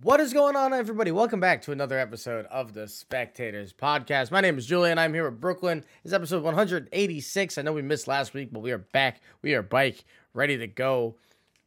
What 0.00 0.20
is 0.20 0.32
going 0.32 0.54
on, 0.54 0.72
everybody? 0.72 1.10
Welcome 1.10 1.40
back 1.40 1.62
to 1.62 1.72
another 1.72 1.98
episode 1.98 2.46
of 2.46 2.72
the 2.72 2.86
Spectators 2.86 3.72
Podcast. 3.72 4.30
My 4.30 4.40
name 4.40 4.56
is 4.56 4.64
Julian. 4.64 4.96
I'm 4.96 5.12
here 5.12 5.28
with 5.28 5.40
Brooklyn. 5.40 5.84
It's 6.04 6.12
episode 6.12 6.44
186. 6.44 7.58
I 7.58 7.62
know 7.62 7.72
we 7.72 7.82
missed 7.82 8.06
last 8.06 8.32
week, 8.32 8.50
but 8.52 8.60
we 8.60 8.70
are 8.70 8.78
back. 8.78 9.20
We 9.42 9.54
are 9.54 9.62
bike 9.62 10.04
ready 10.34 10.56
to 10.56 10.68
go. 10.68 11.16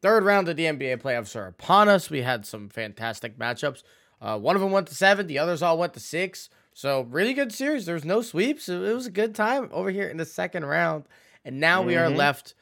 Third 0.02 0.23
round 0.23 0.47
of 0.47 0.55
the 0.55 0.63
NBA 0.63 1.02
playoffs 1.02 1.36
are 1.36 1.47
upon 1.47 1.89
us. 1.89 2.09
We 2.09 2.21
had 2.21 2.46
some 2.46 2.70
fantastic 2.70 3.38
matchups. 3.38 3.84
Uh, 4.21 4.39
one 4.39 4.55
of 4.55 4.61
them 4.61 4.71
went 4.71 4.88
to 4.88 4.95
seven, 4.95 5.27
the 5.27 5.39
others 5.39 5.61
all 5.61 5.77
went 5.77 5.93
to 5.95 6.00
six. 6.00 6.50
So, 6.73 7.02
really 7.02 7.34
good 7.34 7.52
series. 7.52 7.86
There 7.86 7.95
was 7.95 8.05
no 8.05 8.21
sweeps. 8.21 8.70
It 8.70 8.79
was 8.79 9.07
a 9.07 9.11
good 9.11 9.36
time 9.36 9.68
over 9.73 9.89
here 9.89 10.07
in 10.07 10.16
the 10.16 10.25
second 10.25 10.63
round. 10.63 11.04
And 11.43 11.59
now 11.59 11.79
mm-hmm. 11.79 11.88
we 11.88 11.98
are 11.98 12.07
mm-hmm. 12.07 12.18
left 12.18 12.54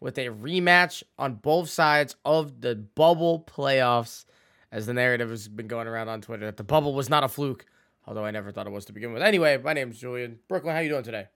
with 0.00 0.18
a 0.18 0.30
rematch 0.30 1.04
on 1.16 1.34
both 1.34 1.68
sides 1.68 2.16
of 2.24 2.60
the 2.60 2.74
bubble 2.74 3.44
playoffs 3.48 4.24
as 4.72 4.86
the 4.86 4.94
narrative 4.94 5.30
has 5.30 5.46
been 5.46 5.68
going 5.68 5.86
around 5.86 6.08
on 6.08 6.20
Twitter 6.20 6.46
that 6.46 6.56
the 6.56 6.64
bubble 6.64 6.94
was 6.94 7.08
not 7.08 7.22
a 7.22 7.28
fluke, 7.28 7.66
although 8.06 8.24
I 8.24 8.30
never 8.30 8.50
thought 8.50 8.66
it 8.66 8.72
was 8.72 8.86
to 8.86 8.92
begin 8.92 9.12
with. 9.12 9.22
Anyway, 9.22 9.58
my 9.58 9.74
name's 9.74 10.00
Julian. 10.00 10.38
Brooklyn, 10.48 10.74
how 10.74 10.80
you 10.80 10.88
doing 10.88 11.04
today? 11.04 11.28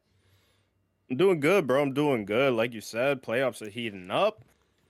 I'm 1.11 1.17
doing 1.17 1.39
good, 1.39 1.67
bro. 1.67 1.83
I'm 1.83 1.93
doing 1.93 2.25
good. 2.25 2.55
Like 2.55 2.73
you 2.73 2.81
said, 2.81 3.23
playoffs 3.23 3.63
are 3.63 3.71
heating 3.71 4.11
up. 4.11 4.43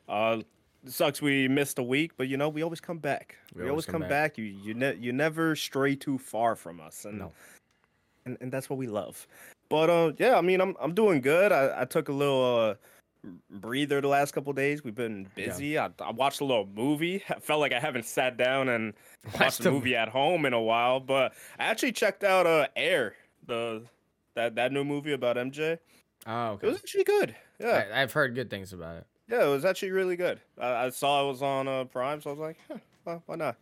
Uh 0.08 0.40
sucks 0.86 1.20
we 1.20 1.48
missed 1.48 1.80
a 1.80 1.82
week, 1.82 2.12
but 2.16 2.28
you 2.28 2.36
know, 2.36 2.48
we 2.48 2.62
always 2.62 2.80
come 2.80 2.98
back. 2.98 3.36
We, 3.54 3.64
we 3.64 3.70
always, 3.70 3.84
come, 3.84 3.94
come 3.94 4.02
back. 4.02 4.34
back. 4.34 4.38
You 4.38 4.44
you 4.44 4.72
ne- 4.72 4.96
you 4.96 5.12
never 5.12 5.56
stray 5.56 5.96
too 5.96 6.16
far 6.16 6.54
from 6.54 6.80
us. 6.80 7.04
And 7.04 7.18
no. 7.18 7.32
and, 8.24 8.38
and 8.40 8.52
that's 8.52 8.70
what 8.70 8.78
we 8.78 8.86
love. 8.86 9.26
But 9.68 9.90
uh 9.90 10.12
yeah, 10.16 10.38
I 10.38 10.40
mean 10.40 10.60
I'm 10.60 10.76
I'm 10.80 10.94
doing 10.94 11.20
good. 11.20 11.50
I, 11.50 11.82
I 11.82 11.84
took 11.84 12.08
a 12.08 12.12
little 12.12 12.70
uh 12.70 12.74
breather 13.50 14.00
the 14.00 14.08
last 14.08 14.32
couple 14.32 14.52
days. 14.52 14.84
We've 14.84 14.94
been 14.94 15.28
busy. 15.34 15.68
Yeah. 15.68 15.88
I, 16.00 16.04
I, 16.04 16.10
watched 16.12 16.40
a 16.40 16.44
little 16.44 16.68
movie. 16.74 17.22
I 17.28 17.40
felt 17.40 17.60
like 17.60 17.72
I 17.72 17.80
haven't 17.80 18.04
sat 18.04 18.36
down 18.36 18.68
and 18.68 18.94
watched 19.40 19.64
a 19.64 19.70
movie 19.70 19.96
at 19.96 20.08
home 20.08 20.46
in 20.46 20.52
a 20.52 20.60
while, 20.60 21.00
but 21.00 21.32
I 21.58 21.64
actually 21.64 21.92
checked 21.92 22.24
out 22.24 22.46
uh 22.46 22.68
Air, 22.76 23.14
the 23.46 23.82
that 24.34 24.54
that 24.56 24.72
new 24.72 24.84
movie 24.84 25.12
about 25.12 25.36
MJ. 25.36 25.78
Oh, 26.26 26.50
okay. 26.52 26.66
It 26.66 26.70
was 26.70 26.78
actually 26.78 27.04
good. 27.04 27.36
Yeah, 27.58 27.84
I, 27.92 28.00
have 28.00 28.12
heard 28.12 28.34
good 28.34 28.50
things 28.50 28.72
about 28.72 28.96
it. 28.98 29.06
Yeah, 29.28 29.44
it 29.44 29.48
was 29.48 29.64
actually 29.64 29.92
really 29.92 30.16
good. 30.16 30.40
I, 30.60 30.86
I 30.86 30.90
saw 30.90 31.24
it 31.24 31.28
was 31.28 31.42
on 31.42 31.68
uh, 31.68 31.84
Prime, 31.84 32.20
so 32.20 32.30
I 32.30 32.32
was 32.32 32.40
like, 32.40 32.56
huh, 32.68 32.78
well, 33.04 33.22
why 33.26 33.36
not? 33.36 33.56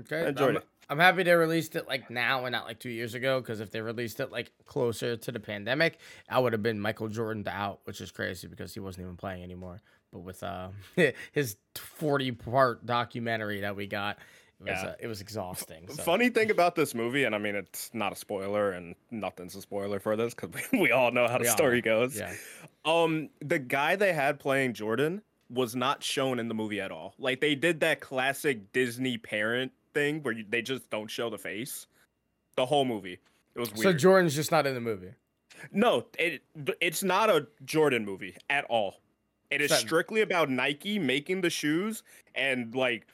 Okay, 0.00 0.28
enjoyed 0.28 0.50
I'm, 0.50 0.56
it. 0.56 0.66
I'm 0.90 0.98
happy 0.98 1.22
they 1.22 1.34
released 1.34 1.76
it 1.76 1.86
like 1.86 2.10
now 2.10 2.44
and 2.44 2.52
not 2.52 2.64
like 2.64 2.78
two 2.78 2.90
years 2.90 3.14
ago. 3.14 3.40
Because 3.40 3.60
if 3.60 3.70
they 3.70 3.80
released 3.80 4.20
it 4.20 4.32
like 4.32 4.52
closer 4.64 5.16
to 5.16 5.32
the 5.32 5.40
pandemic, 5.40 5.98
I 6.28 6.38
would 6.38 6.52
have 6.52 6.62
been 6.62 6.80
Michael 6.80 7.08
Jordan 7.08 7.46
out, 7.48 7.80
which 7.84 8.00
is 8.00 8.10
crazy 8.10 8.48
because 8.48 8.74
he 8.74 8.80
wasn't 8.80 9.04
even 9.04 9.16
playing 9.16 9.42
anymore. 9.42 9.80
But 10.12 10.20
with 10.20 10.42
uh 10.42 10.68
his 11.32 11.56
40 11.74 12.32
part 12.32 12.86
documentary 12.86 13.60
that 13.60 13.76
we 13.76 13.86
got, 13.86 14.18
it 14.60 14.64
was, 14.64 14.82
yeah. 14.82 14.88
uh, 14.88 14.94
it 14.98 15.06
was 15.06 15.20
exhausting. 15.20 15.88
So. 15.88 16.02
Funny 16.02 16.30
thing 16.30 16.50
about 16.50 16.74
this 16.74 16.94
movie, 16.94 17.24
and 17.24 17.34
I 17.34 17.38
mean 17.38 17.54
it's 17.54 17.90
not 17.92 18.12
a 18.12 18.16
spoiler, 18.16 18.72
and 18.72 18.94
nothing's 19.10 19.54
a 19.54 19.60
spoiler 19.60 20.00
for 20.00 20.16
this 20.16 20.34
because 20.34 20.50
we, 20.72 20.80
we, 20.80 20.90
all 20.90 21.12
know 21.12 21.28
how 21.28 21.38
the 21.38 21.44
we 21.44 21.50
story 21.50 21.80
goes. 21.80 22.18
Yeah. 22.18 22.32
Um, 22.84 23.28
the 23.40 23.58
guy 23.58 23.96
they 23.96 24.12
had 24.12 24.40
playing 24.40 24.72
Jordan 24.72 25.22
was 25.50 25.76
not 25.76 26.02
shown 26.02 26.38
in 26.38 26.48
the 26.48 26.54
movie 26.54 26.80
at 26.80 26.90
all. 26.90 27.14
Like 27.18 27.40
they 27.40 27.54
did 27.54 27.80
that 27.80 28.00
classic 28.00 28.72
Disney 28.72 29.16
parent 29.16 29.72
thing 29.94 30.22
where 30.22 30.34
you, 30.34 30.44
they 30.48 30.62
just 30.62 30.88
don't 30.90 31.10
show 31.10 31.30
the 31.30 31.38
face. 31.38 31.86
The 32.56 32.66
whole 32.66 32.84
movie. 32.84 33.18
It 33.54 33.60
was 33.60 33.72
weird. 33.72 33.82
So 33.82 33.92
Jordan's 33.92 34.34
just 34.34 34.50
not 34.50 34.66
in 34.66 34.74
the 34.74 34.80
movie. 34.80 35.12
No, 35.72 36.06
it 36.18 36.42
it's 36.80 37.02
not 37.02 37.30
a 37.30 37.46
Jordan 37.64 38.04
movie 38.04 38.36
at 38.50 38.64
all. 38.66 39.00
It 39.50 39.60
is 39.60 39.72
strictly 39.72 40.20
about 40.20 40.50
Nike 40.50 40.98
making 40.98 41.40
the 41.40 41.50
shoes 41.50 42.02
and 42.34 42.74
like 42.74 43.06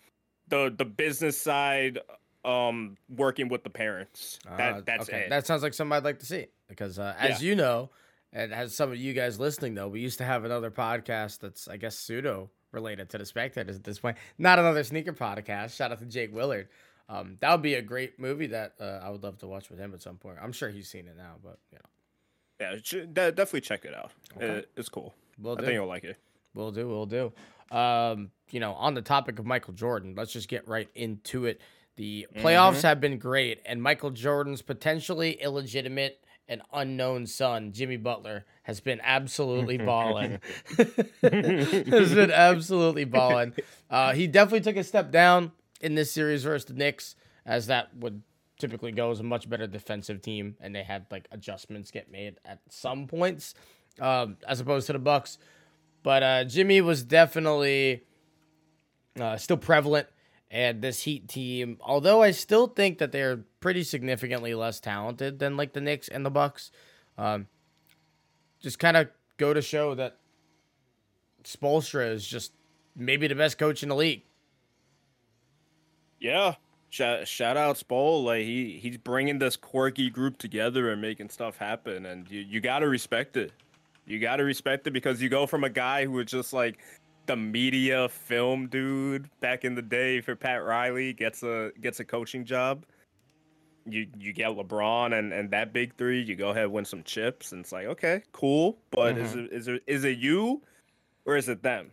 the 0.48 0.74
the 0.76 0.84
business 0.84 1.40
side 1.40 2.00
um 2.44 2.96
working 3.08 3.48
with 3.48 3.64
the 3.64 3.70
parents. 3.70 4.38
That 4.56 4.74
uh, 4.74 4.80
that's 4.84 5.08
okay. 5.08 5.22
it. 5.22 5.30
That 5.30 5.46
sounds 5.46 5.62
like 5.62 5.74
something 5.74 5.92
I'd 5.92 6.04
like 6.04 6.18
to 6.20 6.26
see 6.26 6.46
because 6.68 6.98
uh, 6.98 7.14
as 7.18 7.42
yeah. 7.42 7.48
you 7.50 7.56
know, 7.56 7.90
and 8.32 8.52
as 8.52 8.74
some 8.74 8.90
of 8.90 8.96
you 8.96 9.14
guys 9.14 9.38
listening 9.38 9.74
know, 9.74 9.88
we 9.88 10.00
used 10.00 10.18
to 10.18 10.24
have 10.24 10.44
another 10.44 10.70
podcast 10.70 11.40
that's 11.40 11.68
I 11.68 11.76
guess 11.76 11.96
pseudo 11.96 12.50
related 12.74 13.10
to 13.10 13.18
the 13.18 13.24
spectators 13.24 13.76
at 13.76 13.84
this 13.84 13.98
point. 13.98 14.16
Not 14.38 14.58
another 14.58 14.84
sneaker 14.84 15.12
podcast. 15.12 15.76
Shout 15.76 15.92
out 15.92 16.00
to 16.00 16.06
Jake 16.06 16.34
Willard. 16.34 16.68
Um, 17.08 17.36
that 17.40 17.50
would 17.50 17.62
be 17.62 17.74
a 17.74 17.82
great 17.82 18.18
movie 18.18 18.48
that 18.48 18.74
uh, 18.80 19.00
I 19.02 19.10
would 19.10 19.22
love 19.22 19.38
to 19.38 19.46
watch 19.46 19.70
with 19.70 19.78
him 19.78 19.92
at 19.94 20.02
some 20.02 20.16
point. 20.16 20.38
I'm 20.42 20.52
sure 20.52 20.70
he's 20.70 20.88
seen 20.88 21.06
it 21.06 21.16
now, 21.16 21.34
but 21.42 21.58
you 21.70 21.78
know. 21.78 21.84
Yeah, 22.60 23.30
definitely 23.30 23.62
check 23.62 23.84
it 23.84 23.94
out. 23.94 24.12
Okay. 24.36 24.46
It, 24.46 24.70
it's 24.76 24.88
cool. 24.88 25.14
We'll 25.38 25.54
I 25.54 25.56
do. 25.56 25.66
think 25.66 25.74
you'll 25.74 25.86
like 25.86 26.04
it. 26.04 26.16
We'll 26.54 26.70
do. 26.70 26.88
We'll 26.88 27.06
do. 27.06 27.32
Um, 27.70 28.30
you 28.50 28.60
know, 28.60 28.72
on 28.74 28.94
the 28.94 29.02
topic 29.02 29.38
of 29.38 29.46
Michael 29.46 29.74
Jordan, 29.74 30.14
let's 30.16 30.32
just 30.32 30.48
get 30.48 30.68
right 30.68 30.88
into 30.94 31.46
it. 31.46 31.60
The 31.96 32.26
playoffs 32.36 32.76
mm-hmm. 32.76 32.86
have 32.86 33.00
been 33.00 33.18
great, 33.18 33.60
and 33.66 33.82
Michael 33.82 34.10
Jordan's 34.10 34.62
potentially 34.62 35.32
illegitimate 35.32 36.23
and 36.48 36.62
unknown 36.72 37.26
son, 37.26 37.72
Jimmy 37.72 37.96
Butler, 37.96 38.44
has 38.62 38.80
been 38.80 39.00
absolutely 39.02 39.78
balling. 39.78 40.40
has 41.22 42.14
been 42.14 42.30
absolutely 42.30 43.04
balling. 43.04 43.54
Uh, 43.90 44.12
he 44.12 44.26
definitely 44.26 44.60
took 44.60 44.76
a 44.76 44.84
step 44.84 45.10
down 45.10 45.52
in 45.80 45.94
this 45.94 46.12
series 46.12 46.44
versus 46.44 46.66
the 46.66 46.74
Knicks, 46.74 47.16
as 47.46 47.66
that 47.66 47.94
would 47.96 48.22
typically 48.58 48.92
go 48.92 49.10
as 49.10 49.20
a 49.20 49.24
much 49.24 49.48
better 49.48 49.66
defensive 49.66 50.22
team, 50.22 50.56
and 50.60 50.74
they 50.74 50.82
had 50.82 51.06
like 51.10 51.28
adjustments 51.32 51.90
get 51.90 52.10
made 52.10 52.36
at 52.44 52.60
some 52.68 53.06
points, 53.06 53.54
um, 54.00 54.36
as 54.46 54.60
opposed 54.60 54.86
to 54.86 54.92
the 54.92 54.98
Bucks. 54.98 55.38
But 56.02 56.22
uh, 56.22 56.44
Jimmy 56.44 56.80
was 56.80 57.02
definitely 57.02 58.04
uh, 59.18 59.36
still 59.36 59.56
prevalent 59.56 60.08
and 60.54 60.80
this 60.80 61.02
Heat 61.02 61.26
team, 61.26 61.78
although 61.80 62.22
I 62.22 62.30
still 62.30 62.68
think 62.68 62.98
that 62.98 63.10
they're 63.10 63.38
pretty 63.58 63.82
significantly 63.82 64.54
less 64.54 64.78
talented 64.78 65.40
than 65.40 65.56
like 65.56 65.72
the 65.72 65.80
Knicks 65.80 66.06
and 66.06 66.24
the 66.24 66.30
Bucks, 66.30 66.70
um, 67.18 67.48
just 68.62 68.78
kind 68.78 68.96
of 68.96 69.08
go 69.36 69.52
to 69.52 69.60
show 69.60 69.96
that 69.96 70.16
Spoelstra 71.42 72.08
is 72.12 72.24
just 72.24 72.52
maybe 72.94 73.26
the 73.26 73.34
best 73.34 73.58
coach 73.58 73.82
in 73.82 73.88
the 73.88 73.96
league. 73.96 74.22
Yeah, 76.20 76.54
shout, 76.88 77.26
shout 77.26 77.56
out 77.56 77.74
Spo. 77.74 78.22
Like 78.22 78.44
he 78.44 78.78
he's 78.80 78.96
bringing 78.96 79.40
this 79.40 79.56
quirky 79.56 80.08
group 80.08 80.38
together 80.38 80.92
and 80.92 81.02
making 81.02 81.30
stuff 81.30 81.56
happen, 81.56 82.06
and 82.06 82.30
you 82.30 82.40
you 82.40 82.60
gotta 82.60 82.88
respect 82.88 83.36
it. 83.36 83.50
You 84.06 84.20
gotta 84.20 84.44
respect 84.44 84.86
it 84.86 84.92
because 84.92 85.20
you 85.20 85.28
go 85.28 85.46
from 85.48 85.64
a 85.64 85.70
guy 85.70 86.04
who 86.04 86.12
was 86.12 86.26
just 86.26 86.52
like 86.52 86.78
the 87.26 87.36
media 87.36 88.08
film 88.08 88.68
dude 88.68 89.28
back 89.40 89.64
in 89.64 89.74
the 89.74 89.82
day 89.82 90.20
for 90.20 90.36
Pat 90.36 90.64
Riley 90.64 91.12
gets 91.12 91.42
a 91.42 91.72
gets 91.80 92.00
a 92.00 92.04
coaching 92.04 92.44
job. 92.44 92.84
You 93.86 94.06
you 94.18 94.32
get 94.32 94.48
LeBron 94.48 95.18
and, 95.18 95.32
and 95.32 95.50
that 95.50 95.72
big 95.72 95.96
three, 95.96 96.22
you 96.22 96.36
go 96.36 96.50
ahead 96.50 96.64
and 96.64 96.72
win 96.72 96.84
some 96.84 97.02
chips, 97.02 97.52
and 97.52 97.60
it's 97.60 97.72
like 97.72 97.86
okay, 97.86 98.22
cool. 98.32 98.78
But 98.90 99.16
mm-hmm. 99.16 99.24
is 99.24 99.34
it 99.34 99.52
is 99.52 99.68
it 99.68 99.82
is 99.86 100.04
it 100.04 100.18
you 100.18 100.62
or 101.24 101.36
is 101.36 101.48
it 101.48 101.62
them? 101.62 101.90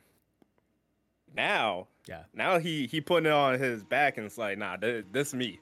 Now, 1.35 1.87
yeah. 2.07 2.23
Now 2.33 2.59
he 2.59 2.87
he 2.87 3.01
putting 3.01 3.27
it 3.27 3.31
on 3.31 3.59
his 3.59 3.83
back, 3.83 4.17
and 4.17 4.25
it's 4.25 4.37
like, 4.37 4.57
nah, 4.57 4.77
this, 4.77 5.05
this 5.11 5.33
me, 5.33 5.59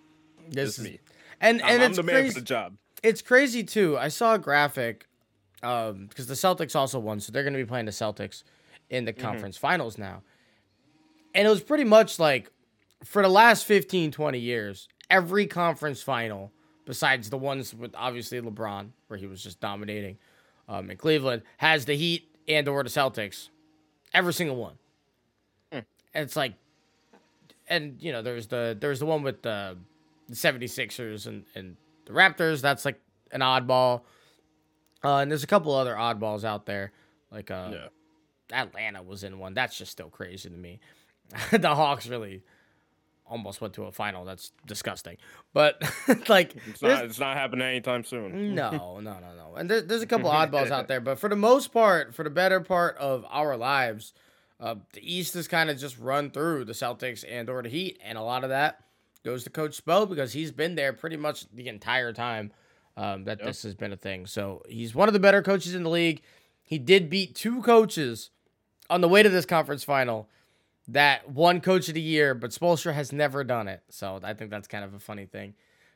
this, 0.48 0.78
this 0.78 0.80
is 0.80 0.84
me, 0.84 1.00
and 1.42 1.62
and 1.62 1.84
I'm, 1.84 1.92
it's 1.92 2.00
I'm 2.00 2.06
the 2.06 2.12
crazy. 2.12 2.24
man 2.24 2.32
for 2.32 2.40
the 2.40 2.46
job. 2.46 2.78
It's 3.04 3.22
crazy 3.22 3.64
too. 3.64 3.98
I 3.98 4.08
saw 4.08 4.34
a 4.34 4.40
graphic, 4.40 5.08
um, 5.64 6.08
because 6.08 6.28
the 6.28 6.34
Celtics 6.34 6.76
also 6.76 7.00
won, 7.00 7.20
so 7.20 7.32
they're 7.32 7.44
going 7.44 7.54
to 7.54 7.60
be 7.60 7.66
playing 7.66 7.86
the 7.86 7.92
Celtics 7.92 8.44
in 8.90 9.06
the 9.06 9.14
mm-hmm. 9.14 9.22
conference 9.22 9.58
mm-hmm. 9.58 9.68
finals 9.68 9.98
now. 9.98 10.22
And 11.34 11.46
it 11.46 11.50
was 11.50 11.62
pretty 11.62 11.84
much 11.84 12.20
like 12.20 12.52
for 13.04 13.22
the 13.22 13.30
last 13.30 13.66
15, 13.66 14.12
20 14.12 14.40
years, 14.40 14.88
every 15.10 15.48
conference 15.48 16.02
final, 16.02 16.52
besides 16.86 17.30
the 17.30 17.38
ones 17.38 17.74
with 17.74 17.92
obviously 17.96 18.42
LeBron, 18.42 18.90
where 19.08 19.20
he 19.20 19.28
was 19.28 19.44
just 19.44 19.60
dominating 19.60 20.18
um, 20.68 20.90
in 20.90 20.98
Cleveland, 20.98 21.44
has 21.58 21.86
the 21.86 21.96
Heat 21.96 22.36
and 22.48 22.68
or 22.68 22.84
the 22.84 22.90
Celtics. 22.90 23.50
Every 24.14 24.34
single 24.34 24.56
one. 24.56 24.76
Mm. 25.72 25.86
And 26.14 26.24
it's 26.24 26.36
like 26.36 26.56
and 27.70 27.98
you 28.02 28.12
know, 28.12 28.22
there's 28.22 28.48
the 28.48 28.76
there's 28.80 29.00
the 29.00 29.06
one 29.06 29.22
with 29.22 29.44
the, 29.44 29.78
the 30.28 30.36
76ers 30.36 31.28
and, 31.28 31.46
and 31.56 31.78
the 32.06 32.14
Raptors. 32.14 32.62
That's 32.62 32.84
like 32.84 33.00
an 33.32 33.42
oddball. 33.42 34.02
Uh, 35.04 35.18
and 35.18 35.32
there's 35.32 35.44
a 35.44 35.48
couple 35.48 35.74
other 35.74 35.94
oddballs 35.94 36.44
out 36.44 36.66
there. 36.66 36.92
Like 37.32 37.52
uh 37.52 37.70
yeah. 37.72 37.88
Atlanta 38.52 39.02
was 39.02 39.24
in 39.24 39.40
one. 39.40 39.54
That's 39.54 39.78
just 39.78 39.92
still 39.92 40.10
crazy 40.10 40.50
to 40.50 40.56
me. 40.56 40.80
the 41.52 41.76
Hawks 41.76 42.08
really 42.08 42.44
almost 43.30 43.62
went 43.62 43.76
to 43.76 43.84
a 43.84 43.92
final. 43.92 44.26
That's 44.26 44.52
disgusting. 44.66 45.18
But 45.54 45.82
like, 46.30 46.56
it's 46.68 46.82
not, 46.82 47.06
it's 47.06 47.20
not 47.20 47.38
happening 47.38 47.68
anytime 47.68 48.04
soon. 48.04 48.56
no, 48.56 48.72
no, 49.00 49.00
no, 49.00 49.20
no. 49.20 49.56
And 49.56 49.70
there, 49.70 49.82
there's 49.82 50.02
a 50.02 50.08
couple 50.08 50.30
oddballs 50.30 50.72
out 50.72 50.88
there, 50.88 51.00
but 51.00 51.20
for 51.20 51.30
the 51.30 51.36
most 51.36 51.72
part, 51.72 52.14
for 52.14 52.24
the 52.24 52.30
better 52.30 52.60
part 52.60 52.98
of 52.98 53.26
our 53.30 53.56
lives, 53.56 54.14
uh, 54.60 54.76
the 54.94 55.02
East 55.02 55.36
has 55.36 55.48
kind 55.48 55.70
of 55.70 55.78
just 55.78 55.98
run 56.00 56.32
through 56.32 56.66
the 56.66 56.74
Celtics 56.74 57.24
and 57.28 57.50
or 57.50 57.62
the 57.62 57.70
Heat, 57.70 58.00
and 58.04 58.18
a 58.18 58.22
lot 58.22 58.44
of 58.44 58.50
that 58.50 58.84
goes 59.24 59.44
to 59.44 59.50
Coach 59.50 59.84
Spo 59.84 60.10
because 60.10 60.34
he's 60.34 60.52
been 60.52 60.76
there 60.76 60.94
pretty 60.94 61.18
much 61.18 61.46
the 61.52 61.68
entire 61.68 62.14
time 62.14 62.52
um, 62.98 63.26
that 63.26 63.40
yep. 63.40 63.48
this 63.48 63.64
has 63.64 63.76
been 63.76 63.94
a 63.94 63.98
thing. 63.98 64.26
So 64.26 64.64
he's 64.68 64.96
one 64.96 65.08
of 65.08 65.14
the 65.14 65.20
better 65.20 65.42
coaches 65.42 65.76
in 65.76 65.84
the 65.84 65.90
league. 65.90 66.22
He 66.64 66.78
did 66.78 67.10
beat 67.10 67.36
two 67.36 67.62
coaches 67.62 68.30
on 68.90 69.02
the 69.02 69.08
way 69.08 69.24
to 69.24 69.30
this 69.30 69.46
conference 69.46 69.84
final 69.84 70.30
that 70.90 71.30
one 71.30 71.62
coach 71.62 71.88
of 71.88 71.94
the 71.94 72.02
year, 72.02 72.34
but 72.34 72.52
Spoelstra 72.52 72.94
has 72.94 73.14
never 73.14 73.44
done 73.44 73.68
it. 73.68 73.82
So 73.90 74.20
I 74.24 74.34
think 74.34 74.50
that's 74.50 74.68
kind 74.68 74.84
of 74.84 74.94
a 74.94 75.00
funny 75.00 75.26
thing. 75.26 75.54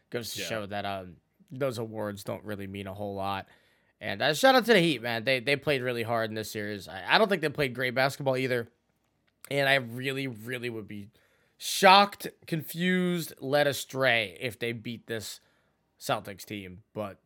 Goes 0.10 0.34
to 0.34 0.42
yeah. 0.42 0.48
show 0.48 0.66
that 0.68 0.86
um, 0.86 1.16
those 1.52 1.80
awards 1.80 2.24
don't 2.24 2.44
really 2.44 2.68
mean 2.68 2.88
a 2.88 2.94
whole 2.94 3.16
lot. 3.16 3.48
And 4.00 4.22
uh, 4.22 4.34
shout 4.34 4.54
out 4.54 4.66
to 4.66 4.74
the 4.74 4.80
Heat, 4.80 5.02
man. 5.02 5.24
They 5.24 5.40
they 5.40 5.56
played 5.56 5.82
really 5.82 6.04
hard 6.04 6.30
in 6.30 6.36
this 6.36 6.52
series. 6.52 6.88
I, 6.88 7.04
I 7.16 7.18
don't 7.18 7.30
think 7.30 7.42
they 7.42 7.50
played 7.50 7.74
great 7.74 7.96
basketball 7.96 8.38
either. 8.38 8.70
And 9.50 9.68
I 9.68 9.76
really, 9.76 10.28
really 10.28 10.70
would 10.70 10.88
be 10.88 11.10
shocked, 11.58 12.28
confused, 12.48 13.34
led 13.40 13.68
astray 13.68 14.38
if 14.40 14.60
they 14.60 14.72
beat 14.72 15.08
this 15.08 15.40
Celtics 16.00 16.46
team. 16.46 16.84
But 16.94 17.20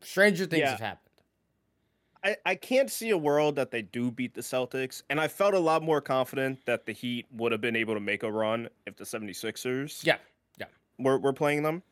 stranger 0.00 0.46
things 0.46 0.60
yeah. 0.60 0.70
have 0.70 0.80
happened. 0.80 1.09
I, 2.22 2.36
I 2.44 2.54
can't 2.54 2.90
see 2.90 3.10
a 3.10 3.18
world 3.18 3.56
that 3.56 3.70
they 3.70 3.82
do 3.82 4.10
beat 4.10 4.34
the 4.34 4.40
Celtics. 4.40 5.02
And 5.08 5.20
I 5.20 5.28
felt 5.28 5.54
a 5.54 5.58
lot 5.58 5.82
more 5.82 6.00
confident 6.00 6.64
that 6.66 6.86
the 6.86 6.92
Heat 6.92 7.26
would 7.32 7.52
have 7.52 7.60
been 7.60 7.76
able 7.76 7.94
to 7.94 8.00
make 8.00 8.22
a 8.22 8.30
run 8.30 8.68
if 8.86 8.96
the 8.96 9.04
76ers 9.04 10.04
yeah, 10.04 10.16
yeah. 10.58 10.66
were, 10.98 11.18
were 11.18 11.32
playing 11.32 11.62
them. 11.62 11.82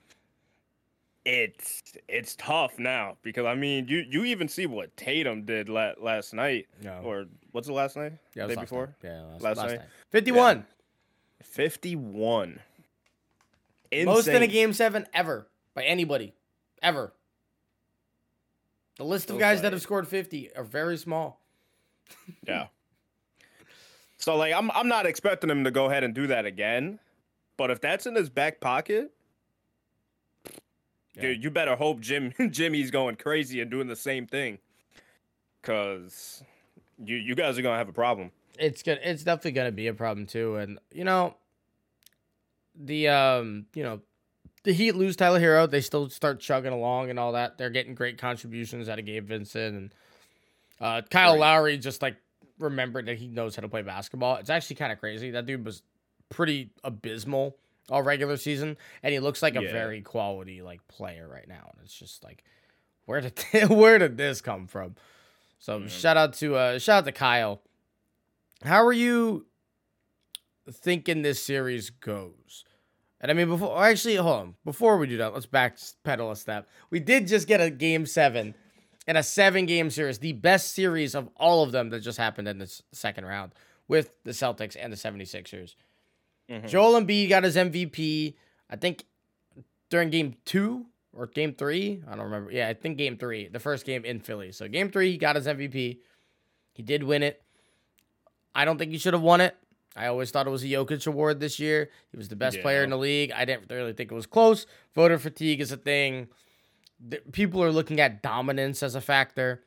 It's 1.25 1.83
it's 2.09 2.37
tough 2.37 2.79
now 2.79 3.19
because 3.21 3.45
I 3.45 3.55
mean 3.55 3.87
you 3.87 4.03
you 4.09 4.25
even 4.25 4.49
see 4.49 4.65
what 4.65 4.97
Tatum 4.97 5.45
did 5.45 5.69
la- 5.69 5.93
last 6.01 6.33
night 6.33 6.69
no. 6.83 7.03
or 7.05 7.27
what's 7.53 7.67
the 7.67 7.75
last 7.75 7.97
night? 7.97 8.13
Yeah, 8.35 8.47
day 8.47 8.55
before. 8.55 8.87
Night. 8.87 9.11
Yeah, 9.11 9.23
last, 9.25 9.43
last, 9.43 9.57
last 9.59 9.67
night. 9.67 9.79
night. 9.81 9.89
Fifty-one. 10.09 10.57
Yeah. 10.59 11.45
Fifty-one. 11.45 12.61
Most 14.05 14.29
in 14.29 14.43
a 14.43 14.47
game 14.47 14.73
seven 14.73 15.07
ever 15.13 15.49
by 15.75 15.83
anybody, 15.83 16.33
ever. 16.83 17.13
The 18.99 19.05
list 19.05 19.31
of 19.31 19.39
guys 19.39 19.63
that 19.63 19.73
have 19.73 19.81
scored 19.81 20.07
50 20.07 20.55
are 20.55 20.65
very 20.65 20.99
small. 20.99 21.41
yeah. 22.47 22.67
So 24.21 24.37
like 24.37 24.53
I'm 24.53 24.69
I'm 24.73 24.89
not 24.89 25.07
expecting 25.07 25.49
him 25.49 25.63
to 25.63 25.71
go 25.71 25.87
ahead 25.87 26.03
and 26.03 26.13
do 26.13 26.27
that 26.27 26.45
again. 26.45 26.99
But 27.57 27.71
if 27.71 27.81
that's 27.81 28.05
in 28.05 28.17
his 28.17 28.29
back 28.29 28.61
pocket, 28.61 29.13
yeah. 31.15 31.23
dude, 31.23 31.45
you 31.45 31.53
better 31.53 31.77
hope 31.77 32.01
Jim 32.01 32.33
Jimmy's 32.51 32.91
going 32.91 33.15
crazy 33.15 33.61
and 33.61 33.71
doing 33.71 33.87
the 33.87 33.95
same 33.95 34.27
thing. 34.27 34.59
Cause 35.63 36.43
you 37.03 37.15
you 37.15 37.37
guys 37.37 37.59
are 37.59 37.63
gonna 37.63 37.79
have 37.79 37.89
a 37.89 37.93
problem. 37.93 38.33
It's 38.59 38.83
good 38.83 38.99
it's 39.05 39.23
definitely 39.23 39.53
gonna 39.53 39.71
be 39.71 39.87
a 39.87 39.95
problem 39.95 40.27
too. 40.27 40.57
And 40.57 40.81
you 40.93 41.05
know, 41.05 41.37
the 42.75 43.09
um, 43.09 43.67
you 43.75 43.85
know, 43.85 44.01
the 44.65 44.73
Heat 44.73 44.93
lose 44.93 45.17
Tyler 45.17 45.41
Herro, 45.41 45.71
they 45.71 45.81
still 45.81 46.09
start 46.11 46.41
chugging 46.41 46.73
along 46.73 47.11
and 47.11 47.19
all 47.19 47.33
that. 47.33 47.59
They're 47.59 47.71
getting 47.71 47.95
great 47.95 48.19
contributions 48.19 48.89
out 48.89 48.99
of 48.99 49.05
Gabe 49.05 49.27
Vincent 49.27 49.77
and 49.77 49.95
uh, 50.81 51.03
Kyle 51.09 51.33
right. 51.33 51.41
Lowry 51.41 51.79
just 51.79 52.03
like 52.03 52.17
remembered 52.59 53.07
that 53.07 53.19
he 53.19 53.27
knows 53.29 53.57
how 53.57 53.63
to 53.63 53.69
play 53.69 53.83
basketball. 53.83 54.37
It's 54.37 54.51
actually 54.51 54.77
kind 54.77 54.93
of 54.93 54.99
crazy. 54.99 55.31
That 55.31 55.47
dude 55.47 55.65
was 55.65 55.83
pretty 56.29 56.71
abysmal 56.85 57.57
all 57.91 58.03
regular 58.03 58.37
season, 58.37 58.77
and 59.03 59.13
he 59.13 59.21
looks 59.21 59.43
like 59.43 59.57
a 59.57 59.63
yeah. 59.63 59.73
very 59.73 60.03
quality 60.03 60.63
like 60.63 60.87
player 60.89 61.29
right 61.29 61.49
now. 61.49 61.71
And 61.73 61.85
it's 61.85 61.97
just 61.97 62.23
like, 62.25 62.45
where 63.07 63.21
did 63.21 63.39
where 63.69 63.99
did 63.99 64.17
this 64.17 64.41
come 64.41 64.67
from? 64.67 64.97
So 65.59 65.79
mm-hmm. 65.79 65.89
shout 65.89 66.17
out 66.17 66.35
to 66.35 66.57
uh 66.57 66.79
shout 66.79 66.99
out 66.99 67.05
to 67.07 67.13
Kyle. 67.13 67.63
How 68.65 68.85
are 68.85 68.93
you 68.93 69.47
thinking 70.71 71.23
this 71.23 71.43
series 71.43 71.91
goes? 71.91 72.65
And 73.21 73.31
I 73.31 73.35
mean, 73.35 73.49
before 73.49 73.83
actually, 73.83 74.17
hold 74.17 74.41
on. 74.41 74.55
Before 74.65 74.97
we 74.97 75.07
do 75.07 75.17
that, 75.19 75.35
let's 75.35 75.47
backpedal 75.47 76.31
a 76.31 76.37
step. 76.37 76.69
We 76.91 77.01
did 77.01 77.27
just 77.27 77.49
get 77.49 77.61
a 77.61 77.71
game 77.71 78.07
seven 78.07 78.55
in 79.09 79.17
a 79.17 79.23
seven 79.23 79.67
game 79.67 79.91
series, 79.91 80.19
the 80.19 80.35
best 80.35 80.75
series 80.75 81.15
of 81.15 81.29
all 81.37 81.63
of 81.63 81.73
them 81.73 81.91
that 81.91 82.01
just 82.01 82.19
happened 82.19 82.47
in 82.47 82.59
the 82.59 82.81
second 82.93 83.25
round 83.25 83.53
with 83.89 84.13
the 84.25 84.33
Celtics 84.33 84.77
and 84.79 84.93
the 84.93 84.97
76ers. 84.97 85.75
Mm-hmm. 86.49 86.67
Joel 86.67 87.01
Embiid 87.01 87.29
got 87.31 87.43
his 87.43 87.57
MVP, 87.57 88.35
I 88.71 88.77
think, 88.77 89.05
during 89.91 90.11
game 90.11 90.37
two 90.45 90.87
or 91.15 91.27
game 91.27 91.55
three. 91.55 92.03
I 92.07 92.15
don't 92.15 92.27
remember. 92.27 92.53
Yeah, 92.53 92.69
I 92.69 92.75
think 92.75 92.99
game 92.99 93.17
three, 93.17 93.49
the 93.49 93.59
first 93.59 93.87
game 93.87 94.05
in 94.05 94.21
Philly. 94.21 94.53
So 94.53 94.69
game 94.69 94.91
three, 94.91 95.13
he 95.13 95.19
got 95.19 95.37
his 95.37 95.47
MVP. 95.47 95.99
He 96.75 96.83
did 96.83 97.03
win 97.03 97.23
it. 97.23 97.43
I 98.55 98.65
don't 98.65 98.79
think 98.79 98.93
he 98.93 98.99
should 98.99 99.15
have 99.15 99.23
won 99.23 99.41
it. 99.41 99.57
I 99.97 100.07
always 100.07 100.31
thought 100.31 100.47
it 100.47 100.51
was 100.51 100.63
a 100.63 100.67
Jokic 100.67 101.07
award 101.07 101.41
this 101.41 101.59
year. 101.59 101.91
He 102.11 102.17
was 102.17 102.29
the 102.29 102.37
best 102.37 102.57
yeah. 102.57 102.63
player 102.63 102.85
in 102.85 102.91
the 102.91 102.99
league. 102.99 103.33
I 103.33 103.45
didn't 103.45 103.71
really 103.71 103.93
think 103.93 104.13
it 104.13 104.15
was 104.15 104.27
close. 104.27 104.67
Voter 104.95 105.19
fatigue 105.19 105.61
is 105.61 105.73
a 105.73 105.77
thing. 105.77 106.29
People 107.33 107.63
are 107.63 107.73
looking 107.73 108.01
at 108.01 108.23
dominance 108.23 108.83
as 108.83 108.95
a 108.95 109.01
factor. 109.01 109.65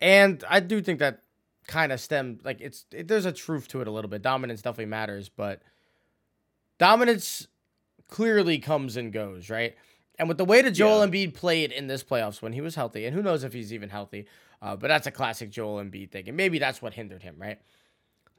And 0.00 0.42
I 0.48 0.60
do 0.60 0.80
think 0.80 1.00
that 1.00 1.22
kind 1.66 1.92
of 1.92 2.00
stem 2.00 2.38
like 2.44 2.60
it's 2.60 2.84
it, 2.92 3.08
there's 3.08 3.24
a 3.24 3.32
truth 3.32 3.68
to 3.68 3.80
it 3.80 3.88
a 3.88 3.90
little 3.90 4.10
bit. 4.10 4.22
Dominance 4.22 4.62
definitely 4.62 4.86
matters, 4.86 5.28
but 5.28 5.62
dominance 6.78 7.46
clearly 8.08 8.58
comes 8.58 8.96
and 8.96 9.12
goes, 9.12 9.50
right? 9.50 9.74
And 10.18 10.28
with 10.28 10.38
the 10.38 10.44
way 10.44 10.62
that 10.62 10.72
Joel 10.72 11.00
yeah. 11.00 11.10
Embiid 11.10 11.34
played 11.34 11.72
in 11.72 11.88
this 11.88 12.04
playoffs 12.04 12.40
when 12.40 12.52
he 12.52 12.60
was 12.60 12.74
healthy, 12.74 13.06
and 13.06 13.14
who 13.14 13.22
knows 13.22 13.42
if 13.42 13.52
he's 13.52 13.72
even 13.72 13.88
healthy, 13.88 14.26
uh, 14.62 14.76
but 14.76 14.88
that's 14.88 15.06
a 15.06 15.10
classic 15.10 15.50
Joel 15.50 15.82
Embiid 15.82 16.10
thing, 16.10 16.28
and 16.28 16.36
maybe 16.36 16.58
that's 16.58 16.80
what 16.80 16.94
hindered 16.94 17.22
him, 17.22 17.36
right? 17.38 17.58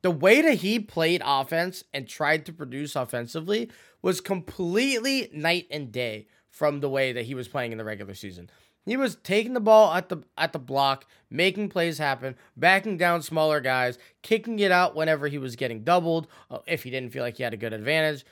The 0.05 0.11
way 0.11 0.39
that 0.39 0.59
he 0.59 0.77
played 0.77 1.23
offense 1.25 1.83
and 1.91 2.07
tried 2.07 2.45
to 2.45 2.53
produce 2.53 2.95
offensively 2.95 3.71
was 4.03 4.21
completely 4.21 5.31
night 5.33 5.65
and 5.71 5.91
day 5.91 6.27
from 6.47 6.79
the 6.79 6.87
way 6.87 7.11
that 7.11 7.25
he 7.25 7.33
was 7.33 7.47
playing 7.47 7.71
in 7.71 7.79
the 7.79 7.83
regular 7.83 8.13
season. 8.13 8.47
He 8.85 8.97
was 8.97 9.15
taking 9.15 9.53
the 9.53 9.59
ball 9.59 9.91
at 9.95 10.09
the 10.09 10.17
at 10.37 10.53
the 10.53 10.59
block, 10.59 11.07
making 11.31 11.69
plays 11.69 11.97
happen, 11.97 12.35
backing 12.55 12.97
down 12.97 13.23
smaller 13.23 13.59
guys, 13.59 13.97
kicking 14.21 14.59
it 14.59 14.71
out 14.71 14.95
whenever 14.95 15.27
he 15.27 15.39
was 15.39 15.55
getting 15.55 15.83
doubled, 15.83 16.27
uh, 16.51 16.59
if 16.67 16.83
he 16.83 16.91
didn't 16.91 17.09
feel 17.09 17.23
like 17.23 17.37
he 17.37 17.43
had 17.43 17.55
a 17.55 17.57
good 17.57 17.73
advantage. 17.73 18.23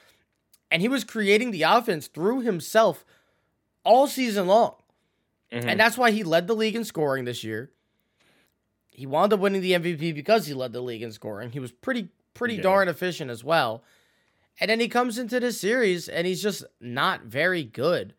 And 0.69 0.79
he 0.79 0.87
was 0.87 1.03
creating 1.03 1.49
the 1.49 1.63
offense 1.63 2.05
through 2.05 2.41
himself 2.41 3.03
all 3.83 4.05
season 4.05 4.45
long. 4.45 4.75
Mm-hmm. 5.51 5.69
And 5.69 5.79
that's 5.79 5.97
why 5.97 6.11
he 6.11 6.23
led 6.23 6.45
the 6.45 6.53
league 6.53 6.75
in 6.75 6.85
scoring 6.85 7.25
this 7.25 7.43
year 7.43 7.71
he 8.94 9.06
wound 9.06 9.34
up 9.34 9.40
winning 9.40 9.62
the 9.62 9.74
MVP 9.74 10.13
because 10.13 10.45
he 10.45 10.54
led 10.54 10.74
the 10.74 10.81
league 10.81 11.01
in 11.01 11.12
scoring. 11.12 11.51
He 11.51 11.60
was 11.60 11.72
pretty 11.72 12.10
pretty 12.34 12.56
yeah. 12.56 12.62
darn 12.62 12.88
efficient 12.88 13.30
as 13.30 13.44
well. 13.44 13.84
And 14.60 14.69
then 14.69 14.80
he 14.80 14.88
comes 14.88 15.18
into 15.18 15.40
this 15.40 15.60
series 15.60 16.07
and 16.07 16.28
he's 16.28 16.42
just 16.42 16.63
not 16.80 17.24
very 17.24 17.63
good 17.63 18.13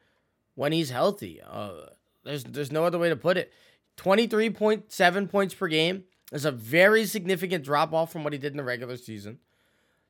when 0.55 0.73
he's 0.73 0.91
healthy. 0.91 1.41
Uh, 1.41 1.87
there's 2.25 2.45
there's 2.45 2.73
no 2.73 2.85
other 2.85 2.99
way 2.99 3.09
to 3.09 3.17
put 3.17 3.37
it. 3.37 3.53
23.7 3.97 5.31
points 5.31 5.55
per 5.55 5.69
game 5.69 6.05
is 6.33 6.45
a 6.45 6.51
very 6.51 7.07
significant 7.07 7.65
drop 7.65 7.93
off 7.93 8.11
from 8.11 8.25
what 8.25 8.33
he 8.33 8.39
did 8.39 8.53
in 8.53 8.57
the 8.57 8.65
regular 8.65 8.97
season. 8.97 9.39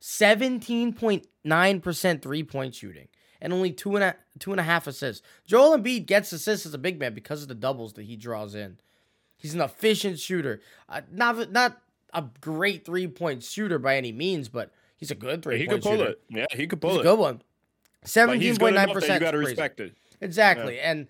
17.9% 0.00 2.22
three 2.22 2.42
point 2.42 2.74
shooting 2.74 3.08
and 3.40 3.52
only 3.52 3.70
two 3.70 3.96
and 3.96 4.04
a 4.04 4.16
two 4.38 4.50
and 4.50 4.60
a 4.60 4.64
half 4.64 4.86
assists. 4.86 5.24
Joel 5.46 5.78
Embiid 5.78 6.06
gets 6.06 6.32
assists 6.32 6.66
as 6.66 6.74
a 6.74 6.78
big 6.78 6.98
man 6.98 7.14
because 7.14 7.42
of 7.42 7.48
the 7.48 7.54
doubles 7.54 7.94
that 7.94 8.04
he 8.04 8.16
draws 8.16 8.54
in. 8.54 8.78
He's 9.44 9.52
an 9.52 9.60
efficient 9.60 10.18
shooter. 10.18 10.62
Uh, 10.88 11.02
not 11.12 11.52
not 11.52 11.78
a 12.14 12.24
great 12.40 12.86
three 12.86 13.06
point 13.06 13.42
shooter 13.42 13.78
by 13.78 13.98
any 13.98 14.10
means, 14.10 14.48
but 14.48 14.72
he's 14.96 15.10
a 15.10 15.14
good 15.14 15.42
three. 15.42 15.56
Yeah, 15.56 15.60
he 15.60 15.66
could 15.68 15.82
pull 15.82 15.98
shooter. 15.98 16.10
it. 16.12 16.22
Yeah, 16.30 16.46
he 16.50 16.66
could 16.66 16.80
pull 16.80 16.92
it. 16.92 16.92
he's 16.92 17.00
it. 17.00 17.06
A 17.08 17.10
good 17.10 17.18
one. 17.18 17.42
Seventeen 18.04 18.56
point 18.56 18.74
nine 18.74 18.88
percent. 18.88 19.20
You 19.20 19.26
got 19.26 19.32
to 19.32 19.36
respect 19.36 19.80
it. 19.80 19.94
Exactly, 20.22 20.76
yeah. 20.76 20.90
and 20.90 21.08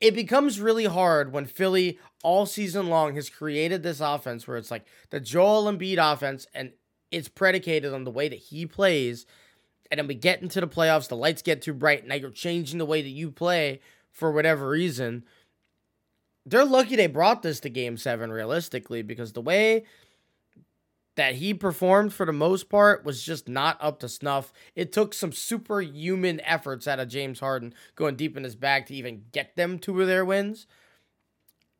it 0.00 0.14
becomes 0.14 0.60
really 0.60 0.84
hard 0.84 1.32
when 1.32 1.46
Philly 1.46 1.98
all 2.22 2.46
season 2.46 2.86
long 2.86 3.16
has 3.16 3.28
created 3.28 3.82
this 3.82 3.98
offense 3.98 4.46
where 4.46 4.56
it's 4.56 4.70
like 4.70 4.86
the 5.10 5.18
Joel 5.18 5.64
Embiid 5.64 5.98
offense, 5.98 6.46
and 6.54 6.70
it's 7.10 7.28
predicated 7.28 7.92
on 7.92 8.04
the 8.04 8.12
way 8.12 8.28
that 8.28 8.38
he 8.38 8.66
plays. 8.66 9.26
And 9.90 9.98
then 9.98 10.06
we 10.06 10.14
get 10.14 10.42
into 10.42 10.60
the 10.60 10.68
playoffs, 10.68 11.08
the 11.08 11.16
lights 11.16 11.42
get 11.42 11.60
too 11.60 11.74
bright. 11.74 12.02
And 12.02 12.08
now 12.10 12.14
you're 12.14 12.30
changing 12.30 12.78
the 12.78 12.86
way 12.86 13.02
that 13.02 13.08
you 13.08 13.32
play 13.32 13.80
for 14.12 14.30
whatever 14.30 14.68
reason 14.68 15.24
they're 16.46 16.64
lucky 16.64 16.96
they 16.96 17.06
brought 17.06 17.42
this 17.42 17.60
to 17.60 17.68
game 17.68 17.96
seven 17.96 18.30
realistically 18.30 19.02
because 19.02 19.32
the 19.32 19.40
way 19.40 19.84
that 21.16 21.36
he 21.36 21.54
performed 21.54 22.12
for 22.12 22.26
the 22.26 22.32
most 22.32 22.68
part 22.68 23.04
was 23.04 23.22
just 23.22 23.48
not 23.48 23.76
up 23.80 24.00
to 24.00 24.08
snuff. 24.08 24.52
It 24.74 24.92
took 24.92 25.14
some 25.14 25.32
superhuman 25.32 26.40
efforts 26.40 26.88
out 26.88 26.98
of 26.98 27.08
James 27.08 27.40
Harden 27.40 27.74
going 27.94 28.16
deep 28.16 28.36
in 28.36 28.44
his 28.44 28.56
bag 28.56 28.86
to 28.86 28.94
even 28.94 29.24
get 29.32 29.54
them 29.56 29.78
to 29.80 30.04
their 30.04 30.24
wins. 30.24 30.66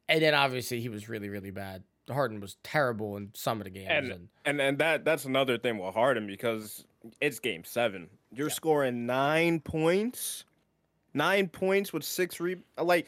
And 0.09 0.23
then 0.23 0.35
obviously 0.35 0.81
he 0.81 0.89
was 0.89 1.09
really, 1.09 1.29
really 1.29 1.51
bad. 1.51 1.83
Harden 2.09 2.41
was 2.41 2.57
terrible 2.63 3.17
in 3.17 3.31
some 3.35 3.59
of 3.61 3.65
the 3.65 3.71
games. 3.71 3.89
And 3.91 4.13
and, 4.13 4.29
and, 4.45 4.61
and 4.61 4.79
that 4.79 5.05
that's 5.05 5.25
another 5.25 5.57
thing 5.57 5.79
with 5.79 5.95
Harden 5.95 6.27
because 6.27 6.85
it's 7.21 7.39
game 7.39 7.65
seven. 7.65 8.09
You're 8.31 8.49
yeah. 8.49 8.55
scoring 8.55 9.07
nine 9.07 9.61
points. 9.61 10.45
Nine 11.15 11.49
points 11.49 11.93
with 11.93 12.05
six 12.05 12.41
re 12.41 12.57
like 12.77 13.07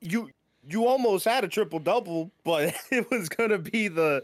you 0.00 0.30
you 0.68 0.86
almost 0.86 1.24
had 1.24 1.44
a 1.44 1.48
triple 1.48 1.78
double, 1.78 2.30
but 2.44 2.74
it 2.90 3.10
was 3.10 3.28
gonna 3.28 3.58
be 3.58 3.88
the 3.88 4.20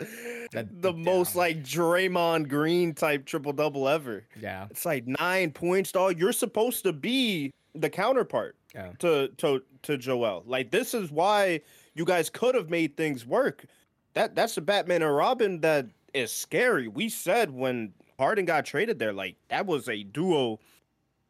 that, 0.53 0.83
the 0.83 0.93
yeah. 0.93 1.05
most 1.05 1.37
like 1.37 1.63
Draymond 1.63 2.49
Green 2.49 2.95
type 2.95 3.25
triple 3.25 3.53
double 3.53 3.89
ever. 3.89 4.25
Yeah, 4.41 4.67
it's 4.71 4.85
like 4.85 5.07
nine 5.07 5.51
points, 5.53 5.93
dog. 5.93 6.19
You're 6.19 6.33
supposed 6.33 6.85
to 6.85 6.93
be 6.93 7.53
the 7.75 7.91
counterpart 7.91 8.57
yeah. 8.75 8.93
to 8.99 9.29
to 9.39 9.63
to 9.83 9.97
Joel. 9.97 10.45
Like 10.47 10.71
this 10.71 10.95
is 10.95 11.11
why 11.11 11.61
you 11.95 12.05
guys 12.05 12.31
could 12.31 12.55
have 12.55 12.71
made 12.71 12.97
things 12.97 13.27
work. 13.27 13.65
That 14.15 14.35
that's 14.35 14.55
the 14.55 14.61
Batman 14.61 15.03
and 15.03 15.15
Robin 15.15 15.61
that 15.61 15.87
is 16.13 16.31
scary. 16.31 16.89
We 16.89 17.09
said 17.09 17.51
when 17.51 17.93
Harden 18.19 18.45
got 18.45 18.65
traded 18.65 18.99
there, 18.99 19.13
like 19.13 19.37
that 19.49 19.67
was 19.67 19.89
a 19.89 20.03
duo 20.03 20.61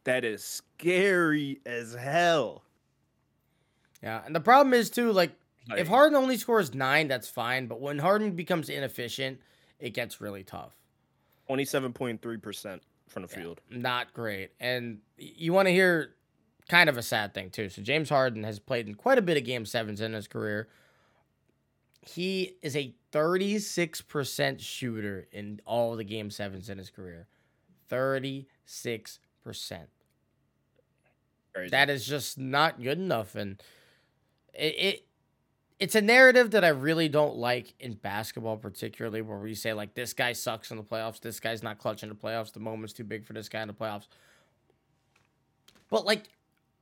that 0.04 0.24
is 0.24 0.44
scary 0.44 1.60
as 1.64 1.94
hell. 1.94 2.63
Yeah, 4.04 4.22
and 4.24 4.36
the 4.36 4.40
problem 4.40 4.74
is 4.74 4.90
too, 4.90 5.10
like, 5.12 5.32
Like, 5.68 5.80
if 5.80 5.88
Harden 5.88 6.14
only 6.14 6.36
scores 6.36 6.74
nine, 6.74 7.08
that's 7.08 7.26
fine. 7.28 7.66
But 7.68 7.80
when 7.80 7.98
Harden 7.98 8.32
becomes 8.36 8.68
inefficient, 8.68 9.40
it 9.80 9.90
gets 9.94 10.20
really 10.20 10.44
tough. 10.44 10.76
twenty-seven 11.46 11.92
point 11.94 12.20
three 12.22 12.36
percent 12.36 12.82
from 13.08 13.22
the 13.22 13.28
Yeah. 13.32 13.36
field. 13.42 13.60
Not 13.70 14.12
great. 14.12 14.50
And 14.60 15.00
you 15.16 15.52
want 15.54 15.66
to 15.68 15.72
hear 15.72 16.14
kind 16.68 16.88
of 16.90 16.98
a 16.98 17.02
sad 17.02 17.32
thing 17.34 17.50
too. 17.50 17.68
So 17.70 17.80
James 17.82 18.10
Harden 18.10 18.44
has 18.44 18.58
played 18.58 18.86
in 18.88 18.94
quite 18.94 19.16
a 19.18 19.22
bit 19.22 19.36
of 19.38 19.44
game 19.44 19.64
sevens 19.66 20.00
in 20.02 20.12
his 20.12 20.28
career. 20.28 20.68
He 22.02 22.56
is 22.60 22.76
a 22.76 22.94
36% 23.12 24.60
shooter 24.60 25.26
in 25.32 25.60
all 25.64 25.96
the 25.96 26.04
game 26.04 26.30
sevens 26.30 26.68
in 26.68 26.76
his 26.76 26.90
career. 26.90 27.26
36%. 27.90 28.46
That 31.70 31.88
is 31.88 32.06
just 32.06 32.36
not 32.38 32.82
good 32.82 32.98
enough. 32.98 33.34
And 33.34 33.62
it, 34.54 34.74
it 34.78 35.06
it's 35.80 35.94
a 35.96 36.00
narrative 36.00 36.52
that 36.52 36.64
I 36.64 36.68
really 36.68 37.08
don't 37.08 37.36
like 37.36 37.74
in 37.80 37.94
basketball, 37.94 38.56
particularly 38.56 39.22
where 39.22 39.38
we 39.38 39.54
say 39.54 39.72
like 39.72 39.94
this 39.94 40.12
guy 40.12 40.32
sucks 40.32 40.70
in 40.70 40.76
the 40.76 40.82
playoffs, 40.84 41.20
this 41.20 41.40
guy's 41.40 41.62
not 41.62 41.78
clutch 41.78 42.02
in 42.02 42.08
the 42.08 42.14
playoffs, 42.14 42.52
the 42.52 42.60
moment's 42.60 42.92
too 42.92 43.04
big 43.04 43.24
for 43.26 43.32
this 43.32 43.48
guy 43.48 43.60
in 43.62 43.68
the 43.68 43.74
playoffs. 43.74 44.06
But 45.90 46.04
like 46.04 46.24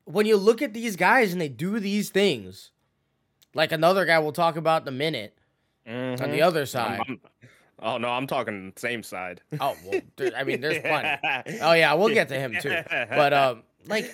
when 0.04 0.26
you 0.26 0.36
look 0.36 0.62
at 0.62 0.72
these 0.72 0.96
guys 0.96 1.32
and 1.32 1.40
they 1.40 1.48
do 1.48 1.78
these 1.80 2.10
things, 2.10 2.70
like 3.54 3.72
another 3.72 4.04
guy 4.04 4.18
we'll 4.18 4.32
talk 4.32 4.56
about 4.56 4.82
in 4.82 4.88
a 4.88 4.92
minute 4.92 5.36
on 5.86 5.92
Mhm. 6.18 6.30
the 6.32 6.42
other 6.42 6.60
I'm- 6.60 6.66
side. 6.66 7.00
I'm- 7.00 7.20
oh 7.80 7.98
no, 7.98 8.08
I'm 8.10 8.26
talking 8.26 8.72
same 8.76 9.02
side. 9.02 9.40
oh 9.60 9.76
well, 9.84 10.00
there, 10.16 10.32
I 10.36 10.44
mean, 10.44 10.60
there's 10.60 10.78
plenty. 10.80 11.58
Oh 11.62 11.72
yeah, 11.72 11.94
we'll 11.94 12.12
get 12.14 12.28
to 12.28 12.38
him 12.38 12.56
too. 12.60 12.76
But 12.90 13.32
um, 13.32 13.62
like, 13.86 14.12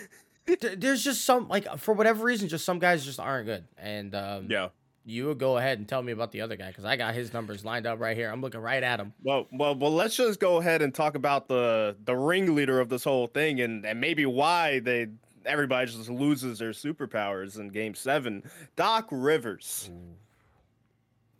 there's 0.76 1.02
just 1.04 1.24
some 1.24 1.48
like 1.48 1.78
for 1.78 1.94
whatever 1.94 2.24
reason, 2.24 2.48
just 2.48 2.64
some 2.64 2.78
guys 2.78 3.04
just 3.04 3.20
aren't 3.20 3.46
good. 3.46 3.64
And 3.76 4.14
um, 4.14 4.46
yeah. 4.50 4.68
you 5.04 5.26
would 5.26 5.38
go 5.38 5.58
ahead 5.58 5.78
and 5.78 5.88
tell 5.88 6.02
me 6.02 6.12
about 6.12 6.32
the 6.32 6.40
other 6.40 6.56
guy 6.56 6.68
because 6.68 6.84
I 6.84 6.96
got 6.96 7.14
his 7.14 7.32
numbers 7.32 7.64
lined 7.64 7.86
up 7.86 8.00
right 8.00 8.16
here. 8.16 8.30
I'm 8.30 8.40
looking 8.40 8.60
right 8.60 8.82
at 8.82 9.00
him. 9.00 9.12
Well, 9.22 9.46
well, 9.52 9.74
well. 9.74 9.92
Let's 9.92 10.16
just 10.16 10.40
go 10.40 10.58
ahead 10.58 10.82
and 10.82 10.94
talk 10.94 11.14
about 11.14 11.48
the 11.48 11.96
the 12.04 12.16
ringleader 12.16 12.80
of 12.80 12.88
this 12.88 13.04
whole 13.04 13.26
thing, 13.26 13.60
and 13.60 13.84
and 13.84 14.00
maybe 14.00 14.26
why 14.26 14.80
they 14.80 15.08
everybody 15.44 15.90
just 15.90 16.10
loses 16.10 16.58
their 16.58 16.70
superpowers 16.72 17.58
in 17.58 17.68
Game 17.68 17.94
Seven. 17.94 18.42
Doc 18.76 19.08
Rivers, 19.10 19.90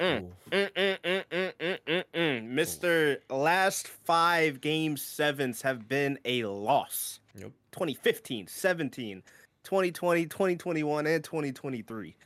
Mm. 0.01 0.23
Ooh. 0.23 0.33
Mm, 0.53 0.71
mm, 0.73 0.99
mm, 1.03 1.25
mm, 1.31 1.53
mm, 1.59 1.79
mm, 1.87 2.05
mm. 2.15 2.45
Mister. 2.45 3.19
Last 3.29 3.89
five 3.89 4.61
Game 4.61 4.97
Sevens 4.97 5.63
have 5.63 5.89
been 5.89 6.19
a 6.25 6.45
loss. 6.45 7.18
Nope. 7.35 7.53
2015, 7.73 8.47
17, 8.47 9.23
2020, 9.65 10.27
2021, 10.27 11.07
and 11.07 11.25
2023. 11.25 12.17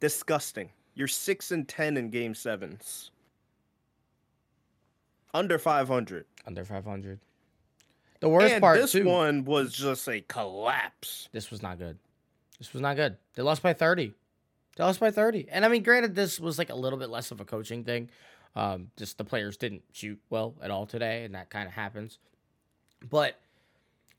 Disgusting. 0.00 0.70
You're 0.94 1.08
6 1.08 1.50
and 1.52 1.68
10 1.68 1.96
in 1.96 2.10
game 2.10 2.34
7s. 2.34 3.10
Under 5.34 5.58
500. 5.58 6.24
Under 6.46 6.64
500. 6.64 7.20
The 8.20 8.28
worst 8.28 8.54
and 8.54 8.60
part 8.60 8.80
this 8.80 8.92
too. 8.92 9.04
one 9.04 9.44
was 9.44 9.72
just 9.72 10.08
a 10.08 10.20
collapse. 10.22 11.28
This 11.32 11.50
was 11.50 11.62
not 11.62 11.78
good. 11.78 11.98
This 12.58 12.72
was 12.72 12.82
not 12.82 12.96
good. 12.96 13.16
They 13.34 13.42
lost 13.42 13.62
by 13.62 13.72
30. 13.72 14.12
They 14.76 14.84
lost 14.84 14.98
by 14.98 15.10
30. 15.10 15.48
And 15.50 15.64
I 15.64 15.68
mean, 15.68 15.82
granted, 15.82 16.14
this 16.14 16.40
was 16.40 16.58
like 16.58 16.70
a 16.70 16.74
little 16.74 16.98
bit 16.98 17.10
less 17.10 17.30
of 17.30 17.40
a 17.40 17.44
coaching 17.44 17.84
thing. 17.84 18.10
Um, 18.56 18.90
just 18.96 19.18
the 19.18 19.24
players 19.24 19.56
didn't 19.56 19.82
shoot 19.92 20.18
well 20.30 20.56
at 20.60 20.70
all 20.70 20.86
today, 20.86 21.24
and 21.24 21.34
that 21.34 21.50
kind 21.50 21.68
of 21.68 21.74
happens. 21.74 22.18
But 23.08 23.38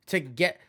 to 0.09 0.19
get 0.19 0.59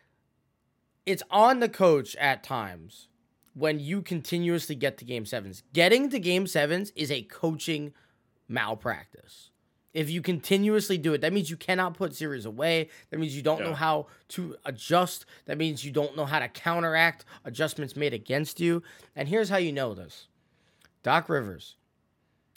it's 1.07 1.23
on 1.31 1.61
the 1.61 1.69
coach 1.69 2.15
at 2.17 2.45
times 2.45 3.09
when 3.55 3.81
you 3.81 4.03
continuously 4.03 4.75
get 4.75 4.99
to 4.99 5.05
game 5.05 5.27
sevens. 5.27 5.63
Getting 5.73 6.09
to 6.11 6.19
game 6.19 6.47
sevens 6.47 6.93
is 6.95 7.11
a 7.11 7.23
coaching 7.23 7.93
malpractice. 8.49 9.51
If 9.93 10.09
you 10.09 10.23
continuously 10.23 10.99
do 10.99 11.15
it, 11.15 11.21
that 11.23 11.33
means 11.33 11.51
you 11.51 11.57
cannot 11.57 11.95
put 11.95 12.15
series 12.15 12.45
away. 12.45 12.89
That 13.11 13.19
means 13.19 13.35
you 13.35 13.43
don't 13.43 13.65
know 13.65 13.75
how 13.75 14.07
to 14.29 14.55
adjust. 14.65 15.27
That 15.47 15.59
means 15.59 15.85
you 15.85 15.91
don't 15.91 16.17
know 16.17 16.27
how 16.27 16.39
to 16.39 16.49
counteract 16.49 17.25
adjustments 17.45 17.97
made 17.97 18.15
against 18.15 18.61
you. 18.61 18.85
And 19.17 19.29
here's 19.29 19.49
how 19.49 19.57
you 19.57 19.73
know 19.73 19.95
this 19.95 20.29
Doc 21.03 21.29
Rivers 21.29 21.75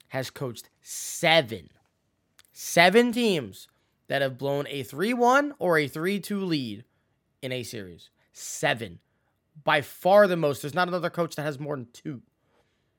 has 0.10 0.30
coached 0.30 0.70
seven, 0.84 1.70
seven 2.52 3.12
teams 3.12 3.68
that 4.08 4.22
have 4.22 4.38
blown 4.38 4.66
a 4.70 4.84
3 4.84 5.14
1 5.14 5.54
or 5.60 5.78
a 5.78 5.88
3 5.88 6.20
2 6.20 6.40
lead 6.46 6.84
in 7.42 7.52
a 7.52 7.64
series. 7.64 8.10
Seven. 8.34 9.00
By 9.64 9.82
far 9.82 10.28
the 10.28 10.36
most. 10.38 10.62
There's 10.62 10.74
not 10.74 10.88
another 10.88 11.10
coach 11.10 11.36
that 11.36 11.44
has 11.44 11.60
more 11.60 11.76
than 11.76 11.88
two. 11.94 12.22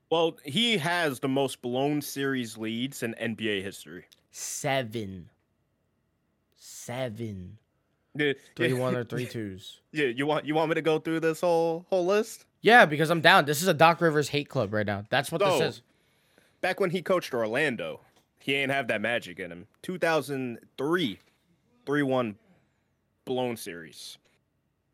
Well, 0.09 0.37
he 0.45 0.77
has 0.77 1.19
the 1.19 1.27
most 1.27 1.61
blown 1.61 2.01
series 2.01 2.57
leads 2.57 3.03
in 3.03 3.13
NBA 3.19 3.61
history. 3.63 4.05
Seven. 4.31 5.29
Seven. 6.55 7.57
Yeah, 8.17 8.33
Three 8.55 8.69
yeah, 8.73 8.79
one 8.79 8.95
or 8.95 9.03
three 9.03 9.25
twos. 9.25 9.81
Yeah, 9.91 10.05
you 10.05 10.25
want 10.25 10.45
you 10.45 10.55
want 10.55 10.69
me 10.69 10.75
to 10.75 10.81
go 10.81 10.99
through 10.99 11.19
this 11.19 11.41
whole 11.41 11.85
whole 11.89 12.05
list? 12.05 12.45
Yeah, 12.61 12.85
because 12.85 13.09
I'm 13.09 13.21
down. 13.21 13.45
This 13.45 13.61
is 13.61 13.67
a 13.67 13.73
Doc 13.73 13.99
Rivers 14.01 14.29
hate 14.29 14.47
club 14.49 14.73
right 14.73 14.85
now. 14.85 15.03
That's 15.09 15.31
what 15.31 15.41
No. 15.41 15.59
this 15.59 15.75
is. 15.75 15.81
Back 16.61 16.79
when 16.79 16.89
he 16.91 17.01
coached 17.01 17.33
Orlando, 17.33 17.99
he 18.45 18.53
ain't 18.53 18.71
have 18.71 18.87
that 18.89 19.01
magic 19.01 19.39
in 19.39 19.51
him. 19.51 19.65
2003, 19.81 21.19
3-1 21.83 22.35
blown 23.25 23.57
series. 23.57 24.19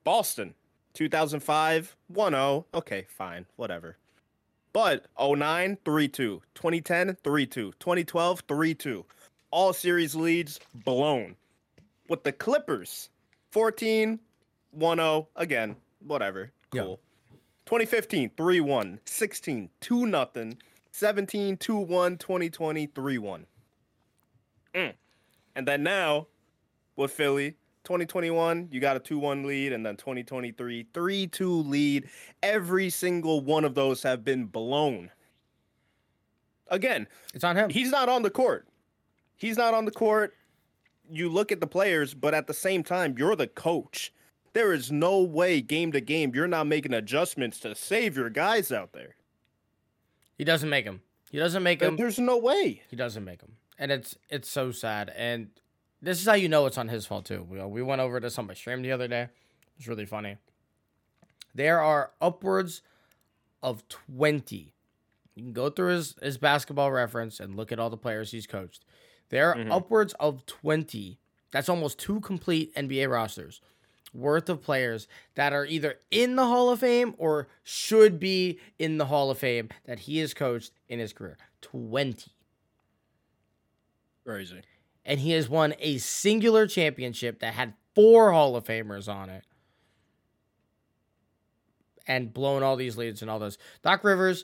Boston, 0.05 0.53
2005, 0.93 1.97
1-0. 2.13 2.65
Okay, 2.73 3.05
fine, 3.09 3.45
whatever. 3.57 3.97
But 4.71 5.07
09, 5.19 5.77
3-2. 5.83 6.13
2010, 6.13 7.17
3-2. 7.21 7.49
2012, 7.77 8.47
3-2. 8.47 9.03
All 9.51 9.73
series 9.73 10.15
leads 10.15 10.61
blown. 10.85 11.35
With 12.07 12.23
the 12.23 12.31
Clippers, 12.31 13.09
14, 13.51 14.17
1-0. 14.79 15.27
Again, 15.35 15.75
whatever. 16.07 16.53
Yeah. 16.71 16.83
Cool. 16.83 16.99
2015, 17.65 18.29
3-1. 18.37 18.99
16, 19.03 19.69
2 19.81 20.05
nothing. 20.05 20.57
17, 20.91 21.57
2-1, 21.57 22.19
2020, 22.19 22.87
3-1. 22.87 23.45
Mm. 24.73 24.93
And 25.55 25.67
then 25.67 25.83
now, 25.83 26.27
with 26.95 27.11
Philly, 27.11 27.51
2021, 27.83 28.69
you 28.71 28.79
got 28.79 28.95
a 28.95 28.99
2-1 28.99 29.45
lead, 29.45 29.73
and 29.73 29.85
then 29.85 29.95
2023, 29.97 30.87
3-2 30.93 31.67
lead. 31.69 32.09
Every 32.43 32.89
single 32.89 33.41
one 33.41 33.65
of 33.65 33.73
those 33.75 34.03
have 34.03 34.23
been 34.23 34.45
blown. 34.45 35.09
Again, 36.67 37.07
It's 37.33 37.43
on 37.43 37.55
him. 37.57 37.69
he's 37.69 37.91
not 37.91 38.07
on 38.07 38.21
the 38.21 38.29
court. 38.29 38.67
He's 39.35 39.57
not 39.57 39.73
on 39.73 39.85
the 39.85 39.91
court. 39.91 40.35
You 41.09 41.27
look 41.27 41.51
at 41.51 41.59
the 41.59 41.67
players, 41.67 42.13
but 42.13 42.33
at 42.33 42.47
the 42.47 42.53
same 42.53 42.83
time, 42.83 43.15
you're 43.17 43.35
the 43.35 43.47
coach. 43.47 44.13
There 44.53 44.71
is 44.73 44.91
no 44.91 45.21
way 45.21 45.61
game 45.61 45.91
to 45.93 46.01
game 46.01 46.33
you're 46.35 46.47
not 46.47 46.67
making 46.67 46.93
adjustments 46.93 47.59
to 47.61 47.73
save 47.75 48.15
your 48.15 48.29
guys 48.29 48.71
out 48.71 48.93
there. 48.93 49.15
He 50.41 50.45
doesn't 50.45 50.69
make 50.71 50.85
them. 50.85 51.01
He 51.29 51.37
doesn't 51.37 51.61
make 51.61 51.77
them. 51.77 51.97
There's 51.97 52.17
no 52.17 52.35
way. 52.35 52.81
He 52.89 52.95
doesn't 52.95 53.23
make 53.23 53.41
them, 53.41 53.57
and 53.77 53.91
it's 53.91 54.17
it's 54.27 54.49
so 54.49 54.71
sad. 54.71 55.13
And 55.15 55.49
this 56.01 56.19
is 56.19 56.25
how 56.25 56.33
you 56.33 56.49
know 56.49 56.65
it's 56.65 56.79
on 56.79 56.87
his 56.87 57.05
fault 57.05 57.25
too. 57.25 57.45
We 57.47 57.61
we 57.63 57.83
went 57.83 58.01
over 58.01 58.19
to 58.19 58.27
somebody's 58.31 58.57
stream 58.57 58.81
the 58.81 58.91
other 58.91 59.07
day. 59.07 59.27
It's 59.77 59.87
really 59.87 60.07
funny. 60.07 60.37
There 61.53 61.79
are 61.79 62.09
upwards 62.19 62.81
of 63.61 63.87
twenty. 63.87 64.73
You 65.35 65.43
can 65.43 65.53
go 65.53 65.69
through 65.69 65.89
his 65.93 66.15
his 66.23 66.39
basketball 66.39 66.91
reference 66.91 67.39
and 67.39 67.55
look 67.55 67.71
at 67.71 67.77
all 67.77 67.91
the 67.91 67.95
players 67.95 68.31
he's 68.31 68.47
coached. 68.47 68.83
There 69.29 69.51
are 69.51 69.55
Mhm. 69.57 69.71
upwards 69.71 70.15
of 70.19 70.43
twenty. 70.47 71.19
That's 71.51 71.69
almost 71.69 71.99
two 71.99 72.19
complete 72.21 72.73
NBA 72.75 73.07
rosters 73.11 73.61
worth 74.13 74.49
of 74.49 74.61
players 74.61 75.07
that 75.35 75.53
are 75.53 75.65
either 75.65 75.95
in 76.09 76.35
the 76.35 76.45
Hall 76.45 76.69
of 76.69 76.79
Fame 76.79 77.15
or 77.17 77.47
should 77.63 78.19
be 78.19 78.59
in 78.77 78.97
the 78.97 79.05
Hall 79.05 79.31
of 79.31 79.37
Fame 79.37 79.69
that 79.85 79.99
he 79.99 80.19
has 80.19 80.33
coached 80.33 80.71
in 80.89 80.99
his 80.99 81.13
career. 81.13 81.37
20. 81.61 82.31
Crazy. 84.25 84.61
And 85.05 85.19
he 85.19 85.31
has 85.31 85.49
won 85.49 85.73
a 85.79 85.97
singular 85.97 86.67
championship 86.67 87.39
that 87.39 87.53
had 87.53 87.73
four 87.95 88.31
Hall 88.31 88.55
of 88.55 88.65
Famers 88.65 89.11
on 89.13 89.29
it. 89.29 89.45
And 92.07 92.33
blown 92.33 92.63
all 92.63 92.75
these 92.75 92.97
leads 92.97 93.21
and 93.21 93.31
all 93.31 93.39
those. 93.39 93.57
Doc 93.83 94.03
Rivers 94.03 94.43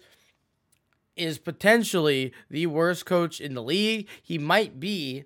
is 1.15 1.37
potentially 1.37 2.33
the 2.49 2.67
worst 2.67 3.05
coach 3.05 3.41
in 3.41 3.55
the 3.55 3.63
league. 3.63 4.07
He 4.21 4.37
might 4.37 4.79
be, 4.79 5.25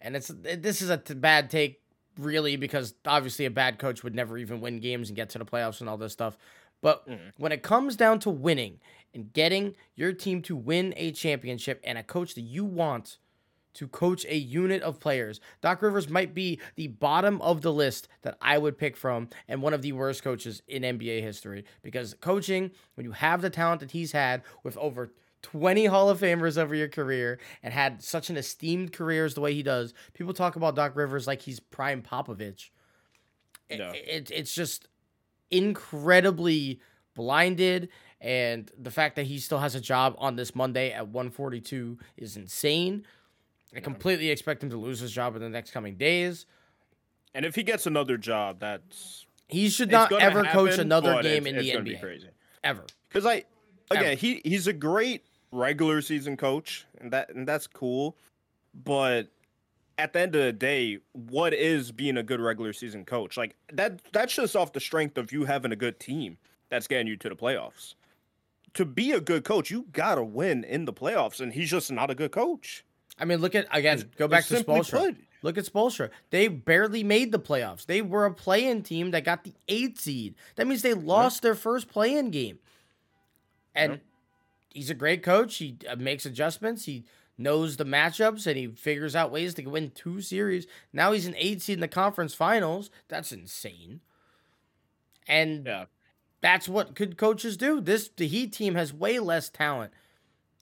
and 0.00 0.14
it's 0.14 0.28
this 0.28 0.82
is 0.82 0.90
a 0.90 0.98
t- 0.98 1.14
bad 1.14 1.50
take, 1.50 1.80
really, 2.18 2.56
because 2.56 2.94
obviously 3.06 3.44
a 3.44 3.50
bad 3.50 3.78
coach 3.78 4.02
would 4.04 4.14
never 4.14 4.38
even 4.38 4.60
win 4.60 4.80
games 4.80 5.08
and 5.08 5.16
get 5.16 5.30
to 5.30 5.38
the 5.38 5.44
playoffs 5.44 5.80
and 5.80 5.88
all 5.88 5.96
this 5.96 6.12
stuff. 6.12 6.36
But 6.80 7.08
Mhm. 7.08 7.32
when 7.38 7.52
it 7.52 7.62
comes 7.62 7.96
down 7.96 8.18
to 8.20 8.30
winning 8.30 8.80
and 9.14 9.32
getting 9.32 9.74
your 9.94 10.12
team 10.12 10.42
to 10.42 10.56
win 10.56 10.92
a 10.96 11.12
championship 11.12 11.80
and 11.84 11.96
a 11.96 12.02
coach 12.02 12.34
that 12.34 12.42
you 12.42 12.64
want 12.64 13.18
to 13.74 13.88
coach 13.88 14.24
a 14.26 14.36
unit 14.36 14.82
of 14.82 15.00
players. 15.00 15.40
Doc 15.60 15.82
Rivers 15.82 16.08
might 16.08 16.32
be 16.32 16.60
the 16.76 16.86
bottom 16.86 17.42
of 17.42 17.62
the 17.62 17.72
list 17.72 18.06
that 18.22 18.38
I 18.40 18.56
would 18.56 18.78
pick 18.78 18.96
from 18.96 19.28
and 19.48 19.62
one 19.62 19.74
of 19.74 19.82
the 19.82 19.90
worst 19.92 20.22
coaches 20.22 20.62
in 20.68 20.84
NBA 20.84 21.20
history 21.20 21.64
because 21.82 22.14
coaching, 22.20 22.70
when 22.94 23.04
you 23.04 23.10
have 23.12 23.42
the 23.42 23.50
talent 23.50 23.80
that 23.80 23.90
he's 23.90 24.12
had 24.12 24.42
with 24.62 24.76
over 24.76 25.12
20 25.44 25.86
Hall 25.86 26.10
of 26.10 26.20
Famers 26.20 26.56
over 26.56 26.74
your 26.74 26.88
career 26.88 27.38
and 27.62 27.72
had 27.72 28.02
such 28.02 28.30
an 28.30 28.36
esteemed 28.36 28.92
career 28.92 29.24
as 29.24 29.34
the 29.34 29.40
way 29.40 29.54
he 29.54 29.62
does, 29.62 29.94
people 30.14 30.32
talk 30.32 30.56
about 30.56 30.74
Doc 30.74 30.96
Rivers 30.96 31.26
like 31.26 31.42
he's 31.42 31.60
prime 31.60 32.02
Popovich. 32.02 32.70
No. 33.70 33.90
It, 33.90 34.08
it, 34.08 34.30
it's 34.30 34.54
just 34.54 34.88
incredibly 35.50 36.80
blinded 37.14 37.90
and 38.24 38.70
the 38.78 38.90
fact 38.90 39.16
that 39.16 39.26
he 39.26 39.38
still 39.38 39.58
has 39.58 39.74
a 39.74 39.80
job 39.80 40.14
on 40.16 40.34
this 40.34 40.54
Monday 40.54 40.92
at 40.92 41.08
142 41.08 41.98
is 42.16 42.38
insane. 42.38 43.04
I 43.76 43.80
completely 43.80 44.30
expect 44.30 44.62
him 44.62 44.70
to 44.70 44.78
lose 44.78 44.98
his 44.98 45.12
job 45.12 45.36
in 45.36 45.42
the 45.42 45.50
next 45.50 45.72
coming 45.72 45.96
days. 45.96 46.46
And 47.34 47.44
if 47.44 47.54
he 47.54 47.62
gets 47.62 47.86
another 47.86 48.16
job, 48.16 48.60
that's 48.60 49.26
he 49.48 49.68
should 49.68 49.90
not 49.90 50.10
ever 50.10 50.42
happen, 50.42 50.52
coach 50.52 50.78
another 50.78 51.20
game 51.22 51.46
in 51.46 51.58
the 51.58 51.70
NBA. 51.70 52.24
Ever. 52.62 52.86
Because 53.08 53.26
I 53.26 53.44
again, 53.90 54.04
ever. 54.12 54.14
he 54.14 54.40
he's 54.42 54.66
a 54.66 54.72
great 54.72 55.26
regular 55.54 56.02
season 56.02 56.36
coach, 56.36 56.84
and 57.00 57.12
that 57.12 57.30
and 57.30 57.46
that's 57.46 57.66
cool. 57.66 58.16
But 58.84 59.28
at 59.96 60.12
the 60.12 60.20
end 60.20 60.34
of 60.34 60.42
the 60.42 60.52
day, 60.52 60.98
what 61.12 61.54
is 61.54 61.92
being 61.92 62.16
a 62.16 62.22
good 62.22 62.40
regular 62.40 62.72
season 62.72 63.04
coach? 63.04 63.36
Like 63.36 63.54
that 63.72 64.00
that's 64.12 64.34
just 64.34 64.56
off 64.56 64.72
the 64.72 64.80
strength 64.80 65.16
of 65.16 65.32
you 65.32 65.44
having 65.44 65.72
a 65.72 65.76
good 65.76 66.00
team 66.00 66.36
that's 66.68 66.86
getting 66.86 67.06
you 67.06 67.16
to 67.18 67.28
the 67.28 67.36
playoffs. 67.36 67.94
To 68.74 68.84
be 68.84 69.12
a 69.12 69.20
good 69.20 69.44
coach, 69.44 69.70
you 69.70 69.86
gotta 69.92 70.24
win 70.24 70.64
in 70.64 70.84
the 70.84 70.92
playoffs, 70.92 71.40
and 71.40 71.52
he's 71.52 71.70
just 71.70 71.92
not 71.92 72.10
a 72.10 72.14
good 72.14 72.32
coach. 72.32 72.84
I 73.18 73.24
mean, 73.24 73.40
look 73.40 73.54
at 73.54 73.66
again. 73.70 74.10
Go 74.16 74.26
back 74.26 74.44
to 74.46 74.62
Spoelstra. 74.62 75.16
Look 75.42 75.58
at 75.58 75.66
Spoelstra. 75.66 76.08
They 76.30 76.48
barely 76.48 77.04
made 77.04 77.30
the 77.30 77.38
playoffs. 77.38 77.84
They 77.84 78.00
were 78.00 78.24
a 78.24 78.32
play-in 78.32 78.82
team 78.82 79.10
that 79.10 79.24
got 79.24 79.44
the 79.44 79.52
eight 79.68 79.98
seed. 79.98 80.36
That 80.56 80.66
means 80.66 80.80
they 80.80 80.94
lost 80.94 81.44
yeah. 81.44 81.48
their 81.48 81.54
first 81.54 81.86
play-in 81.88 82.30
game. 82.30 82.58
And 83.74 83.92
yeah. 83.92 83.98
He's 84.74 84.90
a 84.90 84.94
great 84.94 85.22
coach. 85.22 85.56
He 85.56 85.78
uh, 85.88 85.96
makes 85.96 86.26
adjustments. 86.26 86.84
He 86.84 87.06
knows 87.38 87.76
the 87.76 87.84
matchups 87.84 88.46
and 88.46 88.56
he 88.56 88.66
figures 88.66 89.16
out 89.16 89.32
ways 89.32 89.54
to 89.54 89.64
win 89.64 89.90
two 89.94 90.20
series. 90.20 90.66
Now 90.92 91.12
he's 91.12 91.26
an 91.26 91.34
eight 91.38 91.62
seed 91.62 91.74
in 91.74 91.80
the 91.80 91.88
conference 91.88 92.34
finals. 92.34 92.90
That's 93.08 93.32
insane. 93.32 94.00
And 95.26 95.66
yeah. 95.66 95.86
that's 96.42 96.68
what 96.68 96.94
good 96.94 97.16
coaches 97.16 97.56
do. 97.56 97.80
This 97.80 98.08
the 98.08 98.26
Heat 98.26 98.52
team 98.52 98.74
has 98.74 98.92
way 98.92 99.18
less 99.18 99.48
talent 99.48 99.92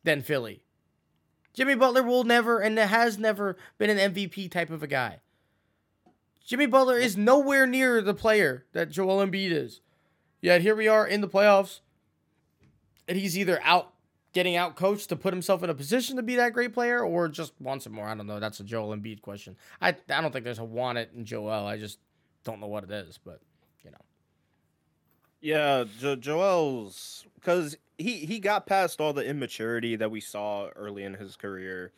than 0.05 0.23
Philly. 0.23 0.63
Jimmy 1.53 1.75
Butler 1.75 2.03
will 2.03 2.25
never 2.25 2.61
and 2.61 2.79
has 2.79 3.19
never 3.19 3.57
been 3.77 3.91
an 3.91 4.15
MVP 4.15 4.51
type 4.51 4.71
of 4.71 4.83
a 4.83 4.87
guy. 4.87 5.21
Jimmy 6.47 6.67
Butler 6.67 6.99
is 6.99 7.17
nowhere 7.17 7.67
near 7.67 8.01
the 8.01 8.15
player 8.15 8.65
that 8.73 8.91
Joel 8.91 9.25
Embiid 9.25 9.53
is. 9.53 9.81
Yet 10.41 10.63
here 10.63 10.75
we 10.75 10.89
are 10.89 11.07
in 11.07 11.21
the 11.21 11.29
playoffs, 11.29 11.81
and 13.07 13.17
he's 13.17 13.39
either 13.39 13.61
out 13.63 13.92
getting 14.33 14.57
out 14.57 14.77
coached 14.77 15.09
to 15.11 15.17
put 15.17 15.33
himself 15.33 15.63
in 15.63 15.71
a 15.71 15.75
position 15.75 16.17
to 16.17 16.23
be 16.23 16.37
that 16.37 16.53
great 16.53 16.73
player, 16.73 17.05
or 17.05 17.29
just 17.29 17.53
wants 17.61 17.87
it 17.87 17.91
more. 17.93 18.07
I 18.07 18.15
don't 18.15 18.27
know. 18.27 18.41
That's 18.41 18.61
a 18.61 18.65
Joel 18.65 18.97
Embiid 18.97 19.23
question. 19.23 19.57
I 19.81 19.89
I 20.09 20.21
don't 20.21 20.33
think 20.33 20.45
there's 20.45 20.59
a 20.59 20.65
want 20.65 20.99
it 20.99 21.11
in 21.17 21.25
Joel. 21.25 21.67
I 21.67 21.79
just 21.79 21.99
don't 22.45 22.61
know 22.61 22.67
what 22.67 22.85
it 22.85 22.91
is, 22.91 23.19
but 23.23 23.41
you 23.85 23.91
know. 23.91 23.99
Yeah, 25.41 25.85
jo- 25.99 26.17
Joel's 26.17 27.27
because 27.35 27.77
he 27.99 28.19
he 28.19 28.39
got 28.39 28.67
past 28.67 29.01
all 29.01 29.13
the 29.13 29.25
immaturity 29.25 29.97
that 29.97 30.11
we 30.11 30.21
saw 30.21 30.69
early 30.77 31.03
in 31.05 31.15
his 31.15 31.37
career. 31.37 31.93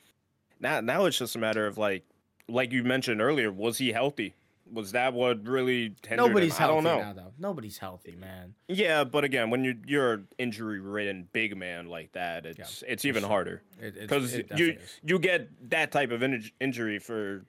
Now 0.60 0.80
now 0.80 1.04
it's 1.04 1.18
just 1.18 1.36
a 1.36 1.38
matter 1.38 1.66
of 1.66 1.78
like 1.78 2.04
like 2.48 2.72
you 2.72 2.82
mentioned 2.84 3.20
earlier, 3.20 3.50
was 3.50 3.78
he 3.78 3.92
healthy? 3.92 4.34
Was 4.72 4.92
that 4.92 5.12
what 5.12 5.46
really 5.46 5.94
Nobody's 6.10 6.56
him? 6.56 6.58
healthy 6.58 6.64
I 6.64 6.74
don't 6.74 6.84
know. 6.84 6.98
now, 6.98 7.12
though. 7.12 7.32
Nobody's 7.38 7.78
healthy, 7.78 8.16
man. 8.16 8.54
Yeah, 8.66 9.04
but 9.04 9.22
again, 9.24 9.50
when 9.50 9.62
you 9.62 9.76
you're 9.86 10.22
injury 10.38 10.80
ridden 10.80 11.28
big 11.32 11.56
man 11.56 11.88
like 11.88 12.12
that, 12.12 12.46
it's 12.46 12.82
it's 12.86 13.04
even 13.04 13.22
harder 13.22 13.62
because 13.80 14.34
you 14.34 14.70
is. 14.72 15.00
you 15.04 15.18
get 15.18 15.70
that 15.70 15.92
type 15.92 16.10
of 16.10 16.22
in- 16.22 16.50
injury 16.60 16.98
for 16.98 17.44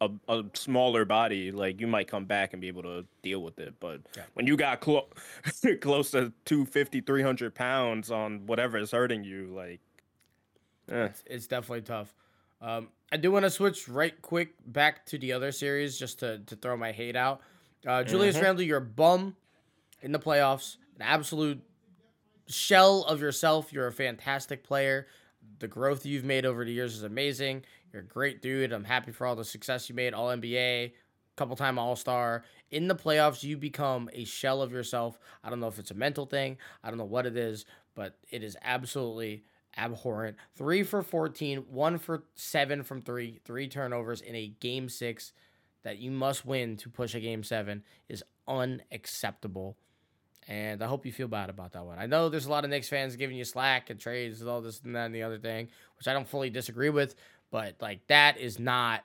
a, 0.00 0.10
a 0.28 0.44
smaller 0.54 1.04
body, 1.04 1.52
like 1.52 1.80
you 1.80 1.86
might 1.86 2.08
come 2.08 2.24
back 2.24 2.52
and 2.52 2.60
be 2.60 2.68
able 2.68 2.82
to 2.82 3.04
deal 3.22 3.42
with 3.42 3.58
it. 3.58 3.74
But 3.80 4.00
yeah. 4.16 4.22
when 4.34 4.46
you 4.46 4.56
got 4.56 4.80
clo- 4.80 5.08
close 5.80 6.10
to 6.12 6.32
250, 6.46 7.02
300 7.02 7.54
pounds 7.54 8.10
on 8.10 8.46
whatever 8.46 8.78
is 8.78 8.90
hurting 8.90 9.24
you, 9.24 9.52
like, 9.54 9.80
eh. 10.90 11.04
it's, 11.04 11.22
it's 11.26 11.46
definitely 11.46 11.82
tough. 11.82 12.14
Um, 12.60 12.88
I 13.12 13.16
do 13.16 13.32
want 13.32 13.44
to 13.44 13.50
switch 13.50 13.88
right 13.88 14.20
quick 14.22 14.54
back 14.66 15.06
to 15.06 15.18
the 15.18 15.32
other 15.32 15.52
series 15.52 15.98
just 15.98 16.20
to, 16.20 16.38
to 16.40 16.56
throw 16.56 16.76
my 16.76 16.92
hate 16.92 17.16
out. 17.16 17.40
Uh, 17.86 18.04
Julius 18.04 18.36
mm-hmm. 18.36 18.44
Randle, 18.44 18.64
you're 18.64 18.78
a 18.78 18.82
bum 18.82 19.36
in 20.02 20.12
the 20.12 20.18
playoffs, 20.18 20.76
an 20.96 21.02
absolute 21.02 21.60
shell 22.46 23.04
of 23.04 23.20
yourself. 23.20 23.72
You're 23.72 23.86
a 23.86 23.92
fantastic 23.92 24.62
player. 24.62 25.06
The 25.58 25.68
growth 25.68 26.04
you've 26.04 26.24
made 26.24 26.44
over 26.44 26.64
the 26.64 26.72
years 26.72 26.96
is 26.96 27.02
amazing. 27.02 27.64
You're 27.92 28.02
a 28.02 28.06
great 28.06 28.42
dude. 28.42 28.72
I'm 28.72 28.84
happy 28.84 29.12
for 29.12 29.26
all 29.26 29.34
the 29.34 29.44
success 29.44 29.88
you 29.88 29.94
made. 29.94 30.14
All 30.14 30.28
NBA, 30.28 30.92
couple 31.36 31.56
time 31.56 31.78
All 31.78 31.96
Star. 31.96 32.44
In 32.70 32.86
the 32.86 32.94
playoffs, 32.94 33.42
you 33.42 33.56
become 33.56 34.08
a 34.12 34.24
shell 34.24 34.62
of 34.62 34.72
yourself. 34.72 35.18
I 35.42 35.50
don't 35.50 35.60
know 35.60 35.68
if 35.68 35.78
it's 35.78 35.90
a 35.90 35.94
mental 35.94 36.26
thing. 36.26 36.58
I 36.84 36.88
don't 36.88 36.98
know 36.98 37.04
what 37.04 37.26
it 37.26 37.36
is, 37.36 37.64
but 37.94 38.16
it 38.30 38.44
is 38.44 38.56
absolutely 38.62 39.42
abhorrent. 39.76 40.36
Three 40.56 40.82
for 40.82 41.02
14, 41.02 41.64
one 41.70 41.98
for 41.98 42.24
seven 42.34 42.82
from 42.82 43.02
three, 43.02 43.40
three 43.44 43.68
turnovers 43.68 44.20
in 44.20 44.34
a 44.34 44.48
game 44.60 44.88
six 44.88 45.32
that 45.82 45.98
you 45.98 46.10
must 46.10 46.44
win 46.44 46.76
to 46.78 46.88
push 46.88 47.14
a 47.14 47.20
game 47.20 47.42
seven 47.42 47.82
is 48.08 48.22
unacceptable. 48.46 49.76
And 50.48 50.82
I 50.82 50.86
hope 50.86 51.06
you 51.06 51.12
feel 51.12 51.28
bad 51.28 51.50
about 51.50 51.72
that 51.72 51.84
one. 51.84 51.98
I 51.98 52.06
know 52.06 52.28
there's 52.28 52.46
a 52.46 52.50
lot 52.50 52.64
of 52.64 52.70
Knicks 52.70 52.88
fans 52.88 53.16
giving 53.16 53.36
you 53.36 53.44
slack 53.44 53.90
and 53.90 54.00
trades 54.00 54.40
and 54.40 54.50
all 54.50 54.60
this 54.60 54.80
and 54.84 54.96
that 54.96 55.06
and 55.06 55.14
the 55.14 55.22
other 55.22 55.38
thing, 55.38 55.68
which 55.96 56.08
I 56.08 56.12
don't 56.12 56.28
fully 56.28 56.50
disagree 56.50 56.90
with. 56.90 57.14
But 57.50 57.76
like 57.80 58.06
that 58.08 58.38
is 58.38 58.58
not 58.58 59.04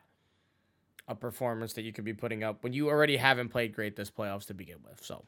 a 1.07 1.15
performance 1.15 1.73
that 1.73 1.83
you 1.83 1.93
could 1.93 2.05
be 2.05 2.13
putting 2.13 2.43
up 2.43 2.63
when 2.63 2.73
you 2.73 2.89
already 2.89 3.17
haven't 3.17 3.49
played 3.49 3.73
great 3.73 3.95
this 3.95 4.09
playoffs 4.09 4.47
to 4.47 4.53
begin 4.53 4.77
with. 4.83 5.03
So 5.03 5.23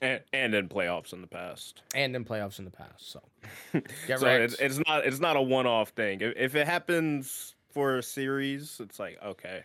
and, 0.00 0.20
and 0.32 0.54
in 0.54 0.68
playoffs 0.68 1.12
in 1.12 1.20
the 1.20 1.26
past. 1.26 1.82
And 1.94 2.14
in 2.14 2.24
playoffs 2.24 2.58
in 2.58 2.64
the 2.64 2.70
past. 2.70 3.10
So 3.10 3.20
so 3.72 4.26
it's, 4.26 4.54
it's 4.54 4.78
not 4.86 5.06
it's 5.06 5.20
not 5.20 5.36
a 5.36 5.42
one 5.42 5.66
off 5.66 5.90
thing. 5.90 6.20
If, 6.20 6.34
if 6.36 6.54
it 6.54 6.66
happens 6.66 7.54
for 7.70 7.98
a 7.98 8.02
series, 8.02 8.80
it's 8.80 8.98
like 8.98 9.18
okay. 9.24 9.64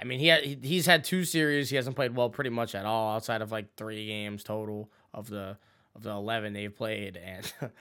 I 0.00 0.04
mean, 0.04 0.20
he, 0.20 0.28
had, 0.28 0.44
he 0.44 0.58
he's 0.62 0.86
had 0.86 1.02
two 1.02 1.24
series. 1.24 1.70
He 1.70 1.76
hasn't 1.76 1.96
played 1.96 2.14
well 2.14 2.30
pretty 2.30 2.50
much 2.50 2.74
at 2.74 2.86
all, 2.86 3.14
outside 3.16 3.42
of 3.42 3.50
like 3.50 3.74
three 3.76 4.06
games 4.06 4.44
total 4.44 4.88
of 5.12 5.28
the 5.28 5.56
of 5.96 6.02
the 6.02 6.10
eleven 6.10 6.52
they've 6.52 6.74
played. 6.74 7.16
And 7.16 7.52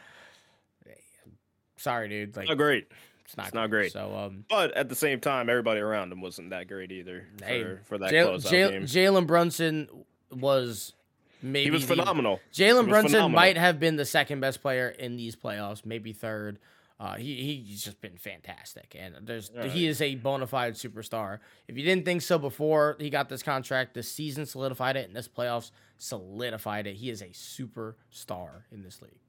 sorry, 1.77 2.09
dude. 2.09 2.35
Like, 2.35 2.47
not 2.47 2.57
great. 2.57 2.87
It's 3.25 3.35
not, 3.35 3.47
it's 3.47 3.53
not 3.53 3.69
great. 3.69 3.91
So, 3.91 4.15
um, 4.15 4.45
but 4.49 4.71
at 4.71 4.87
the 4.87 4.95
same 4.95 5.19
time, 5.19 5.49
everybody 5.49 5.81
around 5.81 6.13
him 6.13 6.21
wasn't 6.21 6.51
that 6.51 6.69
great 6.69 6.93
either 6.93 7.27
hey, 7.43 7.61
for, 7.61 7.81
for 7.83 7.97
that 7.97 8.11
closeout 8.11 8.49
J- 8.49 8.71
game. 8.71 8.83
Jalen 8.83 9.27
Brunson 9.27 9.89
was 10.31 10.93
maybe 11.41 11.65
he 11.65 11.71
was 11.71 11.83
phenomenal. 11.83 12.39
Jalen 12.53 12.87
Brunson 12.87 13.11
phenomenal. 13.11 13.29
might 13.29 13.57
have 13.57 13.79
been 13.79 13.95
the 13.95 14.05
second 14.05 14.39
best 14.39 14.61
player 14.61 14.89
in 14.89 15.17
these 15.17 15.35
playoffs, 15.35 15.85
maybe 15.85 16.13
third. 16.13 16.59
Uh, 16.99 17.15
he 17.15 17.63
he's 17.67 17.83
just 17.83 18.01
been 18.01 18.17
fantastic, 18.17 18.95
and 18.97 19.15
there's 19.21 19.51
right. 19.55 19.69
he 19.69 19.87
is 19.87 20.01
a 20.01 20.15
bona 20.15 20.47
fide 20.47 20.73
superstar. 20.73 21.39
If 21.67 21.77
you 21.77 21.83
didn't 21.83 22.05
think 22.05 22.23
so 22.23 22.39
before 22.39 22.95
he 22.99 23.11
got 23.11 23.29
this 23.29 23.43
contract, 23.43 23.93
this 23.93 24.11
season 24.11 24.47
solidified 24.47 24.95
it, 24.95 25.05
and 25.07 25.15
this 25.15 25.27
playoffs 25.27 25.69
solidified 25.99 26.87
it. 26.87 26.95
He 26.95 27.11
is 27.11 27.21
a 27.21 27.27
superstar 27.27 28.63
in 28.71 28.81
this 28.81 28.99
league. 29.01 29.19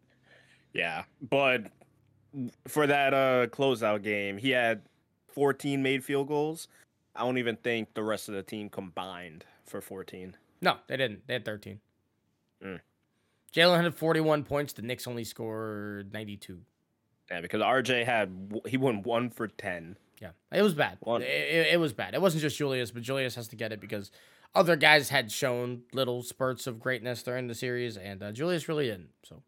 Yeah, 0.73 1.05
but 1.21 1.65
for 2.67 2.87
that 2.87 3.13
uh 3.13 3.47
closeout 3.49 4.03
game, 4.03 4.39
he 4.39 4.51
had 4.51 4.81
14 5.35 5.83
made 5.83 6.03
field 6.03 6.29
goals. 6.29 6.69
I 7.15 7.21
don't 7.21 7.37
even 7.37 7.57
think 7.57 7.93
the 7.93 8.03
rest 8.03 8.29
of 8.29 8.35
the 8.35 8.43
team 8.43 8.71
combined 8.71 9.45
for 9.67 9.81
14. 9.81 10.37
No, 10.61 10.77
they 10.87 10.97
didn't. 10.97 11.27
They 11.27 11.35
had 11.35 11.45
13. 11.45 11.81
Mm. 12.65 12.81
Jalen 13.55 13.83
had 13.83 13.95
41 13.95 14.45
points. 14.45 14.73
The 14.73 14.83
Knicks 14.83 15.07
only 15.07 15.25
scored 15.25 16.13
92. 16.13 16.61
Yeah, 17.31 17.41
because 17.41 17.61
RJ 17.61 18.05
had 18.05 18.61
he 18.67 18.77
won 18.77 19.03
one 19.03 19.31
for 19.31 19.49
10. 19.49 19.97
Yeah, 20.21 20.31
it 20.51 20.63
was 20.63 20.75
bad. 20.75 20.99
It, 21.07 21.23
it, 21.23 21.67
it, 21.75 21.81
was 21.81 21.93
bad. 21.93 22.15
It 22.15 22.21
wasn't 22.21 22.43
just 22.43 22.57
Julius, 22.57 22.91
but 22.91 23.03
Julius 23.03 23.37
has 23.37 23.49
to 23.49 23.57
get 23.57 23.73
it 23.73 23.81
because 23.81 24.11
other 24.55 24.75
guys 24.75 25.11
had 25.11 25.31
shown 25.31 25.83
little 25.93 26.23
spurts 26.23 26.67
of 26.67 26.81
greatness 26.81 27.23
during 27.23 27.47
the 27.47 27.55
series, 27.55 27.97
and 27.97 28.23
uh, 28.23 28.33
Julius 28.33 28.69
really 28.69 28.87
didn't. 28.87 29.11
So 29.23 29.43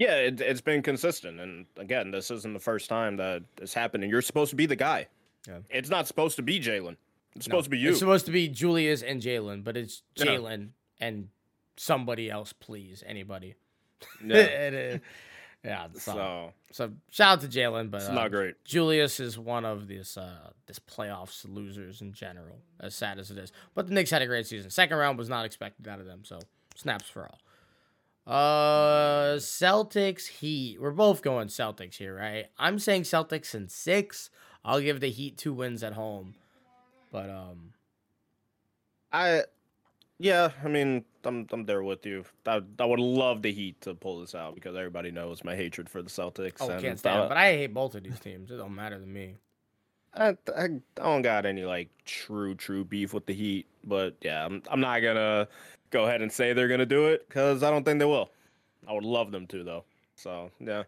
yeah, 0.00 0.14
it, 0.14 0.40
has 0.40 0.62
been 0.62 0.82
consistent. 0.82 1.40
And 1.40 1.66
again, 1.76 2.10
this 2.10 2.30
isn't 2.30 2.54
the 2.54 2.58
first 2.58 2.88
time 2.88 3.18
that 3.18 3.42
this 3.56 3.74
happened. 3.74 4.02
And 4.02 4.10
you're 4.10 4.22
supposed 4.22 4.48
to 4.48 4.56
be 4.56 4.64
the 4.64 4.74
guy. 4.74 5.06
Yeah. 5.46 5.58
It's 5.68 5.90
not 5.90 6.06
supposed 6.06 6.36
to 6.36 6.42
be 6.42 6.58
Jalen. 6.58 6.96
It's 7.36 7.46
no, 7.46 7.52
supposed 7.52 7.64
to 7.64 7.70
be 7.70 7.78
you. 7.78 7.90
It's 7.90 7.98
supposed 7.98 8.24
to 8.26 8.32
be 8.32 8.48
Julius 8.48 9.02
and 9.02 9.20
Jalen, 9.20 9.62
but 9.62 9.76
it's 9.76 10.02
Jalen 10.16 10.70
and 11.00 11.28
somebody 11.76 12.30
else, 12.30 12.52
please. 12.52 13.02
Anybody. 13.06 13.54
No. 14.22 14.36
Yeah. 14.36 14.98
So, 15.94 16.12
So 16.12 16.52
so 16.72 16.92
shout 17.10 17.32
out 17.32 17.40
to 17.42 17.48
Jalen, 17.48 17.90
but 17.90 17.98
it's 18.00 18.08
uh, 18.08 18.14
not 18.14 18.30
great. 18.30 18.54
Julius 18.64 19.20
is 19.20 19.38
one 19.38 19.66
of 19.66 19.88
this 19.88 20.16
uh 20.16 20.50
this 20.66 20.78
playoffs 20.78 21.44
losers 21.46 22.00
in 22.00 22.12
general, 22.14 22.60
as 22.80 22.94
sad 22.94 23.18
as 23.18 23.30
it 23.30 23.36
is. 23.36 23.52
But 23.74 23.86
the 23.86 23.92
Knicks 23.92 24.10
had 24.10 24.22
a 24.22 24.26
great 24.26 24.46
season. 24.46 24.70
Second 24.70 24.96
round 24.96 25.18
was 25.18 25.28
not 25.28 25.44
expected 25.44 25.86
out 25.86 26.00
of 26.00 26.06
them, 26.06 26.20
so 26.24 26.38
snaps 26.76 27.10
for 27.10 27.28
all. 27.28 27.38
Uh 28.26 29.36
Celtics 29.36 30.26
Heat. 30.28 30.80
We're 30.80 30.92
both 30.92 31.20
going 31.20 31.48
Celtics 31.48 31.96
here, 31.96 32.16
right? 32.16 32.46
I'm 32.58 32.78
saying 32.78 33.02
Celtics 33.02 33.54
in 33.54 33.68
six. 33.68 34.30
I'll 34.64 34.80
give 34.80 35.00
the 35.00 35.10
Heat 35.10 35.36
two 35.36 35.52
wins 35.52 35.82
at 35.82 35.92
home. 35.92 36.36
But 37.12 37.28
um 37.28 37.72
I, 39.12 39.42
yeah, 40.20 40.50
I 40.62 40.68
mean, 40.68 41.02
I'm 41.24 41.46
I'm 41.50 41.64
there 41.64 41.82
with 41.82 42.04
you. 42.04 42.24
I, 42.46 42.60
I 42.78 42.84
would 42.84 43.00
love 43.00 43.40
the 43.40 43.50
Heat 43.50 43.80
to 43.80 43.94
pull 43.94 44.20
this 44.20 44.34
out 44.34 44.54
because 44.54 44.76
everybody 44.76 45.10
knows 45.10 45.42
my 45.42 45.56
hatred 45.56 45.88
for 45.88 46.02
the 46.02 46.10
Celtics. 46.10 46.58
oh 46.60 46.68
and 46.68 46.82
can't 46.82 46.98
stand 46.98 47.22
I. 47.22 47.24
Uh, 47.24 47.28
but 47.28 47.36
I 47.38 47.52
hate 47.56 47.72
both 47.72 47.94
of 47.94 48.02
these 48.02 48.20
teams. 48.20 48.50
It 48.50 48.58
don't 48.58 48.74
matter 48.74 49.00
to 49.00 49.06
me. 49.06 49.36
I, 50.14 50.36
I 50.54 50.68
don't 50.96 51.22
got 51.22 51.46
any 51.46 51.64
like 51.64 51.88
true 52.04 52.54
true 52.54 52.84
beef 52.84 53.14
with 53.14 53.24
the 53.24 53.32
Heat, 53.32 53.66
but 53.82 54.14
yeah, 54.20 54.44
I'm 54.44 54.62
I'm 54.70 54.80
not 54.80 55.00
gonna 55.00 55.48
go 55.90 56.04
ahead 56.04 56.20
and 56.20 56.30
say 56.30 56.52
they're 56.52 56.68
gonna 56.68 56.84
do 56.84 57.06
it 57.06 57.26
because 57.26 57.62
I 57.62 57.70
don't 57.70 57.84
think 57.84 57.98
they 57.98 58.04
will. 58.04 58.30
I 58.86 58.92
would 58.92 59.04
love 59.04 59.32
them 59.32 59.46
to 59.48 59.64
though. 59.64 59.84
So 60.16 60.50
yeah, 60.60 60.82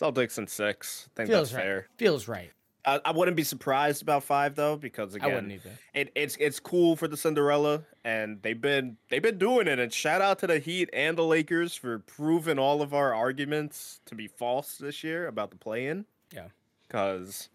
Celtics 0.00 0.38
in 0.38 0.46
six. 0.46 1.06
I 1.06 1.10
think 1.16 1.28
Feels 1.28 1.50
that's 1.50 1.54
right. 1.56 1.62
fair. 1.62 1.88
Feels 1.98 2.28
right. 2.28 2.50
I, 2.84 3.00
I 3.04 3.10
wouldn't 3.12 3.36
be 3.36 3.42
surprised 3.44 4.00
about 4.02 4.24
five 4.24 4.54
though 4.54 4.76
because 4.76 5.14
again, 5.14 5.60
it, 5.94 6.10
it's 6.14 6.36
it's 6.40 6.58
cool 6.60 6.96
for 6.96 7.08
the 7.08 7.16
Cinderella, 7.16 7.84
and 8.04 8.40
they've 8.42 8.60
been 8.60 8.96
they've 9.10 9.22
been 9.22 9.38
doing 9.38 9.66
it. 9.68 9.78
And 9.78 9.92
shout 9.92 10.22
out 10.22 10.38
to 10.40 10.46
the 10.46 10.58
Heat 10.58 10.88
and 10.92 11.16
the 11.18 11.24
Lakers 11.24 11.74
for 11.74 11.98
proving 11.98 12.58
all 12.58 12.80
of 12.82 12.94
our 12.94 13.12
arguments 13.14 14.00
to 14.06 14.14
be 14.14 14.26
false 14.28 14.76
this 14.78 15.04
year 15.04 15.26
about 15.26 15.50
the 15.50 15.56
play-in. 15.56 16.06
Yeah. 16.32 16.48
because 16.86 17.48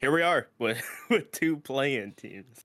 here 0.00 0.12
we 0.12 0.22
are 0.22 0.48
with 0.58 0.82
with 1.10 1.32
two 1.32 1.56
play-in 1.56 2.12
teams, 2.12 2.64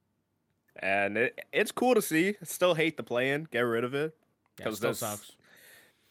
and 0.76 1.18
it, 1.18 1.40
it's 1.52 1.72
cool 1.72 1.96
to 1.96 2.02
see. 2.02 2.36
Still 2.44 2.76
hate 2.76 2.98
the 2.98 3.04
play-in. 3.04 3.48
Get 3.52 3.62
rid 3.62 3.84
of 3.84 3.94
it. 3.96 4.16
Yeah, 4.60 4.66
it 4.66 4.70
'Cause 4.70 4.78
still 4.78 4.92
this- 4.92 5.00
sucks. 5.00 5.32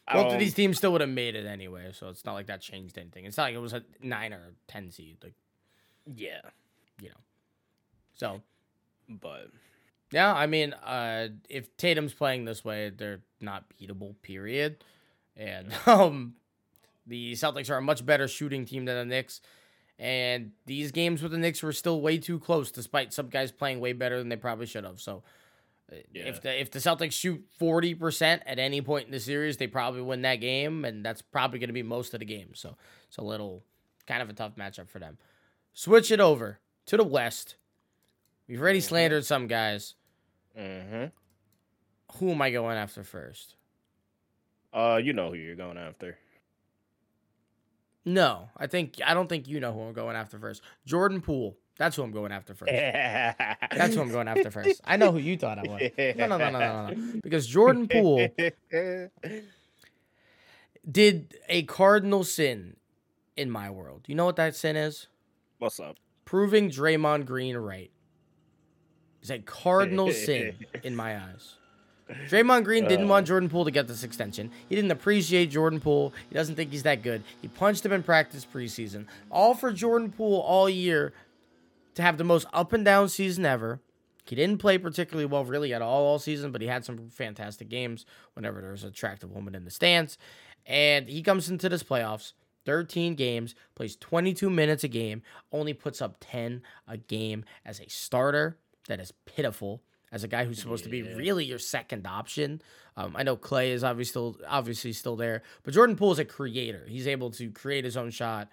Of 0.09 0.29
don't- 0.31 0.39
these 0.39 0.55
teams 0.55 0.77
still 0.79 0.93
would 0.93 1.01
have 1.01 1.11
made 1.11 1.35
it 1.35 1.47
anyway, 1.47 1.91
so 1.93 2.09
it's 2.11 2.25
not 2.25 2.35
like 2.35 2.47
that 2.47 2.61
changed 2.61 2.97
anything. 2.97 3.25
It's 3.25 3.37
not 3.37 3.45
like 3.45 3.55
it 3.55 3.59
was 3.59 3.73
a 3.73 3.83
nine 4.01 4.33
or 4.33 4.53
ten 4.69 4.93
seed, 4.93 5.17
like 5.23 5.35
yeah, 6.15 6.41
you 7.01 7.09
know. 7.09 7.15
So 8.15 8.43
but 9.09 9.49
yeah, 10.13 10.33
I 10.33 10.47
mean, 10.47 10.73
uh, 10.73 11.29
if 11.49 11.77
Tatum's 11.77 12.15
playing 12.15 12.45
this 12.45 12.65
way, 12.65 12.91
they're 12.91 13.21
not 13.41 13.65
beatable. 13.71 14.15
Period. 14.23 14.83
And 15.37 15.73
um, 15.87 16.35
the 17.07 17.33
Celtics 17.33 17.71
are 17.71 17.77
a 17.77 17.83
much 17.83 18.05
better 18.07 18.29
shooting 18.29 18.65
team 18.65 18.85
than 18.85 18.97
the 18.97 19.05
Knicks. 19.15 19.41
And 19.99 20.53
these 20.67 20.93
games 20.93 21.23
with 21.23 21.33
the 21.33 21.39
Knicks 21.39 21.63
were 21.63 21.73
still 21.73 22.01
way 22.03 22.19
too 22.19 22.39
close, 22.39 22.71
despite 22.71 23.13
some 23.15 23.29
guys 23.29 23.51
playing 23.51 23.81
way 23.81 23.93
better 23.95 24.19
than 24.19 24.29
they 24.29 24.37
probably 24.37 24.67
should 24.67 24.85
have. 24.85 25.01
So, 25.01 25.23
uh, 25.91 25.97
Yeah. 26.13 26.25
if 26.25 26.43
the 26.43 26.61
if 26.61 26.71
the 26.71 26.79
Celtics 26.81 27.13
shoot 27.13 27.43
forty 27.59 27.95
percent 27.95 28.43
at 28.45 28.59
any 28.59 28.83
point 28.83 29.07
in 29.07 29.13
the 29.13 29.21
series, 29.21 29.57
they 29.57 29.67
probably 29.67 30.03
win 30.03 30.23
that 30.23 30.37
game, 30.37 30.85
and 30.85 31.05
that's 31.05 31.23
probably 31.23 31.59
going 31.59 31.69
to 31.69 31.75
be 31.75 31.83
most 31.83 32.13
of 32.13 32.21
the 32.21 32.27
game. 32.27 32.51
So, 32.55 32.77
it's 33.09 33.17
a 33.17 33.23
little 33.23 33.63
kind 34.07 34.21
of 34.23 34.29
a 34.29 34.35
tough 34.35 34.57
matchup 34.57 34.89
for 34.91 34.99
them. 34.99 35.17
Switch 35.79 36.11
it 36.11 36.21
over 36.21 36.59
to 36.87 36.97
the 36.97 37.05
West. 37.05 37.57
We've 38.49 38.59
already 38.59 38.79
Mhm. 38.79 38.85
slandered 38.89 39.27
some 39.27 39.47
guys. 39.47 39.95
hmm 40.57 41.05
Who 42.15 42.31
am 42.31 42.41
I 42.41 42.51
going 42.51 42.79
after 42.79 43.05
first? 43.05 43.57
uh, 44.73 44.99
you 45.03 45.13
know 45.13 45.29
who 45.29 45.35
you're 45.37 45.55
going 45.55 45.77
after. 45.77 46.17
No, 48.07 48.49
I 48.57 48.67
think 48.69 49.01
I 49.05 49.13
don't 49.13 49.29
think 49.29 49.49
you 49.49 49.61
know 49.61 49.73
who 49.75 49.83
I'm 49.83 49.93
going 49.93 50.17
after 50.17 50.39
first. 50.39 50.63
Jordan 50.87 51.21
Poole. 51.21 51.59
That's 51.77 51.95
who 51.97 52.03
I'm 52.03 52.11
going 52.13 52.33
after 52.33 52.55
first. 52.55 52.73
That's 52.73 53.95
who 53.95 54.01
I'm 54.01 54.09
going 54.11 54.29
after 54.29 54.51
first. 54.51 54.81
I 54.85 54.97
know 54.97 55.13
who 55.13 55.19
you 55.19 55.37
thought 55.37 55.59
I 55.59 55.65
was. 55.65 55.83
No, 56.17 56.27
no, 56.27 56.39
no, 56.39 56.49
no, 56.51 56.61
no, 56.61 56.89
no. 56.89 57.21
Because 57.23 57.47
Jordan 57.47 57.87
Poole 57.87 58.35
did 60.91 61.37
a 61.51 61.65
cardinal 61.65 62.25
sin 62.25 62.77
in 63.37 63.51
my 63.51 63.69
world. 63.69 64.05
You 64.07 64.15
know 64.15 64.25
what 64.25 64.37
that 64.37 64.57
sin 64.57 64.75
is? 64.77 65.09
What's 65.59 65.81
up? 65.81 65.97
Proving 66.25 66.71
Draymond 66.71 67.25
Green 67.27 67.57
right. 67.57 67.91
It's 69.21 69.31
a 69.31 69.39
cardinal 69.39 70.13
sin 70.13 70.55
in 70.83 70.95
my 70.97 71.17
eyes. 71.17 71.55
Draymond 72.29 72.65
Green 72.65 72.87
didn't 72.87 73.07
Uh. 73.07 73.11
want 73.11 73.27
Jordan 73.27 73.49
Poole 73.49 73.65
to 73.65 73.71
get 73.71 73.89
this 73.89 74.05
extension. 74.05 74.51
He 74.69 74.77
didn't 74.77 74.91
appreciate 74.93 75.51
Jordan 75.51 75.81
Poole. 75.81 76.13
He 76.29 76.35
doesn't 76.35 76.55
think 76.55 76.71
he's 76.71 76.85
that 76.85 77.03
good. 77.03 77.23
He 77.43 77.49
punched 77.49 77.85
him 77.85 77.93
in 77.93 78.03
practice 78.03 78.47
preseason. 78.47 79.07
All 79.31 79.55
for 79.55 79.73
Jordan 79.73 80.13
Poole 80.13 80.41
all 80.41 80.69
year 80.69 81.13
to 81.95 82.03
have 82.03 82.19
the 82.19 82.25
most 82.25 82.47
up 82.53 82.73
and 82.73 82.85
down 82.85 83.09
season 83.09 83.45
ever. 83.45 83.81
He 84.25 84.35
didn't 84.37 84.59
play 84.59 84.77
particularly 84.77 85.25
well, 85.27 85.45
really, 85.45 85.73
at 85.73 85.83
all 85.83 86.05
all 86.05 86.19
season, 86.19 86.51
but 86.53 86.61
he 86.61 86.67
had 86.67 86.85
some 86.85 87.09
fantastic 87.11 87.69
games 87.69 88.05
whenever 88.35 88.61
there 88.61 88.73
was 88.73 88.83
an 88.83 88.89
attractive 88.91 89.31
woman 89.33 89.55
in 89.55 89.65
the 89.65 89.71
stands. 89.71 90.19
And 90.67 91.09
he 91.09 91.23
comes 91.23 91.49
into 91.49 91.69
this 91.69 91.85
playoffs, 91.85 92.33
13 92.67 93.15
games, 93.15 93.55
plays 93.75 93.97
22 93.97 94.51
minutes 94.51 94.85
a 94.85 94.89
game, 94.89 95.23
only 95.53 95.73
puts 95.73 96.03
up 96.03 96.17
10 96.21 96.63
a 96.87 96.97
game 96.99 97.45
as 97.65 97.81
a 97.81 97.89
starter. 97.89 98.59
That 98.89 99.01
is 99.01 99.13
pitiful. 99.25 99.83
As 100.13 100.23
a 100.23 100.29
guy 100.29 100.45
who's 100.45 100.61
supposed 100.61 100.85
to 100.85 100.91
be 100.91 101.03
really 101.03 101.45
your 101.45 101.59
second 101.59 102.07
option, 102.07 102.63
um, 102.97 103.15
I 103.17 103.25
know 103.25 103.37
Klay 103.37 103.71
is 103.71 103.83
obviously 103.83 104.11
still 104.11 104.37
obviously 104.49 104.93
still 104.93 105.17
there, 105.17 105.43
but 105.65 105.75
Jordan 105.75 105.97
Poole 105.97 106.13
is 106.13 106.19
a 106.21 106.25
creator. 106.25 106.87
He's 106.89 107.07
able 107.09 107.31
to 107.33 107.51
create 107.51 107.85
his 107.85 107.97
own 107.97 108.11
shot, 108.11 108.49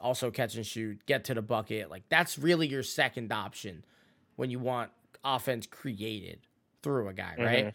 also 0.00 0.30
catch 0.30 0.56
and 0.56 0.64
shoot, 0.66 1.04
get 1.06 1.24
to 1.24 1.34
the 1.34 1.42
bucket. 1.42 1.90
Like 1.90 2.04
that's 2.08 2.38
really 2.38 2.66
your 2.66 2.82
second 2.82 3.30
option 3.30 3.84
when 4.36 4.50
you 4.50 4.58
want 4.58 4.90
offense 5.22 5.66
created 5.66 6.40
through 6.82 7.08
a 7.08 7.12
guy, 7.12 7.34
right? 7.38 7.74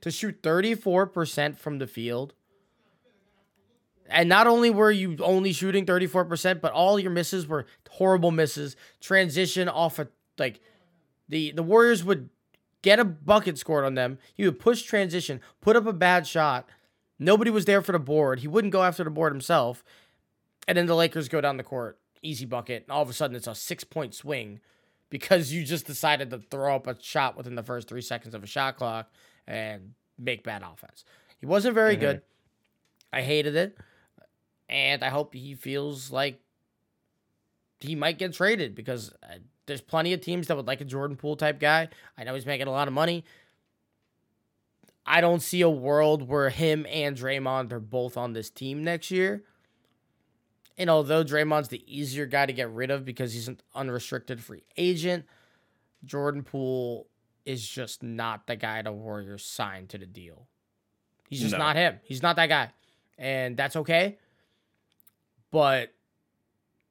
To 0.00 0.10
shoot 0.10 0.42
34% 0.42 1.56
from 1.58 1.78
the 1.78 1.86
field. 1.86 2.32
And 4.08 4.28
not 4.28 4.46
only 4.46 4.70
were 4.70 4.90
you 4.90 5.16
only 5.22 5.52
shooting 5.52 5.84
34%, 5.86 6.60
but 6.60 6.72
all 6.72 6.98
your 6.98 7.10
misses 7.10 7.46
were 7.46 7.66
horrible 7.90 8.30
misses. 8.30 8.76
Transition 9.00 9.68
off 9.68 9.98
of 9.98 10.08
like 10.38 10.60
the 11.28 11.52
the 11.52 11.62
Warriors 11.62 12.04
would 12.04 12.28
get 12.82 13.00
a 13.00 13.04
bucket 13.04 13.58
scored 13.58 13.84
on 13.84 13.94
them. 13.94 14.18
He 14.34 14.44
would 14.44 14.58
push 14.60 14.82
transition, 14.82 15.40
put 15.60 15.76
up 15.76 15.86
a 15.86 15.92
bad 15.92 16.26
shot. 16.26 16.68
Nobody 17.18 17.50
was 17.50 17.64
there 17.64 17.82
for 17.82 17.92
the 17.92 17.98
board. 17.98 18.40
He 18.40 18.48
wouldn't 18.48 18.72
go 18.72 18.82
after 18.82 19.02
the 19.02 19.10
board 19.10 19.32
himself. 19.32 19.82
And 20.68 20.76
then 20.76 20.86
the 20.86 20.94
Lakers 20.94 21.28
go 21.28 21.40
down 21.40 21.56
the 21.56 21.62
court, 21.62 21.98
easy 22.22 22.44
bucket. 22.44 22.82
And 22.82 22.92
all 22.92 23.02
of 23.02 23.08
a 23.08 23.12
sudden, 23.12 23.34
it's 23.36 23.46
a 23.46 23.54
six 23.54 23.82
point 23.84 24.14
swing 24.14 24.60
because 25.10 25.52
you 25.52 25.64
just 25.64 25.86
decided 25.86 26.30
to 26.30 26.38
throw 26.50 26.76
up 26.76 26.86
a 26.86 26.96
shot 27.00 27.36
within 27.36 27.54
the 27.54 27.62
first 27.62 27.88
three 27.88 28.02
seconds 28.02 28.34
of 28.34 28.44
a 28.44 28.46
shot 28.46 28.76
clock 28.76 29.10
and 29.46 29.94
make 30.18 30.44
bad 30.44 30.62
offense. 30.62 31.04
He 31.38 31.46
wasn't 31.46 31.74
very 31.74 31.96
Mhm. 31.96 32.00
good. 32.00 32.22
I 33.12 33.22
hated 33.22 33.56
it. 33.56 33.78
And 34.68 35.02
I 35.04 35.08
hope 35.10 35.34
he 35.34 35.54
feels 35.54 36.10
like 36.10 36.40
he 37.80 37.94
might 37.94 38.18
get 38.18 38.32
traded 38.34 38.74
because 38.74 39.12
uh, 39.22 39.36
there's 39.66 39.80
plenty 39.80 40.12
of 40.12 40.20
teams 40.20 40.46
that 40.48 40.56
would 40.56 40.66
like 40.66 40.80
a 40.80 40.84
Jordan 40.84 41.16
Poole 41.16 41.36
type 41.36 41.60
guy. 41.60 41.88
I 42.18 42.24
know 42.24 42.34
he's 42.34 42.46
making 42.46 42.66
a 42.66 42.72
lot 42.72 42.88
of 42.88 42.94
money. 42.94 43.24
I 45.04 45.20
don't 45.20 45.40
see 45.40 45.60
a 45.60 45.70
world 45.70 46.26
where 46.28 46.50
him 46.50 46.84
and 46.90 47.16
Draymond 47.16 47.70
are 47.72 47.78
both 47.80 48.16
on 48.16 48.32
this 48.32 48.50
team 48.50 48.82
next 48.82 49.10
year. 49.10 49.44
And 50.76 50.90
although 50.90 51.24
Draymond's 51.24 51.68
the 51.68 51.84
easier 51.86 52.26
guy 52.26 52.46
to 52.46 52.52
get 52.52 52.70
rid 52.70 52.90
of 52.90 53.04
because 53.04 53.32
he's 53.32 53.48
an 53.48 53.60
unrestricted 53.74 54.42
free 54.42 54.64
agent, 54.76 55.24
Jordan 56.04 56.42
Poole 56.42 57.06
is 57.44 57.66
just 57.66 58.02
not 58.02 58.46
the 58.48 58.56
guy 58.56 58.82
the 58.82 58.92
Warriors 58.92 59.44
signed 59.44 59.88
to 59.90 59.98
the 59.98 60.06
deal. 60.06 60.48
He's 61.28 61.40
just 61.40 61.52
No. 61.52 61.58
not 61.58 61.76
him. 61.76 62.00
He's 62.02 62.22
not 62.22 62.36
that 62.36 62.48
guy. 62.48 62.72
And 63.16 63.56
that's 63.56 63.76
okay. 63.76 64.18
But 65.56 65.94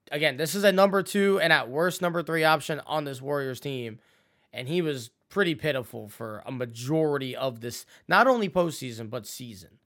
again, 0.10 0.38
this 0.38 0.56
is 0.56 0.64
a 0.64 0.72
number 0.72 1.04
two 1.04 1.40
and 1.40 1.54
at 1.54 1.70
worst 1.70 2.02
number 2.02 2.24
three 2.24 2.44
option 2.44 2.82
on 2.88 3.04
this 3.04 3.22
Warriors 3.22 3.60
team. 3.60 4.00
And 4.52 4.68
he 4.68 4.82
was 4.82 5.12
pretty 5.30 5.54
pitiful 5.54 6.10
for 6.10 6.42
a 6.48 6.52
majority 6.52 7.36
of 7.36 7.62
this, 7.62 7.86
not 8.08 8.26
only 8.26 8.50
postseason, 8.50 9.08
but 9.08 9.28
season. 9.28 9.78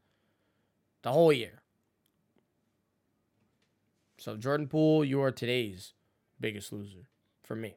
The 1.02 1.12
whole 1.12 1.34
year. 1.34 1.62
So 4.18 4.38
Jordan 4.38 4.70
Poole, 4.70 5.04
you 5.04 5.22
are 5.24 5.32
today's 5.32 5.92
biggest 6.39 6.72
loser 6.72 7.10
for 7.44 7.58
me. 7.58 7.76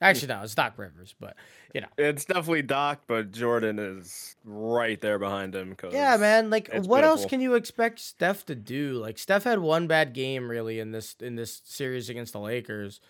Actually, 0.00 0.28
no, 0.28 0.42
it's 0.42 0.54
Doc 0.54 0.74
Rivers, 0.76 1.14
but 1.18 1.36
you 1.74 1.80
know. 1.80 1.86
It's 1.96 2.24
definitely 2.24 2.62
Doc, 2.62 3.02
but 3.06 3.32
Jordan 3.32 3.78
is 3.78 4.36
right 4.44 5.00
there 5.00 5.18
behind 5.18 5.54
him. 5.54 5.74
Yeah, 5.90 6.16
man. 6.18 6.50
Like, 6.50 6.70
what 6.84 7.04
else 7.04 7.24
can 7.24 7.40
you 7.40 7.54
expect 7.54 7.98
Steph 7.98 8.44
to 8.46 8.54
do? 8.54 8.94
Like, 8.94 9.18
Steph 9.18 9.44
had 9.44 9.58
one 9.58 9.86
bad 9.86 10.12
game 10.12 10.50
really 10.50 10.80
in 10.80 10.92
this 10.92 11.16
in 11.20 11.36
this 11.36 11.62
series 11.64 12.10
against 12.10 12.32
the 12.32 12.40
Lakers, 12.40 13.00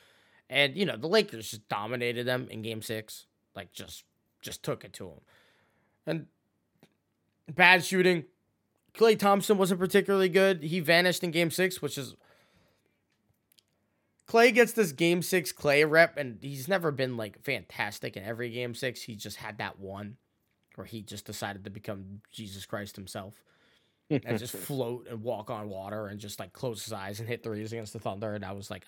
and 0.48 0.76
you 0.76 0.86
know 0.86 0.96
the 0.96 1.08
Lakers 1.08 1.50
just 1.50 1.68
dominated 1.68 2.26
them 2.26 2.46
in 2.50 2.62
Game 2.62 2.82
Six. 2.82 3.26
Like, 3.56 3.72
just 3.72 4.04
just 4.40 4.62
took 4.62 4.84
it 4.84 4.92
to 4.94 5.04
them, 5.04 5.20
and 6.06 6.26
bad 7.54 7.84
shooting. 7.84 8.24
Klay 8.94 9.18
Thompson 9.18 9.56
wasn't 9.56 9.80
particularly 9.80 10.28
good. 10.28 10.62
He 10.64 10.80
vanished 10.80 11.22
in 11.22 11.30
game 11.30 11.50
six, 11.50 11.80
which 11.80 11.96
is 11.96 12.16
Klay 14.30 14.54
gets 14.54 14.72
this 14.72 14.92
game 14.92 15.22
six 15.22 15.52
Klay 15.52 15.88
rep, 15.88 16.16
and 16.16 16.38
he's 16.40 16.68
never 16.68 16.92
been 16.92 17.16
like 17.16 17.42
fantastic 17.42 18.16
in 18.16 18.22
every 18.22 18.48
game 18.50 18.76
six. 18.76 19.02
He 19.02 19.16
just 19.16 19.38
had 19.38 19.58
that 19.58 19.80
one 19.80 20.18
where 20.76 20.84
he 20.84 21.02
just 21.02 21.26
decided 21.26 21.64
to 21.64 21.70
become 21.70 22.20
Jesus 22.30 22.64
Christ 22.64 22.94
himself 22.94 23.34
and 24.08 24.38
just 24.38 24.54
float 24.56 25.08
and 25.10 25.24
walk 25.24 25.50
on 25.50 25.68
water 25.68 26.06
and 26.06 26.20
just 26.20 26.38
like 26.38 26.52
close 26.52 26.84
his 26.84 26.92
eyes 26.92 27.18
and 27.18 27.28
hit 27.28 27.42
threes 27.42 27.72
against 27.72 27.92
the 27.92 27.98
Thunder. 27.98 28.34
And 28.34 28.44
I 28.44 28.52
was 28.52 28.70
like, 28.70 28.84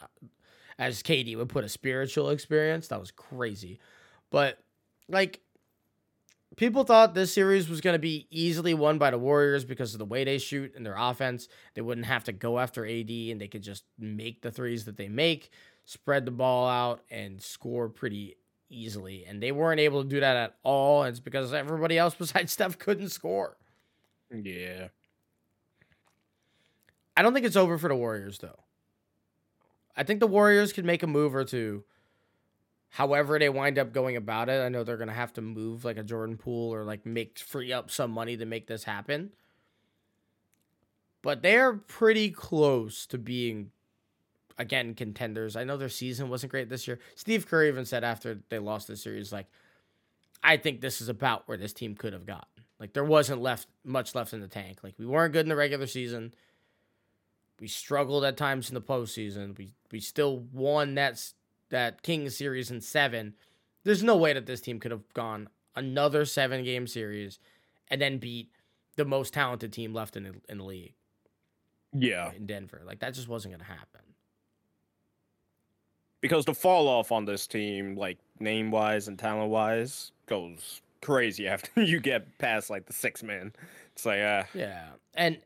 as 0.79 1.03
KD 1.03 1.37
would 1.37 1.49
put 1.49 1.65
a 1.65 1.69
spiritual 1.69 2.31
experience, 2.31 2.87
that 2.89 3.01
was 3.01 3.11
crazy. 3.11 3.81
But 4.31 4.61
like, 5.09 5.41
people 6.57 6.85
thought 6.85 7.15
this 7.15 7.33
series 7.33 7.69
was 7.69 7.81
going 7.81 7.95
to 7.95 7.99
be 7.99 8.27
easily 8.31 8.75
won 8.75 8.99
by 8.99 9.11
the 9.11 9.19
Warriors 9.19 9.65
because 9.65 9.95
of 9.95 9.99
the 9.99 10.05
way 10.05 10.25
they 10.25 10.39
shoot 10.39 10.75
and 10.77 10.85
their 10.85 10.97
offense. 10.97 11.49
They 11.75 11.81
wouldn't 11.81 12.07
have 12.07 12.25
to 12.25 12.33
go 12.33 12.59
after 12.59 12.87
AD 12.87 13.11
and 13.11 13.41
they 13.41 13.49
could 13.49 13.63
just 13.63 13.85
make 13.99 14.43
the 14.43 14.51
threes 14.51 14.85
that 14.85 14.97
they 14.97 15.09
make, 15.09 15.51
spread 15.85 16.25
the 16.25 16.31
ball 16.31 16.69
out, 16.69 17.03
and 17.11 17.41
score 17.41 17.89
pretty 17.89 18.37
easily. 18.69 19.25
And 19.27 19.43
they 19.43 19.53
weren't 19.53 19.81
able 19.81 20.03
to 20.03 20.09
do 20.09 20.21
that 20.21 20.37
at 20.37 20.55
all. 20.63 21.03
And 21.03 21.11
it's 21.11 21.21
because 21.21 21.53
everybody 21.53 21.99
else 21.99 22.15
besides 22.19 22.53
Steph 22.53 22.79
couldn't 22.79 23.11
score. 23.11 23.57
Yeah. 24.31 24.89
I 27.17 27.23
don't 27.23 27.35
think 27.35 27.47
it's 27.47 27.57
over 27.57 27.77
for 27.77 27.89
the 27.89 27.95
Warriors, 27.95 28.39
though. 28.39 28.59
I 29.95 30.05
think 30.05 30.21
the 30.21 30.27
Warriors 30.27 30.73
could 30.73 30.87
make 30.87 31.03
a 31.03 31.07
move 31.07 31.35
or 31.35 31.45
two 31.45 31.85
however 32.93 33.39
they 33.39 33.49
wind 33.49 33.79
up 33.79 33.93
going 33.93 34.17
about 34.17 34.51
it, 34.51 34.63
I 34.63 34.69
know 34.69 34.85
they're 34.85 34.99
gonna 34.99 35.13
have 35.13 35.33
to 35.35 35.43
move 35.43 35.85
like 35.85 35.97
a 35.97 36.03
Jordan 36.03 36.37
Poole 36.37 36.73
or 36.75 36.85
like 36.85 37.07
make 37.07 37.39
free 37.39 37.73
up 37.73 37.91
some 37.91 38.11
money 38.11 38.37
to 38.37 38.45
make 38.45 38.67
this 38.67 38.85
happen. 38.85 39.33
But 41.23 41.41
they're 41.41 41.73
pretty 41.73 42.31
close 42.31 43.07
to 43.07 43.17
being 43.17 43.71
again 44.59 44.95
contenders. 44.95 45.57
I 45.57 45.65
know 45.65 45.79
their 45.79 45.89
season 45.89 46.29
wasn't 46.29 46.53
great 46.53 46.69
this 46.69 46.87
year. 46.87 46.99
Steve 47.15 47.47
Kerr 47.47 47.65
even 47.65 47.87
said 47.87 48.05
after 48.05 48.41
they 48.51 48.59
lost 48.59 48.89
the 48.89 48.97
series, 48.97 49.33
like, 49.33 49.47
I 50.43 50.59
think 50.59 50.83
this 50.83 51.01
is 51.01 51.09
about 51.09 51.49
where 51.49 51.57
this 51.57 51.73
team 51.73 51.95
could 51.95 52.13
have 52.13 52.27
gotten. 52.27 52.47
Like 52.79 52.93
there 52.93 53.05
wasn't 53.05 53.41
left 53.41 53.69
much 53.85 54.15
left 54.15 54.35
in 54.35 54.41
the 54.41 54.49
tank. 54.49 54.81
Like 54.83 54.99
we 54.99 55.07
weren't 55.07 55.33
good 55.33 55.47
in 55.47 55.49
the 55.49 55.57
regular 55.57 55.87
season. 55.87 56.35
We 57.59 57.69
struggled 57.69 58.25
at 58.25 58.37
times 58.37 58.69
in 58.69 58.75
the 58.75 58.83
postseason. 58.83 59.57
We 59.57 59.73
we 59.91 60.01
still 60.01 60.41
won 60.53 60.97
that 60.97 61.33
that 61.73 62.03
Kings 62.03 62.37
series 62.37 62.71
in 62.71 62.81
seven, 62.81 63.35
there's 63.83 64.03
no 64.03 64.17
way 64.17 64.33
that 64.35 64.47
this 64.47 64.61
team 64.61 64.79
could 64.79 64.93
have 64.93 65.13
gone 65.15 65.49
another 65.75 66.25
seven 66.25 66.63
game 66.63 66.87
series 66.87 67.41
and 67.89 68.01
then 68.01 68.19
beat 68.19 68.51
the 68.97 69.05
most 69.05 69.33
talented 69.33 69.73
team 69.73 69.93
left 69.93 70.17
in 70.17 70.23
the, 70.23 70.35
in 70.49 70.59
the 70.59 70.65
league. 70.65 70.95
Yeah. 71.93 72.31
In 72.37 72.47
Denver. 72.47 72.83
Like 72.87 73.01
that 73.01 73.15
just 73.15 73.27
wasn't 73.27 73.55
going 73.55 73.65
to 73.65 73.73
happen. 73.73 74.01
Because 76.21 76.45
the 76.45 76.55
fall 76.55 76.87
off 76.87 77.11
on 77.11 77.25
this 77.25 77.47
team, 77.47 77.97
like 77.97 78.19
name 78.39 78.71
wise 78.71 79.09
and 79.09 79.19
talent 79.19 79.51
wise, 79.51 80.13
goes 80.27 80.83
crazy 81.01 81.49
after 81.49 81.83
you 81.83 82.01
get 82.01 82.39
past 82.39 82.71
like 82.71 82.87
the 82.87 82.93
six 82.93 83.23
man. 83.23 83.53
It's 83.95 84.05
like, 84.07 84.21
uh, 84.21 84.45
yeah. 84.55 84.91
And 85.15 85.39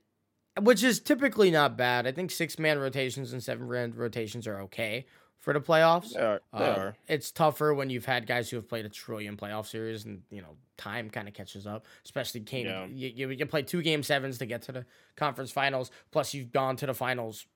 which 0.60 0.82
is 0.82 0.98
typically 0.98 1.52
not 1.52 1.76
bad. 1.76 2.06
I 2.06 2.12
think 2.12 2.32
six 2.32 2.58
man 2.58 2.80
rotations 2.80 3.32
and 3.32 3.42
seven 3.42 3.68
man 3.68 3.94
rotations 3.94 4.48
are 4.48 4.60
okay 4.62 5.06
for 5.46 5.52
the 5.52 5.60
playoffs. 5.60 6.12
They 6.12 6.20
are. 6.20 6.40
They 6.52 6.64
uh, 6.64 6.76
are. 6.76 6.96
It's 7.06 7.30
tougher 7.30 7.72
when 7.72 7.88
you've 7.88 8.04
had 8.04 8.26
guys 8.26 8.50
who 8.50 8.56
have 8.56 8.68
played 8.68 8.84
a 8.84 8.88
trillion 8.88 9.36
playoff 9.36 9.66
series, 9.66 10.04
and 10.04 10.22
you 10.28 10.42
know 10.42 10.56
time 10.76 11.08
kind 11.08 11.28
of 11.28 11.34
catches 11.34 11.68
up. 11.68 11.86
Especially 12.04 12.40
came 12.40 12.66
yeah. 12.66 12.84
you, 12.86 13.12
you, 13.14 13.28
you 13.30 13.46
play 13.46 13.62
two 13.62 13.80
game 13.80 14.02
sevens 14.02 14.38
to 14.38 14.46
get 14.46 14.62
to 14.62 14.72
the 14.72 14.84
conference 15.14 15.52
finals. 15.52 15.92
Plus 16.10 16.34
you've 16.34 16.50
gone 16.50 16.74
to 16.74 16.86
the 16.86 16.94
finals 16.94 17.46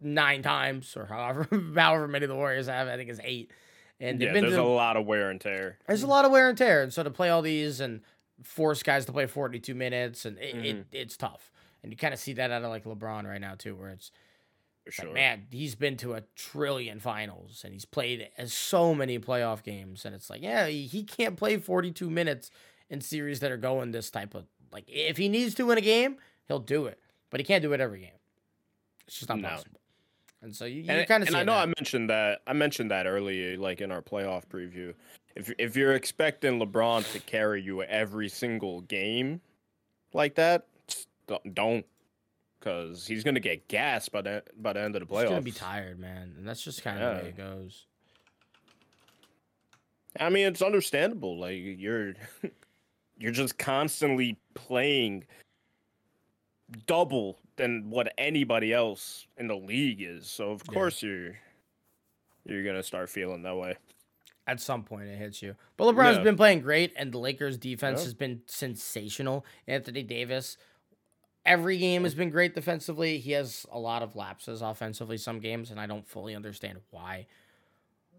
nine 0.00 0.40
times 0.40 0.96
or 0.96 1.06
however 1.06 1.48
however 1.74 2.06
many 2.06 2.26
the 2.26 2.36
Warriors 2.36 2.68
have. 2.68 2.86
I 2.86 2.96
think 2.96 3.10
it's 3.10 3.20
eight. 3.24 3.50
And 3.98 4.20
yeah, 4.20 4.32
there's 4.32 4.54
to, 4.54 4.62
a 4.62 4.62
lot 4.62 4.96
of 4.96 5.04
wear 5.04 5.30
and 5.30 5.40
tear. 5.40 5.78
There's 5.88 6.04
a 6.04 6.06
lot 6.06 6.24
of 6.24 6.30
wear 6.30 6.48
and 6.48 6.56
tear, 6.56 6.84
and 6.84 6.92
so 6.92 7.02
to 7.02 7.10
play 7.10 7.28
all 7.28 7.42
these 7.42 7.80
and 7.80 8.02
force 8.44 8.84
guys 8.84 9.04
to 9.06 9.12
play 9.12 9.26
42 9.26 9.74
minutes, 9.74 10.24
and 10.24 10.38
it, 10.38 10.54
mm-hmm. 10.54 10.64
it 10.64 10.86
it's 10.92 11.16
tough. 11.16 11.50
And 11.82 11.90
you 11.90 11.96
kind 11.96 12.14
of 12.14 12.20
see 12.20 12.34
that 12.34 12.52
out 12.52 12.62
of 12.62 12.70
like 12.70 12.84
LeBron 12.84 13.24
right 13.24 13.40
now 13.40 13.56
too, 13.56 13.74
where 13.74 13.88
it's 13.88 14.12
sure. 14.88 15.06
Like, 15.06 15.14
man, 15.14 15.46
he's 15.50 15.74
been 15.74 15.96
to 15.98 16.14
a 16.14 16.22
trillion 16.34 17.00
finals 17.00 17.62
and 17.64 17.72
he's 17.72 17.84
played 17.84 18.28
so 18.46 18.94
many 18.94 19.18
playoff 19.18 19.62
games. 19.62 20.04
And 20.04 20.14
it's 20.14 20.30
like, 20.30 20.42
yeah, 20.42 20.66
he 20.66 21.02
can't 21.02 21.36
play 21.36 21.56
42 21.56 22.08
minutes 22.10 22.50
in 22.88 23.00
series 23.00 23.40
that 23.40 23.50
are 23.50 23.56
going 23.56 23.90
this 23.90 24.10
type 24.10 24.34
of 24.34 24.44
like 24.72 24.84
if 24.88 25.16
he 25.16 25.28
needs 25.28 25.54
to 25.54 25.66
win 25.66 25.78
a 25.78 25.82
game, 25.82 26.16
he'll 26.48 26.58
do 26.58 26.86
it. 26.86 26.98
But 27.30 27.40
he 27.40 27.44
can't 27.44 27.62
do 27.62 27.72
it 27.72 27.80
every 27.80 28.00
game. 28.00 28.10
It's 29.06 29.18
just 29.18 29.28
not 29.28 29.40
no. 29.40 29.48
possible. 29.48 29.80
And 30.42 30.54
so 30.54 30.64
you, 30.64 30.82
you 30.82 31.06
kind 31.06 31.22
of 31.22 31.28
and 31.28 31.36
I 31.36 31.42
know 31.42 31.54
that. 31.54 31.62
I 31.62 31.66
mentioned 31.66 32.10
that 32.10 32.40
I 32.46 32.52
mentioned 32.52 32.90
that 32.90 33.06
earlier, 33.06 33.56
like 33.56 33.80
in 33.80 33.90
our 33.90 34.02
playoff 34.02 34.46
preview. 34.46 34.94
If 35.34 35.50
if 35.58 35.76
you're 35.76 35.94
expecting 35.94 36.60
LeBron 36.60 37.10
to 37.12 37.20
carry 37.20 37.62
you 37.62 37.82
every 37.82 38.28
single 38.28 38.82
game 38.82 39.40
like 40.12 40.34
that, 40.36 40.66
don't 41.52 41.86
because 42.58 43.06
he's 43.06 43.24
gonna 43.24 43.40
get 43.40 43.68
gassed 43.68 44.12
by 44.12 44.22
the 44.22 44.42
by 44.56 44.72
the 44.72 44.80
end 44.80 44.96
of 44.96 45.00
the 45.00 45.06
playoffs. 45.06 45.22
He's 45.22 45.30
gonna 45.30 45.42
be 45.42 45.50
tired, 45.52 45.98
man, 45.98 46.34
and 46.36 46.46
that's 46.46 46.62
just 46.62 46.82
kind 46.82 46.98
of 46.98 47.02
yeah. 47.02 47.18
the 47.18 47.24
way 47.24 47.28
it 47.30 47.36
goes. 47.36 47.86
I 50.18 50.30
mean, 50.30 50.46
it's 50.46 50.62
understandable. 50.62 51.38
Like 51.38 51.58
you're 51.58 52.14
you're 53.18 53.32
just 53.32 53.58
constantly 53.58 54.38
playing 54.54 55.24
double 56.86 57.38
than 57.56 57.90
what 57.90 58.12
anybody 58.18 58.72
else 58.72 59.26
in 59.36 59.48
the 59.48 59.56
league 59.56 60.02
is. 60.02 60.26
So 60.26 60.50
of 60.50 60.62
yeah. 60.68 60.74
course 60.74 61.02
you're 61.02 61.36
you're 62.44 62.64
gonna 62.64 62.82
start 62.82 63.10
feeling 63.10 63.42
that 63.42 63.56
way. 63.56 63.76
At 64.48 64.60
some 64.60 64.84
point, 64.84 65.08
it 65.08 65.16
hits 65.16 65.42
you. 65.42 65.56
But 65.76 65.92
LeBron's 65.92 66.18
yeah. 66.18 66.22
been 66.22 66.36
playing 66.36 66.60
great, 66.60 66.92
and 66.94 67.10
the 67.10 67.18
Lakers' 67.18 67.58
defense 67.58 68.04
has 68.04 68.14
been 68.14 68.42
sensational. 68.46 69.44
Anthony 69.66 70.04
Davis 70.04 70.56
every 71.46 71.78
game 71.78 72.02
has 72.02 72.14
been 72.14 72.28
great 72.28 72.54
defensively. 72.54 73.18
He 73.18 73.32
has 73.32 73.64
a 73.70 73.78
lot 73.78 74.02
of 74.02 74.16
lapses 74.16 74.60
offensively 74.60 75.16
some 75.16 75.38
games, 75.38 75.70
and 75.70 75.80
I 75.80 75.86
don't 75.86 76.06
fully 76.06 76.34
understand 76.34 76.80
why. 76.90 77.26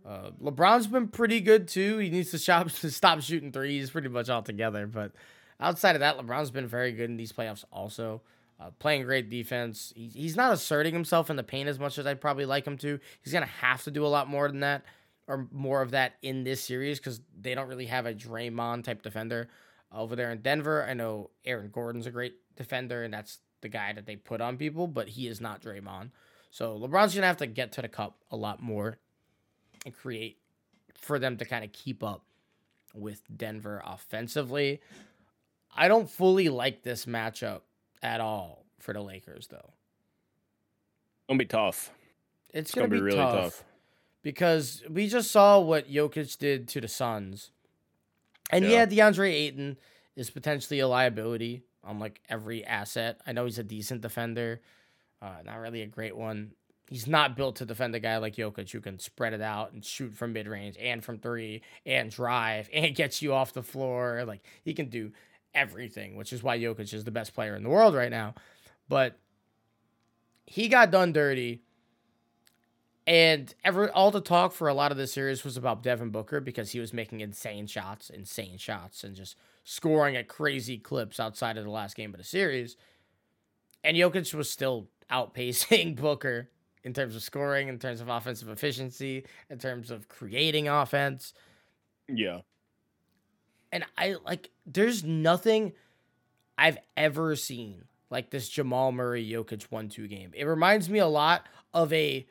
Uh, 0.05 0.31
LeBron's 0.41 0.87
been 0.87 1.09
pretty 1.09 1.41
good 1.41 1.67
too. 1.67 1.97
He 1.97 2.09
needs 2.09 2.31
to 2.31 2.39
stop 2.39 2.71
to 2.71 2.89
stop 2.89 3.21
shooting 3.21 3.51
threes 3.51 3.91
pretty 3.91 4.07
much 4.07 4.29
altogether. 4.29 4.87
But 4.87 5.11
outside 5.59 5.95
of 5.95 5.99
that, 5.99 6.17
LeBron's 6.17 6.51
been 6.51 6.67
very 6.67 6.93
good 6.93 7.09
in 7.09 7.17
these 7.17 7.33
playoffs. 7.33 7.65
Also, 7.71 8.21
uh, 8.59 8.71
playing 8.79 9.03
great 9.03 9.29
defense. 9.29 9.91
He, 9.95 10.07
he's 10.07 10.37
not 10.37 10.53
asserting 10.53 10.93
himself 10.93 11.29
in 11.29 11.35
the 11.35 11.43
paint 11.43 11.69
as 11.69 11.77
much 11.77 11.99
as 11.99 12.07
I'd 12.07 12.21
probably 12.21 12.45
like 12.45 12.65
him 12.65 12.77
to. 12.77 12.99
He's 13.21 13.33
gonna 13.33 13.45
have 13.45 13.83
to 13.83 13.91
do 13.91 14.05
a 14.05 14.07
lot 14.07 14.29
more 14.29 14.47
than 14.47 14.61
that, 14.61 14.85
or 15.27 15.47
more 15.51 15.81
of 15.81 15.91
that 15.91 16.13
in 16.21 16.45
this 16.45 16.63
series 16.63 16.99
because 16.99 17.19
they 17.39 17.53
don't 17.53 17.67
really 17.67 17.87
have 17.87 18.05
a 18.05 18.13
Draymond 18.13 18.85
type 18.85 19.01
defender 19.01 19.49
over 19.91 20.15
there 20.15 20.31
in 20.31 20.41
Denver. 20.41 20.85
I 20.89 20.93
know 20.93 21.31
Aaron 21.45 21.69
Gordon's 21.69 22.07
a 22.07 22.11
great 22.11 22.35
defender, 22.57 23.03
and 23.03 23.13
that's 23.13 23.39
the 23.61 23.69
guy 23.69 23.93
that 23.93 24.05
they 24.05 24.15
put 24.15 24.41
on 24.41 24.57
people, 24.57 24.87
but 24.87 25.09
he 25.09 25.27
is 25.27 25.41
not 25.41 25.61
Draymond. 25.61 26.11
So 26.51 26.77
LeBron's 26.77 27.13
gonna 27.13 27.27
have 27.27 27.37
to 27.37 27.47
get 27.47 27.71
to 27.73 27.81
the 27.81 27.87
cup 27.87 28.17
a 28.31 28.37
lot 28.37 28.61
more 28.61 28.97
and 29.85 29.95
create 29.95 30.37
for 30.95 31.19
them 31.19 31.37
to 31.37 31.45
kind 31.45 31.63
of 31.63 31.71
keep 31.71 32.03
up 32.03 32.23
with 32.93 33.21
Denver 33.35 33.81
offensively. 33.85 34.81
I 35.75 35.87
don't 35.87 36.09
fully 36.09 36.49
like 36.49 36.83
this 36.83 37.05
matchup 37.05 37.61
at 38.01 38.19
all 38.19 38.65
for 38.79 38.93
the 38.93 39.01
Lakers, 39.01 39.47
though. 39.47 39.73
It's 41.19 41.27
gonna 41.27 41.37
be 41.37 41.45
tough. 41.45 41.91
It's, 42.49 42.69
it's 42.69 42.75
gonna, 42.75 42.87
gonna, 42.87 42.99
be, 42.99 43.03
really 43.03 43.17
tough, 43.17 43.43
tough 43.43 43.63
because 44.23 44.83
we 44.89 45.07
just 45.07 45.31
saw 45.31 45.59
what 45.59 45.89
Jokic 45.89 46.37
did 46.37 46.67
to 46.69 46.81
the 46.81 46.87
Suns, 46.87 47.51
and 48.49 48.65
yeah, 48.65 48.71
yeah 48.71 48.85
DeAndre 48.85 49.31
Ayton 49.31 49.77
is 50.15 50.29
potentially 50.29 50.79
a 50.79 50.87
liability 50.87 51.63
on 51.87 51.99
like 51.99 52.21
every 52.29 52.65
asset. 52.65 53.19
I 53.25 53.31
know 53.31 53.45
he's 53.45 53.59
a 53.59 53.63
decent 53.63 54.01
defender, 54.01 54.61
uh, 55.21 55.41
not 55.45 55.55
really 55.55 55.81
a 55.81 55.87
great 55.87 56.15
one. 56.15 56.51
He's 56.89 57.07
not 57.07 57.35
built 57.35 57.57
to 57.57 57.65
defend 57.65 57.95
a 57.95 57.99
guy 57.99 58.17
like 58.17 58.35
Jokic 58.35 58.71
who 58.71 58.79
can 58.79 58.99
spread 58.99 59.33
it 59.33 59.41
out 59.41 59.73
and 59.73 59.83
shoot 59.83 60.13
from 60.13 60.33
mid 60.33 60.47
range 60.47 60.77
and 60.79 61.03
from 61.03 61.17
three 61.17 61.61
and 61.85 62.11
drive 62.11 62.69
and 62.73 62.95
gets 62.95 63.21
you 63.21 63.33
off 63.33 63.53
the 63.53 63.63
floor. 63.63 64.23
Like 64.25 64.45
he 64.63 64.73
can 64.73 64.89
do 64.89 65.11
everything, 65.53 66.15
which 66.15 66.31
is 66.31 66.43
why 66.43 66.57
Jokic 66.59 66.93
is 66.93 67.03
the 67.03 67.11
best 67.11 67.33
player 67.33 67.55
in 67.55 67.63
the 67.63 67.69
world 67.69 67.95
right 67.95 68.11
now. 68.11 68.35
But 68.87 69.17
he 70.45 70.69
got 70.69 70.91
done 70.91 71.11
dirty. 71.11 71.61
And 73.05 73.53
every 73.63 73.89
all 73.89 74.11
the 74.11 74.21
talk 74.21 74.51
for 74.51 74.67
a 74.67 74.73
lot 74.73 74.91
of 74.91 74.97
the 74.97 75.07
series 75.07 75.43
was 75.43 75.55
about 75.55 75.81
Devin 75.81 76.09
Booker 76.09 76.41
because 76.41 76.71
he 76.71 76.79
was 76.79 76.93
making 76.93 77.21
insane 77.21 77.65
shots, 77.65 78.09
insane 78.09 78.57
shots, 78.57 79.03
and 79.03 79.15
just 79.15 79.37
scoring 79.69 80.15
at 80.15 80.29
crazy 80.29 80.77
clips 80.77 81.19
outside 81.19 81.57
of 81.57 81.65
the 81.65 81.69
last 81.69 81.97
game 81.97 82.13
of 82.13 82.17
the 82.17 82.23
series. 82.23 82.77
And 83.83 83.97
Jokic 83.97 84.33
was 84.33 84.49
still 84.49 84.87
outpacing 85.11 85.95
Booker 86.01 86.49
in 86.85 86.93
terms 86.93 87.17
of 87.17 87.21
scoring, 87.21 87.67
in 87.67 87.77
terms 87.77 87.99
of 87.99 88.07
offensive 88.07 88.47
efficiency, 88.47 89.25
in 89.49 89.59
terms 89.59 89.91
of 89.91 90.07
creating 90.07 90.69
offense. 90.69 91.33
Yeah. 92.07 92.39
And 93.73 93.83
I 93.97 94.15
like 94.25 94.51
there's 94.65 95.03
nothing 95.03 95.73
I've 96.57 96.77
ever 96.95 97.35
seen 97.35 97.83
like 98.09 98.29
this 98.29 98.47
Jamal 98.47 98.93
Murray 98.93 99.29
Jokic 99.29 99.63
one 99.63 99.89
two 99.89 100.07
game. 100.07 100.31
It 100.33 100.45
reminds 100.45 100.89
me 100.89 100.99
a 100.99 101.07
lot 101.07 101.45
of 101.73 101.91
a 101.91 102.25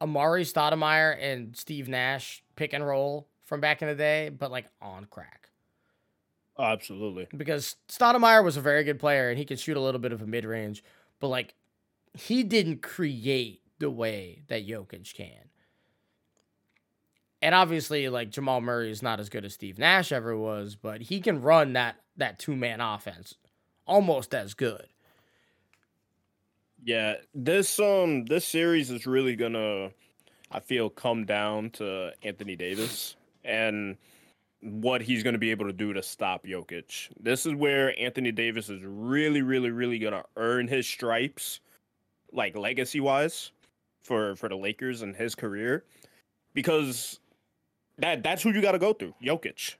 Amar'e 0.00 0.42
Stoudemire 0.42 1.20
and 1.20 1.56
Steve 1.56 1.88
Nash 1.88 2.44
pick 2.54 2.72
and 2.72 2.86
roll 2.86 3.26
from 3.44 3.60
back 3.60 3.82
in 3.82 3.88
the 3.88 3.96
day, 3.96 4.28
but 4.28 4.52
like 4.52 4.66
on 4.80 5.06
crack. 5.06 5.43
Oh, 6.56 6.64
absolutely. 6.64 7.26
Because 7.36 7.76
Stoudemire 7.88 8.44
was 8.44 8.56
a 8.56 8.60
very 8.60 8.84
good 8.84 9.00
player 9.00 9.28
and 9.28 9.38
he 9.38 9.44
could 9.44 9.58
shoot 9.58 9.76
a 9.76 9.80
little 9.80 10.00
bit 10.00 10.12
of 10.12 10.22
a 10.22 10.26
mid 10.26 10.44
range, 10.44 10.84
but 11.20 11.28
like 11.28 11.54
he 12.14 12.42
didn't 12.44 12.82
create 12.82 13.60
the 13.78 13.90
way 13.90 14.42
that 14.48 14.66
Jokic 14.66 15.14
can. 15.14 15.48
And 17.42 17.54
obviously, 17.54 18.08
like 18.08 18.30
Jamal 18.30 18.60
Murray 18.60 18.90
is 18.90 19.02
not 19.02 19.20
as 19.20 19.28
good 19.28 19.44
as 19.44 19.52
Steve 19.52 19.78
Nash 19.78 20.12
ever 20.12 20.36
was, 20.36 20.76
but 20.76 21.02
he 21.02 21.20
can 21.20 21.42
run 21.42 21.74
that 21.74 21.96
that 22.16 22.38
two 22.38 22.56
man 22.56 22.80
offense 22.80 23.34
almost 23.86 24.34
as 24.34 24.54
good. 24.54 24.86
Yeah, 26.82 27.16
this 27.34 27.78
um 27.78 28.26
this 28.26 28.46
series 28.46 28.90
is 28.90 29.06
really 29.06 29.36
gonna, 29.36 29.90
I 30.50 30.60
feel, 30.60 30.88
come 30.88 31.24
down 31.24 31.70
to 31.70 32.12
Anthony 32.22 32.56
Davis 32.56 33.16
and 33.44 33.96
what 34.64 35.02
he's 35.02 35.22
gonna 35.22 35.38
be 35.38 35.50
able 35.50 35.66
to 35.66 35.72
do 35.72 35.92
to 35.92 36.02
stop 36.02 36.46
Jokic. 36.46 37.08
This 37.20 37.46
is 37.46 37.54
where 37.54 37.98
Anthony 38.00 38.32
Davis 38.32 38.68
is 38.68 38.82
really, 38.82 39.42
really, 39.42 39.70
really 39.70 39.98
gonna 39.98 40.24
earn 40.36 40.68
his 40.68 40.86
stripes, 40.86 41.60
like 42.32 42.56
legacy 42.56 43.00
wise, 43.00 43.52
for 44.02 44.36
for 44.36 44.48
the 44.48 44.56
Lakers 44.56 45.02
and 45.02 45.16
his 45.16 45.34
career, 45.34 45.84
because 46.54 47.20
that 47.98 48.22
that's 48.22 48.42
who 48.42 48.50
you 48.50 48.60
got 48.60 48.72
to 48.72 48.78
go 48.78 48.92
through, 48.92 49.14
Jokic. 49.22 49.76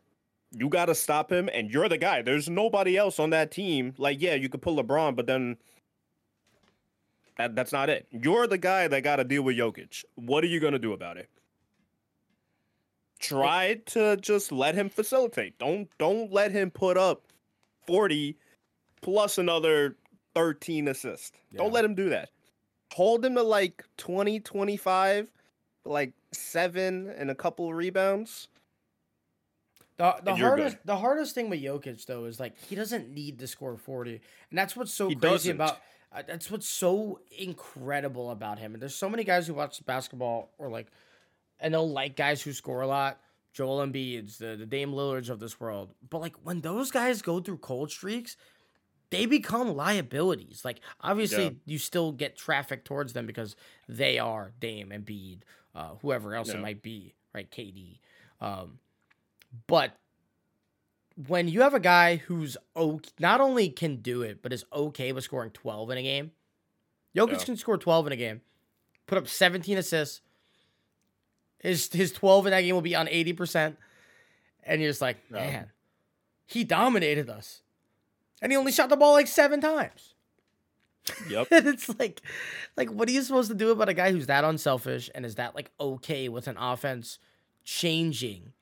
You 0.56 0.68
got 0.68 0.86
to 0.86 0.94
stop 0.94 1.32
him, 1.32 1.48
and 1.52 1.70
you're 1.70 1.88
the 1.88 1.98
guy. 1.98 2.22
There's 2.22 2.48
nobody 2.48 2.96
else 2.96 3.18
on 3.18 3.30
that 3.30 3.50
team. 3.50 3.94
Like, 3.98 4.22
yeah, 4.22 4.34
you 4.34 4.48
could 4.48 4.62
pull 4.62 4.80
LeBron, 4.80 5.16
but 5.16 5.26
then 5.26 5.56
that, 7.36 7.56
that's 7.56 7.72
not 7.72 7.90
it. 7.90 8.06
You're 8.12 8.46
the 8.46 8.58
guy 8.58 8.86
that 8.86 9.02
got 9.02 9.16
to 9.16 9.24
deal 9.24 9.42
with 9.42 9.56
Jokic. 9.56 10.04
What 10.14 10.44
are 10.44 10.46
you 10.46 10.60
going 10.60 10.72
to 10.72 10.78
do 10.78 10.92
about 10.92 11.16
it? 11.16 11.28
Try 13.20 13.80
to 13.86 14.16
just 14.16 14.52
let 14.52 14.74
him 14.74 14.88
facilitate. 14.88 15.58
Don't 15.58 15.88
don't 15.98 16.32
let 16.32 16.50
him 16.52 16.70
put 16.70 16.96
up 16.96 17.22
40 17.86 18.36
plus 19.00 19.38
another 19.38 19.96
13 20.34 20.88
assists. 20.88 21.32
Yeah. 21.50 21.58
Don't 21.58 21.72
let 21.72 21.84
him 21.84 21.94
do 21.94 22.10
that. 22.10 22.30
Hold 22.92 23.24
him 23.24 23.34
to 23.34 23.42
like 23.42 23.84
20, 23.96 24.40
25, 24.40 25.28
like 25.84 26.12
7 26.32 27.08
and 27.16 27.30
a 27.30 27.34
couple 27.34 27.72
rebounds 27.72 28.48
the 29.96 30.16
the 30.24 30.34
hardest 30.34 30.76
good. 30.76 30.86
the 30.86 30.96
hardest 30.96 31.34
thing 31.34 31.50
with 31.50 31.62
Jokic 31.62 32.04
though 32.06 32.24
is 32.24 32.40
like 32.40 32.58
he 32.58 32.74
doesn't 32.74 33.10
need 33.10 33.38
to 33.38 33.46
score 33.46 33.76
40. 33.76 34.20
And 34.50 34.58
that's 34.58 34.76
what's 34.76 34.92
so 34.92 35.08
he 35.08 35.14
crazy 35.14 35.52
doesn't. 35.52 35.56
about 35.56 35.80
uh, 36.12 36.22
that's 36.26 36.50
what's 36.50 36.66
so 36.68 37.20
incredible 37.38 38.30
about 38.30 38.58
him. 38.58 38.74
And 38.74 38.82
there's 38.82 38.94
so 38.94 39.08
many 39.08 39.24
guys 39.24 39.46
who 39.46 39.54
watch 39.54 39.84
basketball 39.86 40.50
or 40.58 40.68
like 40.68 40.88
and 41.64 41.72
they'll 41.72 41.90
like 41.90 42.14
guys 42.14 42.42
who 42.42 42.52
score 42.52 42.82
a 42.82 42.86
lot. 42.86 43.18
Joel 43.54 43.86
Embiid's, 43.86 44.38
the, 44.38 44.56
the 44.56 44.66
Dame 44.66 44.92
Lillards 44.92 45.30
of 45.30 45.40
this 45.40 45.58
world. 45.58 45.94
But 46.08 46.20
like 46.20 46.34
when 46.42 46.60
those 46.60 46.90
guys 46.90 47.22
go 47.22 47.40
through 47.40 47.58
cold 47.58 47.90
streaks, 47.90 48.36
they 49.10 49.26
become 49.26 49.74
liabilities. 49.74 50.62
Like 50.64 50.80
obviously 51.00 51.44
yeah. 51.44 51.50
you 51.64 51.78
still 51.78 52.12
get 52.12 52.36
traffic 52.36 52.84
towards 52.84 53.14
them 53.14 53.26
because 53.26 53.56
they 53.88 54.18
are 54.18 54.52
Dame 54.60 54.90
Embiid, 54.90 55.40
uh, 55.74 55.94
whoever 56.02 56.34
else 56.34 56.48
yeah. 56.48 56.56
it 56.56 56.60
might 56.60 56.82
be, 56.82 57.14
right? 57.32 57.50
KD. 57.50 58.00
Um, 58.40 58.78
but 59.66 59.96
when 61.28 61.48
you 61.48 61.62
have 61.62 61.74
a 61.74 61.80
guy 61.80 62.16
who's 62.16 62.56
okay, 62.76 63.08
not 63.18 63.40
only 63.40 63.70
can 63.70 63.96
do 63.96 64.22
it, 64.22 64.42
but 64.42 64.52
is 64.52 64.64
okay 64.72 65.12
with 65.12 65.24
scoring 65.24 65.50
12 65.50 65.90
in 65.90 65.98
a 65.98 66.02
game, 66.02 66.32
Jokic 67.16 67.38
yeah. 67.38 67.44
can 67.44 67.56
score 67.56 67.78
12 67.78 68.08
in 68.08 68.12
a 68.12 68.16
game, 68.16 68.40
put 69.06 69.16
up 69.16 69.28
17 69.28 69.78
assists. 69.78 70.20
His 71.64 71.90
his 71.92 72.12
12 72.12 72.46
in 72.46 72.50
that 72.50 72.60
game 72.60 72.74
will 72.74 72.82
be 72.82 72.94
on 72.94 73.06
80%. 73.06 73.76
And 74.64 74.80
you're 74.80 74.90
just 74.90 75.00
like, 75.00 75.16
yeah. 75.30 75.36
man, 75.36 75.70
he 76.46 76.62
dominated 76.62 77.30
us. 77.30 77.62
And 78.42 78.52
he 78.52 78.58
only 78.58 78.70
shot 78.70 78.90
the 78.90 78.96
ball 78.96 79.14
like 79.14 79.26
seven 79.26 79.60
times. 79.62 80.14
Yep. 81.28 81.48
and 81.50 81.66
it's 81.66 81.88
like, 81.98 82.20
like, 82.76 82.90
what 82.90 83.08
are 83.08 83.12
you 83.12 83.22
supposed 83.22 83.48
to 83.48 83.54
do 83.54 83.70
about 83.70 83.88
a 83.88 83.94
guy 83.94 84.12
who's 84.12 84.26
that 84.26 84.44
unselfish 84.44 85.10
and 85.14 85.24
is 85.24 85.36
that 85.36 85.54
like 85.54 85.70
okay 85.80 86.28
with 86.28 86.48
an 86.48 86.58
offense 86.58 87.18
changing 87.64 88.52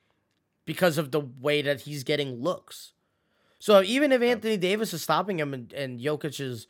because 0.65 0.97
of 0.97 1.11
the 1.11 1.19
way 1.19 1.61
that 1.61 1.81
he's 1.81 2.05
getting 2.05 2.41
looks. 2.41 2.93
So 3.59 3.81
even 3.81 4.13
if 4.13 4.21
Anthony 4.21 4.55
Davis 4.55 4.93
is 4.93 5.01
stopping 5.01 5.39
him 5.39 5.53
and, 5.53 5.73
and 5.73 5.99
Jokic 5.99 6.39
is 6.39 6.67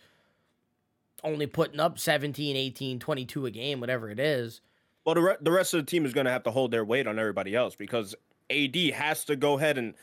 only 1.24 1.46
putting 1.46 1.80
up 1.80 2.00
17, 2.00 2.56
18, 2.56 3.00
22 3.00 3.46
a 3.46 3.52
game, 3.52 3.80
whatever 3.80 4.10
it 4.10 4.20
is. 4.20 4.62
Well, 5.06 5.16
the, 5.16 5.22
re- 5.22 5.38
the 5.42 5.52
rest 5.52 5.74
of 5.74 5.86
the 5.86 5.90
team 5.90 6.06
is 6.06 6.14
going 6.14 6.26
to 6.26 6.32
have 6.32 6.44
to 6.44 6.52
hold 6.52 6.72
their 6.72 6.86
weight 6.86 7.08
on 7.08 7.20
everybody 7.20 7.56
else 7.56 7.76
because 7.76 8.16
AD 8.50 8.76
has 8.94 9.26
to 9.26 9.36
go 9.36 9.58
ahead 9.58 9.78
and 9.78 9.94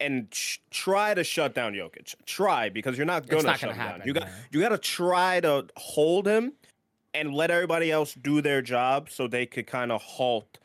and 0.00 0.28
sh- 0.32 0.58
try 0.70 1.12
to 1.14 1.22
shut 1.22 1.54
down 1.54 1.74
Jokic. 1.74 2.14
Try 2.24 2.70
because 2.70 2.96
you're 2.96 3.06
not 3.06 3.26
going 3.26 3.44
to 3.44 3.50
shut 3.50 3.70
him 3.70 3.76
happen, 3.76 4.00
down. 4.00 4.08
You 4.08 4.14
got 4.14 4.28
you 4.50 4.60
got 4.60 4.70
to 4.70 4.78
try 4.78 5.40
to 5.40 5.66
hold 5.76 6.26
him 6.26 6.52
and 7.14 7.34
let 7.34 7.50
everybody 7.50 7.90
else 7.90 8.14
do 8.14 8.40
their 8.40 8.62
job 8.62 9.10
so 9.10 9.26
they 9.26 9.46
could 9.46 9.66
kind 9.66 9.92
of 9.92 10.00
halt 10.02 10.58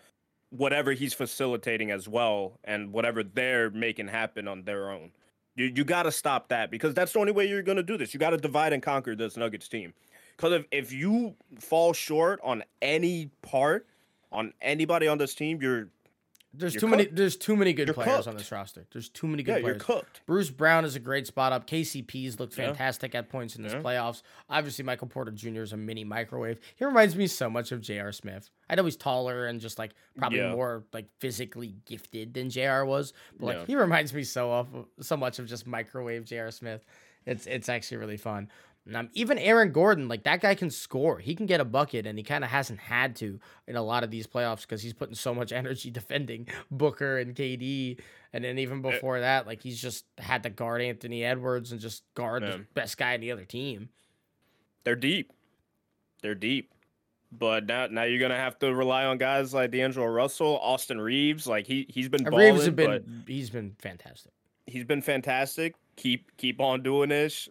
whatever 0.52 0.94
he's 0.94 1.14
facilitating 1.14 1.92
as 1.92 2.08
well 2.08 2.60
and 2.64 2.94
whatever 2.94 3.24
they're 3.24 3.70
making 3.72 4.08
happen 4.08 4.48
on 4.48 4.64
their 4.64 4.90
own. 4.90 5.12
You 5.56 5.72
you 5.74 5.84
got 5.84 6.04
to 6.04 6.12
stop 6.12 6.50
that 6.50 6.72
because 6.72 6.94
that's 6.94 7.14
the 7.14 7.20
only 7.20 7.32
way 7.32 7.48
you're 7.48 7.64
going 7.64 7.78
to 7.78 7.84
do 7.84 7.98
this. 7.98 8.14
You 8.14 8.20
got 8.20 8.32
to 8.32 8.38
divide 8.38 8.74
and 8.74 8.82
conquer 8.82 9.16
this 9.16 9.38
Nuggets 9.38 9.68
team. 9.68 9.94
Cuz 10.38 10.52
if 10.52 10.66
if 10.72 10.92
you 10.92 11.36
fall 11.60 11.94
short 11.94 12.40
on 12.44 12.64
any 12.82 13.32
part 13.42 13.88
on 14.32 14.54
anybody 14.62 15.08
on 15.08 15.18
this 15.18 15.34
team, 15.34 15.62
you're 15.62 15.90
there's 16.58 16.74
you're 16.74 16.82
too 16.82 16.88
cooked. 16.88 16.98
many. 16.98 17.10
There's 17.10 17.36
too 17.36 17.56
many 17.56 17.74
good 17.74 17.88
you're 17.88 17.94
players 17.94 18.16
cooked. 18.16 18.28
on 18.28 18.38
this 18.38 18.52
roster. 18.52 18.86
There's 18.92 19.10
too 19.10 19.28
many 19.28 19.44
good 19.44 19.58
yeah, 19.58 19.62
players. 19.62 19.76
You're 19.76 19.98
cooked. 19.98 20.22
Bruce 20.26 20.50
Brown 20.50 20.86
is 20.86 20.96
a 20.96 21.00
great 21.00 21.28
spot 21.28 21.52
up. 21.52 21.68
KCP's 21.68 22.40
looked 22.40 22.54
fantastic 22.54 23.14
yeah. 23.14 23.20
at 23.20 23.30
points 23.30 23.56
in 23.56 23.64
this 23.64 23.74
yeah. 23.74 23.82
playoffs. 23.82 24.22
Obviously, 24.50 24.84
Michael 24.84 25.08
Porter 25.08 25.32
Jr. 25.32 25.62
is 25.62 25.74
a 25.74 25.78
mini 25.78 26.04
microwave. 26.04 26.60
He 26.76 26.86
reminds 26.86 27.16
me 27.16 27.28
so 27.28 27.50
much 27.50 27.72
of 27.72 27.82
J.R. 27.82 28.12
Smith. 28.12 28.50
I 28.70 28.76
know 28.76 28.86
he's 28.86 28.96
taller 28.96 29.48
and 29.48 29.60
just 29.60 29.78
like 29.78 29.92
probably 30.18 30.42
more 30.42 30.84
like 30.94 31.08
physically 31.20 31.76
gifted 31.86 32.34
than 32.34 32.50
J.R. 32.50 32.86
was, 32.86 33.14
but 33.40 33.46
like 33.46 33.68
he 33.68 33.76
reminds 33.76 34.14
me 34.14 34.24
so 34.24 34.52
of 34.52 34.86
so 35.02 35.18
much 35.18 35.40
of 35.40 35.48
just 35.48 35.68
microwave 35.68 36.26
J.R. 36.26 36.52
Smith. 36.52 36.86
It's 37.26 37.48
it's 37.48 37.70
actually 37.70 37.98
really 37.98 38.18
fun. 38.18 38.50
Um, 38.94 39.10
even 39.14 39.40
Aaron 39.40 39.72
Gordon, 39.72 40.08
like 40.08 40.24
that 40.24 40.42
guy 40.42 40.54
can 40.54 40.70
score. 40.70 41.18
He 41.18 41.34
can 41.34 41.48
get 41.48 41.60
a 41.60 41.66
bucket, 41.66 42.06
and 42.06 42.20
he 42.20 42.24
kind 42.24 42.44
of 42.44 42.52
hasn't 42.52 42.80
had 42.80 43.16
to 43.18 43.40
in 43.68 43.76
a 43.76 43.82
lot 43.82 44.04
of 44.04 44.12
these 44.12 44.28
playoffs 44.28 44.62
because 44.62 44.84
he's 44.84 44.94
putting 44.94 45.16
so 45.16 45.34
much 45.34 45.52
energy 45.52 45.90
defending 45.90 46.48
Booker 46.70 47.18
and 47.18 47.36
KD. 47.36 48.00
And 48.32 48.44
then 48.44 48.60
even 48.60 48.86
eh 48.86 48.92
before 48.92 49.22
that, 49.22 49.48
like 49.48 49.62
he's 49.62 49.82
just 49.82 50.06
had 50.20 50.44
to 50.44 50.50
guard 50.50 50.82
Anthony 50.82 51.24
Edwards 51.24 51.72
and 51.72 51.82
just 51.82 52.04
guard 52.14 52.44
the 52.44 52.66
best 52.76 52.98
guy 52.98 53.14
in 53.14 53.22
the 53.22 53.32
other 53.32 53.46
team. 53.46 53.90
They're 54.84 54.96
deep. 54.96 55.34
They're 56.22 56.36
deep. 56.36 56.72
But 57.32 57.66
now, 57.66 57.88
now 57.88 58.04
you're 58.04 58.20
gonna 58.20 58.36
have 58.36 58.60
to 58.60 58.74
rely 58.74 59.06
on 59.06 59.18
guys 59.18 59.54
like 59.54 59.72
D'Angelo 59.72 60.06
Russell, 60.06 60.60
Austin 60.62 61.02
Reaves. 61.02 61.48
Like 61.48 61.66
he 61.66 61.88
he's 61.90 62.08
been 62.08 62.24
balling, 62.24 62.54
Reaves 62.54 62.66
has 62.66 62.74
been 62.76 63.24
he's 63.28 63.50
been 63.50 63.76
fantastic. 63.80 64.32
He's 64.68 64.86
been 64.86 65.02
fantastic. 65.02 65.76
Keep 65.96 66.38
keep 66.38 66.62
on 66.62 66.84
doing 66.84 67.10
this. 67.10 67.50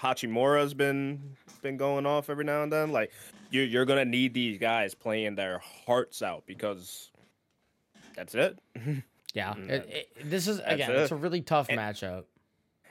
Hachimura's 0.00 0.74
been 0.74 1.36
been 1.62 1.76
going 1.76 2.06
off 2.06 2.30
every 2.30 2.44
now 2.44 2.62
and 2.62 2.72
then. 2.72 2.92
Like 2.92 3.12
you 3.50 3.62
you're 3.62 3.84
gonna 3.84 4.04
need 4.04 4.34
these 4.34 4.58
guys 4.58 4.94
playing 4.94 5.34
their 5.34 5.60
hearts 5.86 6.22
out 6.22 6.44
because 6.46 7.10
that's 8.14 8.34
it. 8.34 8.58
yeah, 9.34 9.54
mm, 9.54 9.68
it, 9.68 9.88
it, 10.16 10.30
this 10.30 10.48
is 10.48 10.60
again, 10.64 10.90
it. 10.90 10.96
it's 10.96 11.12
a 11.12 11.16
really 11.16 11.40
tough 11.40 11.66
and, 11.68 11.78
matchup. 11.78 12.24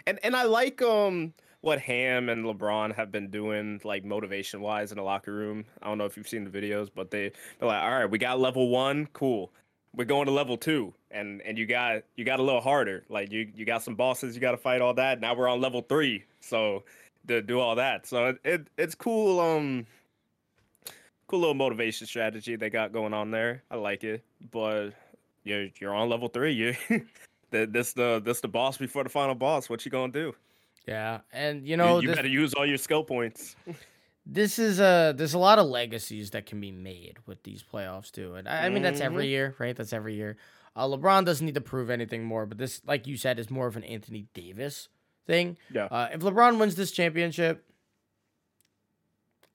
And 0.07 0.19
and 0.23 0.35
I 0.35 0.43
like 0.43 0.81
um 0.81 1.33
what 1.61 1.79
Ham 1.81 2.29
and 2.29 2.45
LeBron 2.45 2.93
have 2.93 3.11
been 3.11 3.31
doing, 3.31 3.81
like 3.83 4.05
motivation 4.05 4.61
wise 4.61 4.91
in 4.91 4.97
the 4.97 5.03
locker 5.03 5.33
room. 5.33 5.65
I 5.81 5.87
don't 5.87 5.97
know 5.97 6.05
if 6.05 6.15
you've 6.15 6.27
seen 6.27 6.43
the 6.43 6.51
videos, 6.51 6.89
but 6.93 7.09
they 7.09 7.31
they're 7.59 7.67
like, 7.67 7.81
all 7.81 7.91
right, 7.91 8.05
we 8.09 8.19
got 8.19 8.39
level 8.39 8.69
one, 8.69 9.07
cool. 9.13 9.51
We're 9.95 10.05
going 10.05 10.25
to 10.25 10.31
level 10.31 10.57
two, 10.57 10.93
and 11.11 11.41
and 11.43 11.57
you 11.57 11.65
got 11.65 12.03
you 12.15 12.25
got 12.25 12.39
a 12.39 12.43
little 12.43 12.61
harder. 12.61 13.03
Like 13.09 13.31
you 13.31 13.49
you 13.55 13.65
got 13.65 13.83
some 13.83 13.95
bosses 13.95 14.35
you 14.35 14.41
got 14.41 14.51
to 14.51 14.57
fight 14.57 14.81
all 14.81 14.93
that. 14.95 15.21
Now 15.21 15.35
we're 15.35 15.47
on 15.47 15.61
level 15.61 15.81
three, 15.81 16.23
so 16.41 16.83
to 17.27 17.41
do 17.41 17.59
all 17.59 17.75
that. 17.75 18.05
So 18.05 18.27
it, 18.27 18.39
it 18.43 18.67
it's 18.77 18.95
cool. 18.95 19.39
Um, 19.39 19.85
cool 21.27 21.39
little 21.39 21.55
motivation 21.55 22.07
strategy 22.07 22.55
they 22.55 22.69
got 22.69 22.91
going 22.91 23.13
on 23.13 23.31
there. 23.31 23.63
I 23.71 23.75
like 23.75 24.03
it, 24.03 24.23
but 24.51 24.91
you're 25.43 25.67
you're 25.79 25.93
on 25.93 26.09
level 26.09 26.27
three. 26.27 26.53
You 26.53 26.75
this 27.51 27.93
the 27.93 28.21
this 28.23 28.41
the 28.41 28.47
boss 28.47 28.77
before 28.77 29.03
the 29.03 29.09
final 29.09 29.35
boss. 29.35 29.69
What 29.69 29.85
you 29.85 29.91
gonna 29.91 30.11
do? 30.11 30.35
Yeah, 30.87 31.21
and 31.33 31.67
you 31.67 31.77
know 31.77 31.95
you, 31.95 32.01
you 32.03 32.07
this, 32.09 32.15
better 32.17 32.27
use 32.27 32.53
all 32.53 32.65
your 32.65 32.77
skill 32.77 33.03
points. 33.03 33.55
this 34.25 34.57
is 34.57 34.79
a 34.79 35.13
there's 35.15 35.33
a 35.33 35.39
lot 35.39 35.59
of 35.59 35.67
legacies 35.67 36.31
that 36.31 36.45
can 36.45 36.59
be 36.59 36.71
made 36.71 37.17
with 37.25 37.43
these 37.43 37.63
playoffs 37.63 38.11
too, 38.11 38.35
and 38.35 38.47
I, 38.47 38.65
I 38.65 38.69
mean 38.69 38.81
that's 38.81 39.01
every 39.01 39.25
mm-hmm. 39.25 39.31
year, 39.31 39.55
right? 39.59 39.75
That's 39.75 39.93
every 39.93 40.15
year. 40.15 40.37
Uh, 40.75 40.87
LeBron 40.87 41.25
doesn't 41.25 41.45
need 41.45 41.55
to 41.55 41.61
prove 41.61 41.89
anything 41.89 42.25
more, 42.25 42.45
but 42.45 42.57
this, 42.57 42.81
like 42.85 43.07
you 43.07 43.15
said, 43.15 43.39
is 43.39 43.49
more 43.49 43.67
of 43.67 43.77
an 43.77 43.83
Anthony 43.83 44.27
Davis 44.33 44.89
thing. 45.25 45.57
Yeah. 45.71 45.85
Uh, 45.85 46.09
if 46.11 46.21
LeBron 46.21 46.59
wins 46.59 46.75
this 46.75 46.91
championship, 46.91 47.63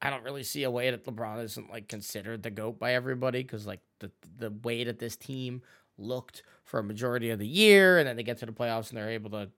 I 0.00 0.08
don't 0.08 0.24
really 0.24 0.44
see 0.44 0.62
a 0.62 0.70
way 0.70 0.90
that 0.90 1.04
LeBron 1.04 1.44
isn't 1.44 1.70
like 1.70 1.88
considered 1.88 2.42
the 2.42 2.50
goat 2.50 2.78
by 2.78 2.94
everybody 2.94 3.42
because 3.42 3.66
like 3.66 3.80
the 3.98 4.10
the 4.38 4.50
way 4.62 4.84
that 4.84 4.98
this 4.98 5.16
team 5.16 5.62
looked 5.98 6.42
for 6.64 6.80
a 6.80 6.84
majority 6.84 7.30
of 7.30 7.38
the 7.38 7.46
year, 7.46 7.98
and 7.98 8.08
then 8.08 8.16
they 8.16 8.22
get 8.22 8.38
to 8.38 8.46
the 8.46 8.52
playoffs 8.52 8.88
and 8.88 8.96
they're 8.96 9.10
able 9.10 9.30
to 9.30 9.50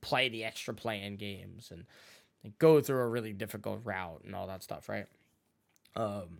play 0.00 0.28
the 0.28 0.44
extra 0.44 0.74
play-in 0.74 1.16
games 1.16 1.70
and, 1.72 1.84
and 2.44 2.56
go 2.58 2.80
through 2.80 3.00
a 3.00 3.08
really 3.08 3.32
difficult 3.32 3.80
route 3.84 4.22
and 4.24 4.34
all 4.34 4.46
that 4.46 4.62
stuff, 4.62 4.88
right? 4.88 5.06
Um, 5.96 6.38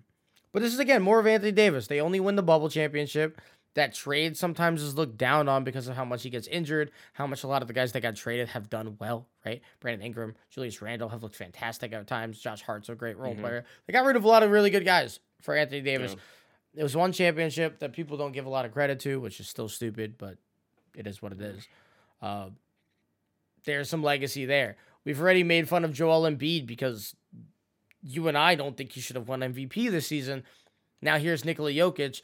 but 0.53 0.63
this 0.63 0.73
is 0.73 0.79
again 0.79 1.03
more 1.03 1.19
of 1.19 1.27
Anthony 1.27 1.53
Davis. 1.53 1.87
They 1.87 2.01
only 2.01 2.21
win 2.21 2.37
the 2.37 2.43
bubble 2.43 2.69
championship. 2.69 3.41
That 3.75 3.95
trade 3.95 4.37
sometimes 4.37 4.83
is 4.83 4.97
looked 4.97 5.19
down 5.19 5.49
on 5.49 5.63
because 5.63 5.87
of 5.89 5.95
how 5.95 6.05
much 6.05 6.23
he 6.25 6.31
gets 6.31 6.49
injured, 6.49 6.91
how 7.13 7.27
much 7.27 7.45
a 7.45 7.47
lot 7.47 7.63
of 7.63 7.69
the 7.69 7.75
guys 7.75 7.93
that 7.93 8.01
got 8.01 8.17
traded 8.17 8.49
have 8.49 8.69
done 8.71 8.97
well, 8.99 9.29
right? 9.47 9.61
Brandon 9.79 10.05
Ingram, 10.05 10.35
Julius 10.51 10.83
Randle 10.83 11.11
have 11.11 11.23
looked 11.23 11.37
fantastic 11.37 11.93
at 11.93 12.07
times. 12.09 12.41
Josh 12.41 12.63
Hart's 12.63 12.89
a 12.89 12.95
great 12.97 13.17
role 13.19 13.35
Mhm. 13.35 13.41
player. 13.41 13.65
They 13.87 13.93
got 13.93 14.05
rid 14.05 14.17
of 14.17 14.25
a 14.25 14.29
lot 14.29 14.43
of 14.43 14.51
really 14.51 14.71
good 14.71 14.85
guys 14.85 15.21
for 15.43 15.55
Anthony 15.55 15.81
Davis. 15.81 16.15
Yeah. 16.75 16.81
It 16.81 16.83
was 16.83 16.97
one 16.97 17.13
championship 17.13 17.79
that 17.81 17.93
people 17.93 18.17
don't 18.17 18.33
give 18.33 18.47
a 18.47 18.51
lot 18.51 18.65
of 18.65 18.73
credit 18.73 19.01
to, 19.01 19.21
which 19.21 19.39
is 19.39 19.49
still 19.49 19.69
stupid, 19.69 20.17
but 20.19 20.39
it 20.97 21.07
is 21.07 21.23
what 21.23 21.33
it 21.33 21.41
is. 21.41 21.69
Uh, 22.21 22.51
there's 23.65 23.89
some 23.89 24.03
legacy 24.03 24.45
there. 24.45 24.77
We've 25.09 25.23
already 25.23 25.43
made 25.43 25.71
fun 25.71 25.87
of 25.87 25.95
Joel 25.95 26.31
Embiid 26.31 26.67
because 26.67 27.17
you 28.03 28.29
and 28.29 28.37
I 28.37 28.55
don't 28.57 28.77
think 28.77 28.93
he 28.93 29.01
should 29.01 29.17
have 29.17 29.27
won 29.27 29.41
MVP 29.41 29.91
this 29.91 30.07
season. 30.07 30.43
Now 31.01 31.17
here's 31.17 31.47
Nikola 31.47 31.71
Jokic, 31.73 32.21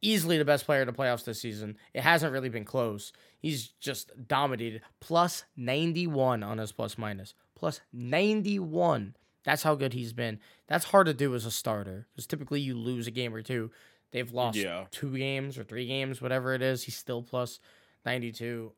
easily 0.00 0.38
the 0.38 0.44
best 0.44 0.64
player 0.64 0.82
in 0.82 0.86
the 0.86 0.92
playoffs 0.92 1.24
this 1.24 1.40
season. 1.40 1.76
It 1.92 2.02
hasn't 2.02 2.32
really 2.32 2.48
been 2.48 2.64
close. 2.64 3.12
He's 3.40 3.70
just 3.80 4.12
dominated. 4.28 4.82
Plus 5.00 5.42
91 5.56 6.44
on 6.44 6.58
his 6.58 6.70
plus 6.70 6.96
minus. 6.96 7.34
Plus 7.56 7.80
91. 7.92 9.16
That's 9.42 9.64
how 9.64 9.74
good 9.74 9.92
he's 9.92 10.12
been. 10.12 10.38
That's 10.68 10.84
hard 10.84 11.06
to 11.08 11.14
do 11.14 11.34
as 11.34 11.44
a 11.44 11.50
starter 11.50 12.06
because 12.12 12.28
typically 12.28 12.60
you 12.60 12.76
lose 12.76 13.08
a 13.08 13.10
game 13.10 13.34
or 13.34 13.42
two. 13.42 13.72
They've 14.12 14.30
lost 14.30 14.58
Yeah. 14.58 14.84
two 14.92 15.16
games 15.18 15.58
or 15.58 15.64
three 15.64 15.88
games, 15.88 16.22
whatever 16.22 16.54
it 16.54 16.62
is. 16.62 16.84
He's 16.84 16.96
still 16.96 17.20
plus 17.20 17.58
92. 18.06 18.70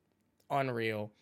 Unreal. 0.51 1.13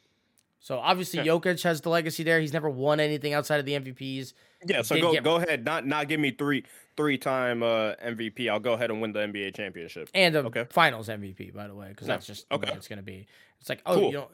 So 0.60 0.78
obviously 0.78 1.20
Yeah. 1.20 1.32
Jokic 1.32 1.62
has 1.62 1.80
the 1.80 1.88
legacy 1.88 2.22
there. 2.24 2.40
He's 2.40 2.52
never 2.52 2.68
won 2.68 2.98
anything 3.00 3.32
outside 3.32 3.60
of 3.60 3.66
the 3.66 3.74
MVPs. 3.74 4.32
Yeah, 4.66 4.82
so 4.82 5.00
go 5.00 5.12
get- 5.12 5.22
go 5.22 5.36
ahead. 5.36 5.64
Not 5.64 5.86
not 5.86 6.08
give 6.08 6.18
me 6.20 6.30
three 6.32 6.64
three 6.96 7.16
time 7.18 7.62
uh, 7.62 7.94
MVP. 8.04 8.48
I'll 8.50 8.58
go 8.58 8.72
ahead 8.72 8.90
and 8.90 9.00
win 9.00 9.12
the 9.12 9.20
NBA 9.20 9.54
championship. 9.54 10.08
and 10.14 10.34
a 10.34 10.40
Okay. 10.46 10.66
Finals 10.70 11.08
MVP, 11.08 11.54
by 11.54 11.68
the 11.68 11.74
way, 11.74 11.88
because 11.90 12.08
Yeah, 12.08 12.14
that's 12.14 12.26
just 12.26 12.48
the 12.48 12.56
okay. 12.56 12.72
it's 12.74 12.88
gonna 12.88 13.02
be. 13.02 13.26
It's 13.60 13.68
like, 13.68 13.82
oh, 13.86 13.94
Cool. 13.94 14.04
you 14.06 14.12
don't, 14.12 14.30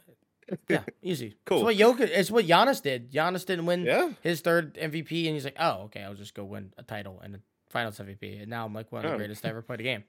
yeah, 0.68 0.82
easy. 1.02 1.36
Cool. 1.44 1.66
It's 1.68 1.78
what 1.80 1.98
Jokic. 1.98 2.08
It's 2.10 2.30
what 2.30 2.46
Giannis 2.46 2.82
did. 2.82 3.12
Giannis 3.12 3.44
didn't 3.44 3.66
win 3.66 3.84
Yeah. 3.84 4.12
his 4.22 4.40
third 4.40 4.74
MVP, 4.76 5.26
and 5.26 5.34
he's 5.34 5.44
like, 5.44 5.56
oh, 5.58 5.82
okay, 5.84 6.02
I'll 6.02 6.14
just 6.14 6.34
go 6.34 6.44
win 6.44 6.72
a 6.78 6.82
title 6.82 7.20
and 7.22 7.36
a 7.36 7.40
Finals 7.70 7.98
MVP, 7.98 8.40
and 8.40 8.48
now 8.48 8.64
I'm 8.64 8.72
like 8.74 8.90
one 8.92 9.04
of 9.04 9.10
the 9.10 9.14
Oh. 9.14 9.18
greatest 9.18 9.42
to 9.42 9.48
ever 9.48 9.60
play 9.62 9.76
the 9.76 9.82
game. 9.82 10.04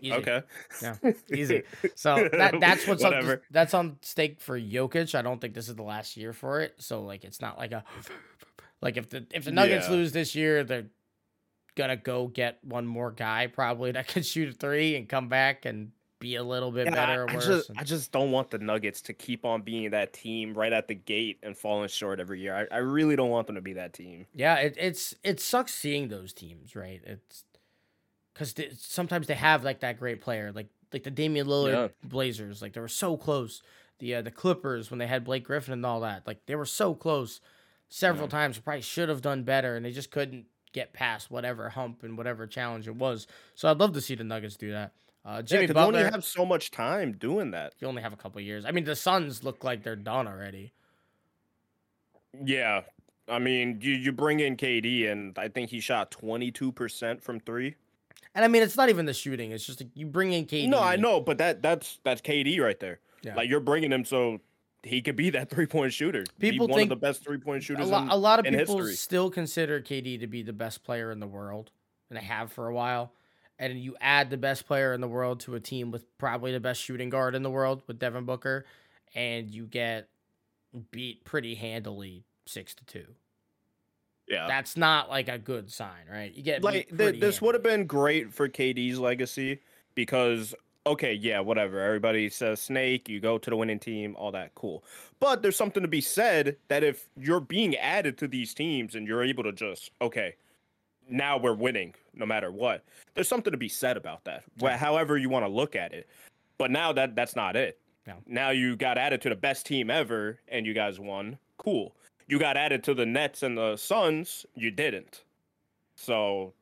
Easy. 0.00 0.12
Okay. 0.14 0.42
Yeah, 0.82 0.96
easy. 1.34 1.62
So 1.94 2.28
that 2.32 2.58
that's 2.60 2.86
what's 2.86 3.04
on, 3.04 3.38
that's 3.50 3.72
on 3.74 3.98
stake 4.02 4.40
for 4.40 4.58
Jokic. 4.60 5.14
I 5.14 5.22
don't 5.22 5.40
think 5.40 5.54
this 5.54 5.68
is 5.68 5.76
the 5.76 5.82
last 5.82 6.16
year 6.16 6.32
for 6.32 6.60
it. 6.60 6.74
So 6.78 7.02
like, 7.02 7.24
it's 7.24 7.40
not 7.40 7.56
like 7.58 7.72
a 7.72 7.84
like 8.82 8.96
if 8.96 9.08
the 9.08 9.26
if 9.32 9.44
the 9.44 9.52
Nuggets 9.52 9.86
Yeah. 9.88 9.94
lose 9.94 10.12
this 10.12 10.34
year, 10.34 10.64
they're 10.64 10.86
gonna 11.76 11.96
go 11.96 12.26
get 12.26 12.58
one 12.64 12.86
more 12.86 13.10
guy 13.10 13.46
probably 13.46 13.92
that 13.92 14.08
can 14.08 14.22
shoot 14.22 14.48
a 14.48 14.52
three 14.52 14.96
and 14.96 15.08
come 15.08 15.28
back 15.28 15.64
and 15.66 15.92
be 16.18 16.36
a 16.36 16.42
little 16.42 16.72
bit 16.72 16.86
Yeah, 16.86 16.94
better 16.94 17.24
or 17.24 17.28
I, 17.30 17.32
I 17.32 17.36
worse. 17.36 17.46
just 17.46 17.68
and- 17.68 17.78
I 17.78 17.84
just 17.84 18.10
don't 18.10 18.32
want 18.32 18.50
the 18.50 18.58
Nuggets 18.58 19.02
to 19.02 19.12
keep 19.12 19.44
on 19.44 19.60
being 19.62 19.90
that 19.90 20.14
team 20.14 20.54
right 20.54 20.72
at 20.72 20.88
the 20.88 20.94
gate 20.94 21.38
and 21.42 21.56
falling 21.56 21.88
short 21.88 22.18
every 22.20 22.40
year. 22.40 22.66
I, 22.72 22.76
I 22.76 22.78
really 22.78 23.16
don't 23.16 23.28
want 23.28 23.46
them 23.46 23.56
to 23.56 23.60
be 23.62 23.74
that 23.74 23.92
team. 23.92 24.26
Yeah, 24.34 24.54
it, 24.56 24.74
it's 24.78 25.14
it 25.22 25.38
sucks 25.40 25.74
seeing 25.74 26.08
those 26.08 26.32
teams, 26.32 26.74
right? 26.74 27.02
It's 27.04 27.44
because 28.38 28.54
sometimes 28.78 29.26
they 29.26 29.34
have 29.34 29.64
like 29.64 29.80
that 29.80 29.98
great 29.98 30.20
player, 30.20 30.52
like 30.52 30.68
like 30.92 31.02
the 31.02 31.10
Damian 31.10 31.46
Lillard 31.46 31.72
Yeah. 31.72 31.88
Blazers, 32.04 32.60
like 32.62 32.72
they 32.74 32.80
were 32.80 32.88
so 32.88 33.16
close. 33.16 33.62
The 33.98 34.16
uh, 34.16 34.22
the 34.22 34.30
Clippers 34.30 34.90
when 34.90 34.98
they 34.98 35.06
had 35.06 35.24
Blake 35.24 35.44
Griffin 35.44 35.72
and 35.72 35.86
all 35.86 36.00
that, 36.00 36.26
like 36.26 36.44
they 36.46 36.54
were 36.54 36.66
so 36.66 36.94
close 36.94 37.40
several 37.88 38.26
Yeah. 38.26 38.30
times. 38.38 38.58
Probably 38.58 38.82
should 38.82 39.08
have 39.08 39.22
done 39.22 39.42
better, 39.42 39.74
and 39.76 39.84
they 39.84 39.92
just 39.92 40.10
couldn't 40.10 40.46
get 40.72 40.92
past 40.92 41.30
whatever 41.30 41.70
hump 41.70 42.02
and 42.02 42.18
whatever 42.18 42.46
challenge 42.46 42.86
it 42.86 42.96
was. 42.96 43.26
So 43.54 43.70
I'd 43.70 43.78
love 43.78 43.92
to 43.94 44.00
see 44.02 44.14
the 44.14 44.24
Nuggets 44.24 44.56
do 44.56 44.70
that. 44.72 44.92
Uh, 45.24 45.40
Jimmy 45.42 45.62
Yeah, 45.66 45.72
Butler, 45.72 45.92
they 45.92 45.98
only 46.00 46.10
have 46.12 46.24
so 46.24 46.44
much 46.44 46.70
time 46.70 47.12
doing 47.12 47.50
that. 47.52 47.72
you 47.80 47.88
only 47.88 48.02
have 48.02 48.12
a 48.12 48.16
couple 48.16 48.40
years. 48.42 48.64
I 48.66 48.70
mean, 48.70 48.84
the 48.84 48.94
Suns 48.94 49.42
look 49.42 49.64
like 49.64 49.82
they're 49.82 49.96
done 49.96 50.28
already. 50.28 50.72
Yeah. 52.44 52.82
I 53.28 53.38
mean, 53.40 53.78
you, 53.80 53.92
you 53.92 54.12
bring 54.12 54.38
in 54.40 54.56
KD, 54.56 55.10
and 55.10 55.36
I 55.38 55.48
think 55.48 55.70
he 55.70 55.80
shot 55.80 56.10
22% 56.12 57.20
from 57.22 57.40
three. 57.40 57.74
And 58.36 58.44
I 58.44 58.48
mean, 58.48 58.62
it's 58.62 58.76
not 58.76 58.90
even 58.90 59.06
the 59.06 59.14
shooting; 59.14 59.50
it's 59.50 59.64
just 59.64 59.80
like, 59.80 59.88
you 59.94 60.06
bring 60.06 60.34
in 60.34 60.44
KD. 60.44 60.68
No, 60.68 60.78
I 60.78 60.96
know, 60.96 61.22
but 61.22 61.38
that 61.38 61.62
that's 61.62 61.98
that's 62.04 62.20
KD 62.20 62.60
right 62.60 62.78
there. 62.78 63.00
Yeah. 63.22 63.34
Like 63.34 63.48
you're 63.48 63.60
bringing 63.60 63.90
him 63.90 64.04
so 64.04 64.40
he 64.82 65.00
could 65.00 65.16
be 65.16 65.30
that 65.38 65.48
three 65.48 65.64
point 65.64 65.94
shooter. 65.94 66.22
People 66.38 66.68
one 66.68 66.76
think- 66.78 66.92
of 66.92 67.00
the 67.00 67.06
best 67.06 67.24
three 67.24 67.38
point 67.38 67.66
a, 67.70 67.82
lo- 67.82 68.02
in, 68.02 68.08
a 68.10 68.16
lot 68.16 68.38
of 68.38 68.44
people 68.44 68.76
history. 68.76 68.92
still 68.94 69.30
consider 69.30 69.80
KD 69.80 70.20
to 70.20 70.26
be 70.26 70.42
the 70.42 70.52
best 70.52 70.84
player 70.84 71.10
in 71.10 71.18
the 71.18 71.26
world, 71.26 71.70
and 72.10 72.18
they 72.18 72.22
have 72.24 72.52
for 72.52 72.68
a 72.68 72.74
while. 72.74 73.14
And 73.58 73.80
you 73.80 73.96
add 74.02 74.28
the 74.28 74.36
best 74.36 74.66
player 74.66 74.92
in 74.92 75.00
the 75.00 75.08
world 75.08 75.40
to 75.40 75.54
a 75.54 75.60
team 75.60 75.90
with 75.90 76.04
probably 76.18 76.52
the 76.52 76.60
best 76.60 76.82
shooting 76.82 77.08
guard 77.08 77.34
in 77.34 77.42
the 77.42 77.50
world 77.50 77.82
with 77.86 77.98
Devin 77.98 78.26
Booker, 78.26 78.66
and 79.14 79.50
you 79.50 79.64
get 79.64 80.10
beat 80.90 81.24
pretty 81.24 81.54
handily 81.54 82.26
six 82.44 82.74
to 82.74 82.84
two. 82.84 83.06
Yeah. 84.28 84.46
That's 84.48 84.76
not 84.76 85.08
like 85.08 85.28
a 85.28 85.38
good 85.38 85.70
sign, 85.70 86.06
right? 86.10 86.32
You 86.34 86.42
get 86.42 86.62
like 86.62 86.88
th- 86.96 87.20
this 87.20 87.40
would 87.40 87.54
have 87.54 87.62
been 87.62 87.86
great 87.86 88.32
for 88.32 88.48
KD's 88.48 88.98
legacy 88.98 89.60
because 89.94 90.54
okay, 90.86 91.12
yeah, 91.14 91.40
whatever. 91.40 91.80
Everybody 91.80 92.28
says 92.28 92.60
snake, 92.60 93.08
you 93.08 93.20
go 93.20 93.38
to 93.38 93.50
the 93.50 93.56
winning 93.56 93.78
team, 93.78 94.14
all 94.16 94.32
that 94.32 94.54
cool. 94.54 94.84
But 95.20 95.42
there's 95.42 95.56
something 95.56 95.82
to 95.82 95.88
be 95.88 96.00
said 96.00 96.56
that 96.68 96.84
if 96.84 97.08
you're 97.16 97.40
being 97.40 97.76
added 97.76 98.18
to 98.18 98.28
these 98.28 98.54
teams 98.54 98.94
and 98.94 99.06
you're 99.06 99.24
able 99.24 99.44
to 99.44 99.52
just 99.52 99.90
okay, 100.00 100.34
now 101.08 101.36
we're 101.38 101.54
winning 101.54 101.94
no 102.14 102.26
matter 102.26 102.50
what. 102.50 102.84
There's 103.14 103.28
something 103.28 103.50
to 103.52 103.58
be 103.58 103.68
said 103.68 103.96
about 103.96 104.24
that. 104.24 104.44
Wh- 104.60 104.70
However 104.76 105.16
you 105.16 105.28
want 105.28 105.44
to 105.44 105.50
look 105.50 105.76
at 105.76 105.92
it. 105.92 106.08
But 106.58 106.70
now 106.70 106.92
that 106.92 107.14
that's 107.14 107.36
not 107.36 107.54
it. 107.56 107.78
No. 108.06 108.14
Now 108.26 108.50
you 108.50 108.76
got 108.76 108.98
added 108.98 109.20
to 109.22 109.28
the 109.28 109.36
best 109.36 109.66
team 109.66 109.90
ever 109.90 110.38
and 110.48 110.64
you 110.66 110.74
guys 110.74 110.98
won. 110.98 111.38
Cool. 111.58 111.94
You 112.28 112.38
got 112.38 112.56
added 112.56 112.82
to 112.84 112.94
the 112.94 113.06
Nets 113.06 113.42
and 113.42 113.56
the 113.56 113.76
Suns, 113.76 114.44
you 114.54 114.70
didn't. 114.70 115.22
So 115.94 116.52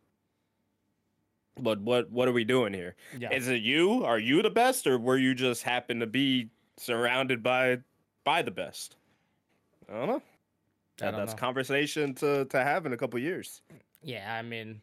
but 1.61 1.81
what 1.81 2.11
what 2.11 2.29
are 2.29 2.33
we 2.33 2.45
doing 2.45 2.73
here? 2.75 2.97
Yeah. 3.19 3.33
Is 3.33 3.49
it 3.49 3.62
you? 3.62 4.05
Are 4.05 4.19
you 4.19 4.43
the 4.43 4.51
best 4.51 4.87
or 4.87 4.99
were 4.99 5.17
you 5.17 5.35
just 5.35 5.62
happen 5.62 6.01
to 6.01 6.07
be 6.07 6.49
surrounded 6.77 7.43
by 7.43 7.79
by 8.25 8.43
the 8.43 8.51
best? 8.51 8.97
I 9.89 9.93
don't 9.95 10.09
know. 10.09 10.23
I 11.01 11.11
don't 11.11 11.17
that's 11.21 11.33
know. 11.33 11.39
conversation 11.39 12.15
to 12.17 12.45
to 12.47 12.62
have 12.62 12.87
in 12.87 12.93
a 12.93 12.97
couple 12.97 13.19
years. 13.21 13.62
Yeah, 14.03 14.35
I 14.37 14.43
mean, 14.43 14.83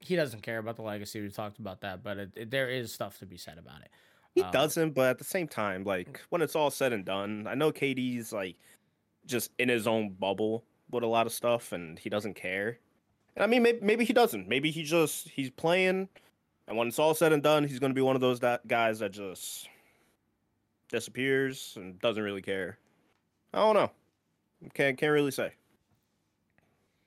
he 0.00 0.16
doesn't 0.16 0.42
care 0.42 0.58
about 0.58 0.76
the 0.76 0.82
legacy. 0.82 1.20
We 1.20 1.30
talked 1.30 1.58
about 1.58 1.80
that, 1.80 2.02
but 2.02 2.18
it, 2.18 2.30
it- 2.36 2.50
there 2.50 2.68
is 2.68 2.92
stuff 2.92 3.18
to 3.20 3.26
be 3.26 3.36
said 3.38 3.56
about 3.58 3.80
it. 3.80 3.90
He 4.34 4.42
Um, 4.42 4.50
doesn't, 4.50 4.90
but 4.94 5.10
at 5.10 5.18
the 5.18 5.24
same 5.24 5.46
time, 5.48 5.84
like 5.84 6.20
when 6.30 6.42
it's 6.42 6.56
all 6.56 6.70
said 6.70 6.92
and 6.92 7.04
done, 7.04 7.46
I 7.46 7.54
know 7.54 7.70
KD's 7.72 8.32
like 8.32 8.56
just 9.26 9.50
in 9.58 9.68
his 9.68 9.86
own 9.86 10.10
bubble 10.10 10.64
with 10.90 11.04
a 11.04 11.06
lot 11.08 11.26
of 11.26 11.32
stuff, 11.32 11.72
and 11.72 11.98
he 11.98 12.08
doesn't 12.10 12.34
care. 12.34 12.78
And 13.36 13.42
I 13.42 13.46
mean, 13.46 13.62
maybe, 13.62 13.78
maybe 13.82 14.04
he 14.04 14.12
doesn't. 14.12 14.48
Maybe 14.48 14.70
he 14.70 14.82
just 14.82 15.28
he's 15.28 15.50
playing, 15.50 16.08
and 16.68 16.76
when 16.76 16.88
it's 16.88 16.98
all 16.98 17.14
said 17.14 17.32
and 17.32 17.42
done, 17.42 17.64
he's 17.66 17.78
gonna 17.78 17.94
be 17.94 18.00
one 18.00 18.14
of 18.16 18.20
those 18.20 18.40
that 18.40 18.66
guys 18.66 19.00
that 19.00 19.12
just 19.12 19.68
disappears 20.90 21.74
and 21.76 21.98
doesn't 22.00 22.22
really 22.22 22.42
care. 22.42 22.78
I 23.52 23.58
don't 23.58 23.74
know. 23.74 23.90
Can't 24.74 24.96
can't 24.96 25.12
really 25.12 25.30
say. 25.30 25.52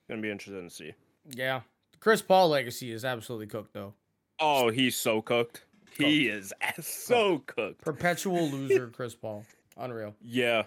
Gonna 0.10 0.22
be 0.22 0.30
interesting 0.32 0.68
to 0.68 0.74
see. 0.74 0.94
Yeah, 1.36 1.62
Chris 2.00 2.22
Paul 2.22 2.50
legacy 2.50 2.92
is 2.92 3.04
absolutely 3.06 3.48
cooked 3.48 3.74
though. 3.74 3.94
Oh, 4.40 4.70
he's 4.70 4.96
so 4.96 5.22
cooked. 5.22 5.64
He 5.98 6.28
is 6.28 6.54
so 6.82 7.40
cooked. 7.48 7.82
Perpetual 7.82 8.50
loser, 8.50 8.88
Chris 8.88 9.16
Paul. 9.16 9.46
Unreal, 9.78 10.16
Yeah, 10.22 10.64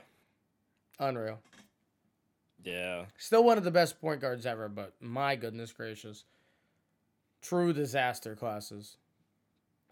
unreal. 1.01 1.41
yeah. 2.63 3.07
Still 3.19 3.43
one 3.43 3.59
of 3.59 3.65
the 3.65 3.71
best 3.73 4.01
point 4.01 4.21
guards 4.21 4.47
ever, 4.47 4.69
but 4.69 4.95
my 5.01 5.35
goodness 5.35 5.73
gracious, 5.73 6.25
true 7.43 7.73
disaster 7.73 8.37
classes. 8.37 8.97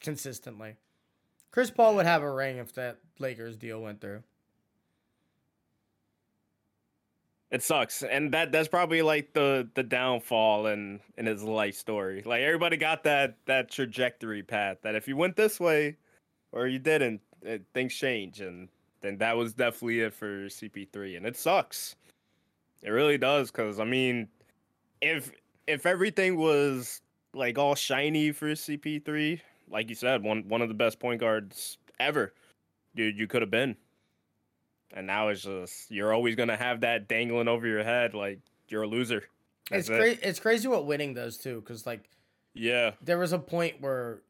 Consistently, 0.01 0.77
Chris 1.51 1.73
Paul 1.73 1.97
would 1.97 2.07
have 2.07 2.23
a 2.23 2.33
ring 2.33 2.59
if 2.59 2.73
that 2.75 2.99
Lakers 3.19 3.57
deal 3.57 3.83
went 3.83 4.01
through. 4.01 4.23
It 7.51 7.63
sucks, 7.63 8.03
and 8.03 8.33
that 8.33 8.53
that's 8.53 8.69
probably 8.69 9.01
like 9.03 9.33
the 9.33 9.69
the 9.75 9.83
downfall 9.83 10.67
in 10.67 11.01
in 11.17 11.27
his 11.27 11.43
life 11.43 11.75
story. 11.75 12.23
Like 12.25 12.43
everybody 12.43 12.77
got 12.77 13.05
that 13.05 13.39
that 13.47 13.71
trajectory 13.71 14.43
path 14.43 14.79
that 14.83 14.95
if 14.95 15.09
you 15.09 15.17
went 15.17 15.35
this 15.35 15.59
way 15.59 15.97
or 16.53 16.67
you 16.69 16.79
didn't, 16.79 17.23
it, 17.43 17.65
things 17.73 17.95
change, 17.95 18.41
and 18.41 18.69
then 19.01 19.19
that 19.19 19.37
was 19.37 19.55
definitely 19.55 20.01
it 20.01 20.15
for 20.15 20.47
CP3, 20.47 21.17
and 21.17 21.27
it 21.27 21.37
sucks. 21.37 21.97
It 22.83 22.91
really 22.91 23.19
does, 23.19 23.51
because 23.51 23.81
I 23.81 23.85
mean, 23.85 24.29
if 25.01 25.33
if 25.67 25.87
everything 25.87 26.37
was 26.37 27.01
like 27.35 27.59
all 27.59 27.75
shiny 27.75 28.33
for 28.33 28.51
CP3, 28.51 29.41
like 29.71 29.89
you 29.89 29.95
said, 29.95 30.23
one 30.23 30.49
one 30.49 30.63
of 30.63 30.69
the 30.69 30.75
best 30.75 30.99
point 30.99 31.21
guards 31.21 31.79
ever, 32.01 32.33
dude, 32.95 33.19
you 33.19 33.27
could 33.27 33.43
have 33.43 33.51
been. 33.51 33.77
And 34.95 35.07
now 35.07 35.29
it's 35.29 35.43
just 35.43 35.91
you're 35.91 36.13
always 36.13 36.35
gonna 36.35 36.57
have 36.57 36.81
that 36.81 37.09
dangling 37.09 37.49
over 37.49 37.67
your 37.67 37.85
head, 37.85 38.15
like 38.15 38.41
you're 38.69 38.83
a 38.83 38.87
loser. 38.87 39.25
That's 39.71 39.89
it's 39.89 39.99
crazy. 39.99 40.21
It's 40.23 40.41
crazy 40.41 40.69
what 40.69 40.87
winning 40.87 41.15
does 41.15 41.37
too, 41.37 41.61
because 41.61 41.87
like, 41.87 42.09
yeah, 42.55 42.93
there 43.03 43.19
was 43.19 43.33
a 43.33 43.39
point 43.39 43.81
where 43.81 44.23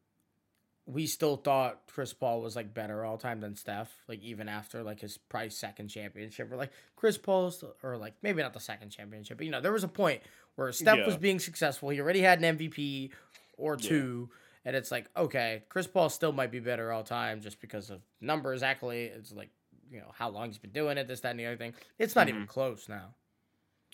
we 0.89 1.05
still 1.05 1.37
thought 1.37 1.81
Chris 1.87 2.13
Paul 2.13 2.41
was 2.41 2.55
like 2.55 2.73
better 2.73 3.05
all 3.05 3.17
time 3.17 3.41
than 3.41 3.55
Steph. 3.55 3.93
Like 4.07 4.23
even 4.23 4.49
after 4.49 4.81
like 4.81 4.99
his 4.99 5.17
probably 5.17 5.51
second 5.51 5.89
championship, 5.89 6.49
we're 6.49 6.57
like 6.57 6.71
Chris 6.95 7.17
Paul's 7.17 7.63
or 7.83 7.97
like 7.97 8.15
maybe 8.23 8.41
not 8.41 8.53
the 8.53 8.59
second 8.59 8.89
championship, 8.89 9.37
but 9.37 9.45
you 9.45 9.51
know 9.51 9.61
there 9.61 9.71
was 9.71 9.83
a 9.83 9.89
point 9.89 10.21
where 10.55 10.71
Steph 10.71 10.97
yeah. 10.97 11.05
was 11.05 11.17
being 11.17 11.39
successful. 11.39 11.89
He 11.89 12.01
already 12.01 12.21
had 12.21 12.41
an 12.41 12.57
MVP 12.57 13.11
or 13.57 13.77
two, 13.77 14.29
yeah. 14.31 14.69
and 14.69 14.75
it's 14.75 14.89
like 14.89 15.07
okay, 15.15 15.63
Chris 15.69 15.85
Paul 15.85 16.09
still 16.09 16.31
might 16.31 16.51
be 16.51 16.59
better 16.59 16.91
all 16.91 17.03
time 17.03 17.41
just 17.41 17.61
because 17.61 17.91
of 17.91 18.01
numbers, 18.19 18.63
accolades. 18.63 19.15
It's 19.17 19.31
like 19.31 19.51
you 19.91 19.99
know 19.99 20.11
how 20.17 20.29
long 20.29 20.47
he's 20.47 20.57
been 20.57 20.71
doing 20.71 20.97
it, 20.97 21.07
this, 21.07 21.19
that, 21.19 21.31
and 21.31 21.39
the 21.39 21.45
other 21.45 21.57
thing. 21.57 21.75
It's 21.99 22.15
not 22.15 22.27
mm-hmm. 22.27 22.37
even 22.37 22.47
close 22.47 22.89
now. 22.89 23.13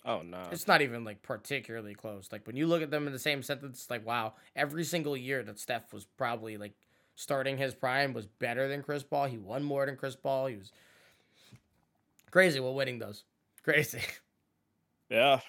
Oh 0.06 0.22
no. 0.22 0.44
It's 0.52 0.68
not 0.68 0.82
even 0.82 1.04
like 1.04 1.22
particularly 1.22 1.94
close. 1.94 2.28
Like 2.30 2.46
when 2.46 2.56
you 2.56 2.68
look 2.68 2.80
at 2.80 2.90
them 2.90 3.06
in 3.06 3.12
the 3.12 3.18
same 3.18 3.42
sentence, 3.42 3.88
like 3.90 4.06
wow, 4.06 4.34
every 4.54 4.84
single 4.84 5.16
year 5.16 5.42
that 5.42 5.58
Steph 5.58 5.92
was 5.92 6.06
probably 6.16 6.56
like 6.56 6.72
starting 7.16 7.56
his 7.56 7.74
prime 7.74 8.12
was 8.12 8.26
better 8.26 8.68
than 8.68 8.82
Chris 8.82 9.02
Paul. 9.02 9.26
He 9.26 9.38
won 9.38 9.62
more 9.62 9.84
than 9.86 9.96
Chris 9.96 10.14
Paul. 10.14 10.46
He 10.46 10.56
was 10.56 10.70
crazy 12.30 12.60
what 12.60 12.74
winning 12.74 12.98
does. 12.98 13.24
Crazy. 13.64 14.00
Yeah. 15.10 15.40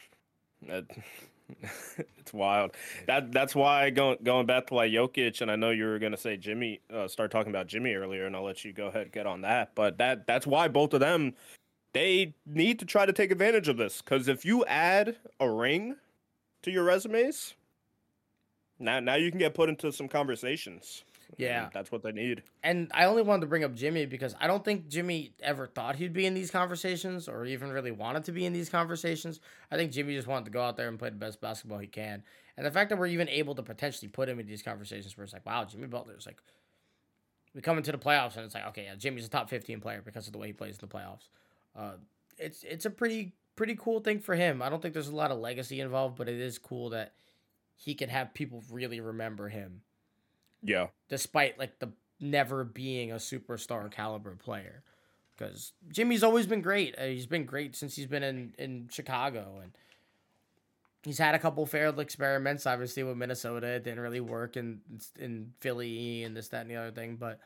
That, 0.67 0.85
it's 2.17 2.33
wild. 2.33 2.71
That 3.05 3.31
that's 3.31 3.53
why 3.53 3.91
going 3.91 4.17
going 4.23 4.47
back 4.47 4.67
to 4.67 4.75
like 4.75 4.91
Jokic, 4.91 5.41
and 5.41 5.51
I 5.51 5.55
know 5.55 5.69
you 5.69 5.85
were 5.85 5.99
gonna 5.99 6.17
say 6.17 6.35
Jimmy, 6.35 6.79
uh, 6.91 7.07
start 7.07 7.29
talking 7.29 7.51
about 7.51 7.67
Jimmy 7.67 7.93
earlier, 7.93 8.25
and 8.25 8.35
I'll 8.35 8.43
let 8.43 8.65
you 8.65 8.73
go 8.73 8.87
ahead 8.87 9.03
and 9.03 9.11
get 9.11 9.27
on 9.27 9.41
that. 9.41 9.71
But 9.75 9.99
that 9.99 10.25
that's 10.25 10.47
why 10.47 10.67
both 10.67 10.95
of 10.95 10.99
them 10.99 11.35
they 11.93 12.33
need 12.45 12.79
to 12.79 12.85
try 12.85 13.05
to 13.05 13.13
take 13.13 13.31
advantage 13.31 13.67
of 13.67 13.77
this 13.77 14.01
because 14.01 14.27
if 14.27 14.45
you 14.45 14.65
add 14.65 15.15
a 15.39 15.49
ring 15.49 15.95
to 16.63 16.71
your 16.71 16.83
resumes, 16.83 17.53
now 18.79 18.99
now 18.99 19.15
you 19.15 19.29
can 19.29 19.39
get 19.39 19.53
put 19.53 19.69
into 19.69 19.91
some 19.91 20.07
conversations. 20.07 21.03
Yeah, 21.37 21.69
that's 21.73 21.91
what 21.91 22.03
they 22.03 22.11
need. 22.11 22.43
And 22.63 22.89
I 22.93 23.05
only 23.05 23.21
wanted 23.21 23.41
to 23.41 23.47
bring 23.47 23.63
up 23.63 23.75
Jimmy 23.75 24.05
because 24.05 24.35
I 24.39 24.47
don't 24.47 24.63
think 24.63 24.87
Jimmy 24.87 25.33
ever 25.41 25.67
thought 25.67 25.97
he'd 25.97 26.13
be 26.13 26.25
in 26.25 26.33
these 26.33 26.51
conversations 26.51 27.27
or 27.27 27.45
even 27.45 27.71
really 27.71 27.91
wanted 27.91 28.23
to 28.25 28.31
be 28.31 28.45
in 28.45 28.53
these 28.53 28.69
conversations. 28.69 29.39
I 29.71 29.75
think 29.75 29.91
Jimmy 29.91 30.15
just 30.15 30.27
wanted 30.27 30.45
to 30.45 30.51
go 30.51 30.61
out 30.61 30.77
there 30.77 30.87
and 30.87 30.97
play 30.97 31.09
the 31.09 31.15
best 31.15 31.41
basketball 31.41 31.79
he 31.79 31.87
can. 31.87 32.23
And 32.55 32.65
the 32.65 32.71
fact 32.71 32.89
that 32.89 32.97
we're 32.97 33.07
even 33.07 33.29
able 33.29 33.55
to 33.55 33.63
potentially 33.63 34.07
put 34.07 34.29
him 34.29 34.39
in 34.39 34.47
these 34.47 34.63
conversations 34.63 35.17
where 35.17 35.25
it's 35.25 35.33
like, 35.33 35.45
wow, 35.45 35.65
Jimmy 35.65 35.87
Butler's 35.87 36.25
like, 36.25 36.41
we 37.53 37.61
come 37.61 37.77
into 37.77 37.91
the 37.91 37.97
playoffs 37.97 38.35
and 38.35 38.45
it's 38.45 38.55
like, 38.55 38.67
okay, 38.67 38.85
yeah, 38.85 38.95
Jimmy's 38.95 39.25
a 39.25 39.29
top 39.29 39.49
15 39.49 39.79
player 39.79 40.01
because 40.03 40.27
of 40.27 40.33
the 40.33 40.39
way 40.39 40.47
he 40.47 40.53
plays 40.53 40.77
in 40.81 40.87
the 40.87 40.95
playoffs. 40.95 41.27
Uh, 41.75 41.93
it's 42.37 42.63
it's 42.63 42.85
a 42.85 42.89
pretty 42.89 43.33
pretty 43.55 43.75
cool 43.75 43.99
thing 43.99 44.19
for 44.19 44.35
him. 44.35 44.61
I 44.61 44.69
don't 44.69 44.81
think 44.81 44.93
there's 44.93 45.07
a 45.07 45.15
lot 45.15 45.31
of 45.31 45.39
legacy 45.39 45.81
involved, 45.81 46.17
but 46.17 46.29
it 46.29 46.39
is 46.39 46.57
cool 46.57 46.89
that 46.91 47.13
he 47.75 47.93
can 47.93 48.09
have 48.09 48.33
people 48.33 48.63
really 48.71 48.99
remember 48.99 49.49
him. 49.49 49.81
Yeah. 50.67 50.87
Despite 51.09 51.57
like 51.57 51.79
the 51.79 51.89
never 52.19 52.63
being 52.63 53.11
a 53.11 53.15
superstar 53.15 53.89
caliber 53.89 54.35
player, 54.35 54.83
because 55.35 55.73
Jimmy's 55.91 56.23
always 56.23 56.45
been 56.45 56.61
great. 56.61 56.93
Uh, 56.99 57.05
he's 57.05 57.25
been 57.25 57.45
great 57.45 57.75
since 57.75 57.95
he's 57.95 58.05
been 58.05 58.23
in 58.23 58.53
in 58.57 58.89
Chicago, 58.91 59.59
and 59.63 59.71
he's 61.03 61.17
had 61.17 61.33
a 61.33 61.39
couple 61.39 61.65
failed 61.65 61.99
experiments. 61.99 62.67
Obviously 62.67 63.03
with 63.03 63.17
Minnesota, 63.17 63.67
it 63.67 63.83
didn't 63.83 64.01
really 64.01 64.19
work, 64.19 64.57
in 64.57 64.81
in 65.17 65.53
Philly 65.61 66.23
and 66.23 66.35
this 66.35 66.49
that 66.49 66.61
and 66.61 66.69
the 66.69 66.75
other 66.75 66.91
thing, 66.91 67.15
but 67.15 67.39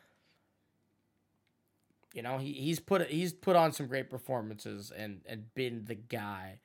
you 2.14 2.22
know, 2.22 2.38
he, 2.38 2.54
he's 2.54 2.80
put 2.80 3.08
he's 3.08 3.34
put 3.34 3.56
on 3.56 3.72
some 3.72 3.88
great 3.88 4.10
performances 4.10 4.92
and 4.92 5.22
and 5.26 5.54
been 5.54 5.86
the 5.86 5.96
guy. 5.96 6.58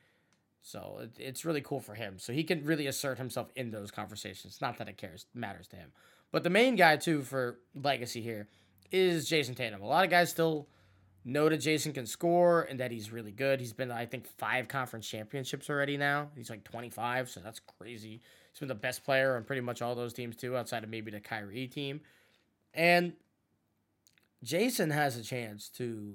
So 0.62 0.98
it, 1.02 1.10
it's 1.18 1.44
really 1.44 1.60
cool 1.60 1.80
for 1.80 1.94
him. 1.94 2.18
So 2.18 2.32
he 2.32 2.42
can 2.42 2.64
really 2.64 2.88
assert 2.88 3.18
himself 3.18 3.50
in 3.54 3.70
those 3.70 3.90
conversations. 3.90 4.60
Not 4.60 4.78
that 4.78 4.88
it 4.88 4.96
cares 4.96 5.26
matters 5.34 5.68
to 5.68 5.76
him. 5.76 5.92
But 6.32 6.42
the 6.42 6.50
main 6.50 6.76
guy 6.76 6.96
too 6.96 7.22
for 7.22 7.58
legacy 7.74 8.20
here 8.20 8.48
is 8.90 9.28
Jayson 9.28 9.54
Tatum. 9.54 9.82
A 9.82 9.86
lot 9.86 10.04
of 10.04 10.10
guys 10.10 10.30
still 10.30 10.68
know 11.24 11.48
that 11.48 11.60
Jayson 11.60 11.92
can 11.92 12.06
score 12.06 12.62
and 12.62 12.78
that 12.80 12.90
he's 12.90 13.10
really 13.10 13.32
good. 13.32 13.60
He's 13.60 13.72
been 13.72 13.90
I 13.90 14.06
think 14.06 14.26
five 14.38 14.68
conference 14.68 15.08
championships 15.08 15.68
already 15.68 15.96
now. 15.96 16.28
He's 16.36 16.50
like 16.50 16.64
25, 16.64 17.30
so 17.30 17.40
that's 17.40 17.60
crazy. 17.78 18.20
He's 18.52 18.60
been 18.60 18.68
the 18.68 18.74
best 18.74 19.04
player 19.04 19.36
on 19.36 19.44
pretty 19.44 19.60
much 19.60 19.82
all 19.82 19.94
those 19.94 20.12
teams 20.12 20.36
too, 20.36 20.56
outside 20.56 20.84
of 20.84 20.90
maybe 20.90 21.10
the 21.10 21.20
Kyrie 21.20 21.66
team. 21.66 22.00
And 22.72 23.14
Jayson 24.44 24.90
has 24.90 25.16
a 25.16 25.22
chance 25.22 25.68
to 25.70 26.14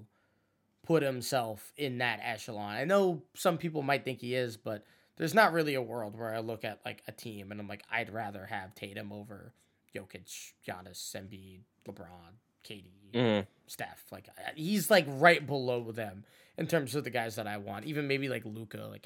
put 0.83 1.03
himself 1.03 1.73
in 1.77 1.99
that 1.99 2.19
echelon. 2.23 2.75
I 2.75 2.85
know 2.85 3.23
some 3.35 3.57
people 3.57 3.81
might 3.81 4.05
think 4.05 4.21
he 4.21 4.35
is, 4.35 4.57
but 4.57 4.85
there's 5.17 5.33
not 5.33 5.53
really 5.53 5.75
a 5.75 5.81
world 5.81 6.17
where 6.17 6.33
I 6.33 6.39
look 6.39 6.63
at 6.63 6.79
like 6.85 7.03
a 7.07 7.11
team 7.11 7.51
and 7.51 7.59
I'm 7.59 7.67
like, 7.67 7.83
I'd 7.91 8.11
rather 8.11 8.45
have 8.45 8.73
Tatum 8.73 9.11
over 9.11 9.53
Jokic, 9.95 10.53
Giannis, 10.67 11.15
Embiid, 11.15 11.61
LeBron, 11.87 12.33
KD, 12.65 12.85
mm-hmm. 13.13 13.45
Steph. 13.67 14.05
Like 14.11 14.27
he's 14.55 14.89
like 14.89 15.05
right 15.07 15.45
below 15.45 15.91
them 15.91 16.23
in 16.57 16.67
terms 16.67 16.95
of 16.95 17.03
the 17.03 17.09
guys 17.09 17.35
that 17.35 17.47
I 17.47 17.57
want. 17.57 17.85
Even 17.85 18.07
maybe 18.07 18.29
like 18.29 18.43
Luka. 18.45 18.87
Like 18.89 19.05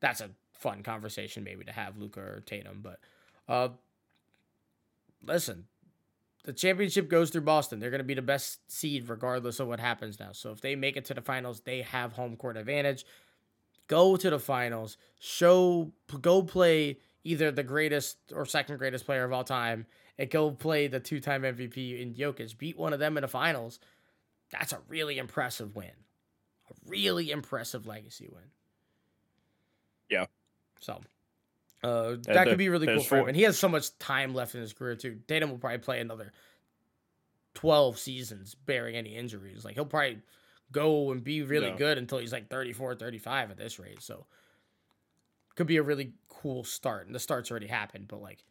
that's 0.00 0.20
a 0.20 0.30
fun 0.52 0.82
conversation 0.82 1.44
maybe 1.44 1.64
to 1.64 1.72
have 1.72 1.96
Luka 1.96 2.20
or 2.20 2.42
Tatum. 2.46 2.80
But 2.82 3.00
uh, 3.48 3.70
listen, 5.24 5.66
the 6.44 6.52
championship 6.52 7.08
goes 7.08 7.30
through 7.30 7.42
Boston. 7.42 7.80
They're 7.80 7.90
going 7.90 7.98
to 7.98 8.04
be 8.04 8.14
the 8.14 8.22
best 8.22 8.70
seed 8.70 9.08
regardless 9.08 9.60
of 9.60 9.68
what 9.68 9.80
happens 9.80 10.20
now. 10.20 10.32
So 10.32 10.50
if 10.52 10.60
they 10.60 10.76
make 10.76 10.96
it 10.96 11.04
to 11.06 11.14
the 11.14 11.22
finals, 11.22 11.60
they 11.60 11.82
have 11.82 12.12
home 12.12 12.36
court 12.36 12.56
advantage. 12.56 13.04
Go 13.88 14.16
to 14.16 14.30
the 14.30 14.38
finals, 14.38 14.96
show 15.18 15.90
go 16.20 16.42
play 16.42 16.98
either 17.24 17.50
the 17.50 17.64
greatest 17.64 18.18
or 18.32 18.46
second 18.46 18.78
greatest 18.78 19.04
player 19.04 19.24
of 19.24 19.32
all 19.32 19.42
time 19.42 19.84
and 20.20 20.28
go 20.28 20.50
play 20.50 20.86
the 20.86 21.00
two-time 21.00 21.42
MVP 21.42 21.98
in 21.98 22.12
Jokic. 22.12 22.58
Beat 22.58 22.78
one 22.78 22.92
of 22.92 22.98
them 22.98 23.16
in 23.16 23.22
the 23.22 23.28
finals. 23.28 23.80
That's 24.52 24.74
a 24.74 24.78
really 24.86 25.16
impressive 25.16 25.74
win. 25.74 25.86
A 25.86 26.74
really 26.86 27.30
impressive 27.30 27.86
legacy 27.86 28.28
win. 28.30 28.44
Yeah. 30.10 30.26
So 30.80 31.00
uh, 31.82 32.16
that 32.24 32.48
could 32.48 32.58
be 32.58 32.68
really 32.68 32.86
cool 32.86 33.02
for 33.02 33.20
him. 33.20 33.28
And 33.28 33.36
he 33.36 33.44
has 33.44 33.58
so 33.58 33.68
much 33.68 33.96
time 33.98 34.34
left 34.34 34.54
in 34.54 34.60
his 34.60 34.74
career 34.74 34.94
too. 34.94 35.20
Tatum 35.26 35.48
will 35.48 35.58
probably 35.58 35.78
play 35.78 36.00
another 36.00 36.32
twelve 37.54 37.98
seasons, 37.98 38.54
bearing 38.54 38.96
any 38.96 39.16
injuries. 39.16 39.64
Like 39.64 39.74
he'll 39.74 39.86
probably 39.86 40.18
go 40.70 41.12
and 41.12 41.24
be 41.24 41.42
really 41.42 41.70
good 41.72 41.96
until 41.98 42.18
he's 42.18 42.32
like 42.32 42.48
34, 42.48 42.94
35 42.94 43.50
at 43.50 43.56
this 43.56 43.78
rate. 43.78 44.02
So 44.02 44.26
could 45.56 45.66
be 45.66 45.78
a 45.78 45.82
really 45.82 46.12
cool 46.28 46.62
start. 46.62 47.06
And 47.06 47.14
the 47.14 47.18
start's 47.18 47.50
already 47.50 47.66
happened, 47.66 48.06
but 48.06 48.20
like 48.20 48.44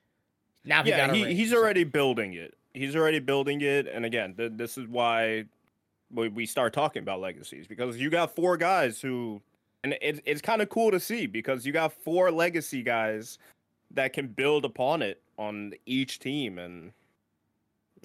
now 0.65 0.83
he 0.83 0.89
yeah, 0.89 1.13
he, 1.13 1.33
he's 1.33 1.51
so. 1.51 1.57
already 1.57 1.83
building 1.83 2.33
it. 2.33 2.55
He's 2.73 2.95
already 2.95 3.19
building 3.19 3.61
it. 3.61 3.87
And 3.87 4.05
again, 4.05 4.35
th- 4.35 4.53
this 4.55 4.77
is 4.77 4.87
why 4.87 5.45
we 6.11 6.45
start 6.45 6.73
talking 6.73 7.01
about 7.03 7.21
legacies 7.21 7.67
because 7.67 7.97
you 7.97 8.09
got 8.09 8.35
four 8.35 8.57
guys 8.57 8.99
who 8.99 9.41
and 9.83 9.93
it, 10.01 10.21
it's 10.25 10.41
kind 10.41 10.61
of 10.61 10.69
cool 10.69 10.91
to 10.91 10.99
see 10.99 11.27
because 11.27 11.65
you 11.65 11.71
got 11.71 11.93
four 11.93 12.31
legacy 12.31 12.81
guys 12.81 13.37
that 13.91 14.13
can 14.13 14.27
build 14.27 14.65
upon 14.65 15.01
it 15.01 15.21
on 15.37 15.73
each 15.85 16.19
team 16.19 16.57
and 16.57 16.91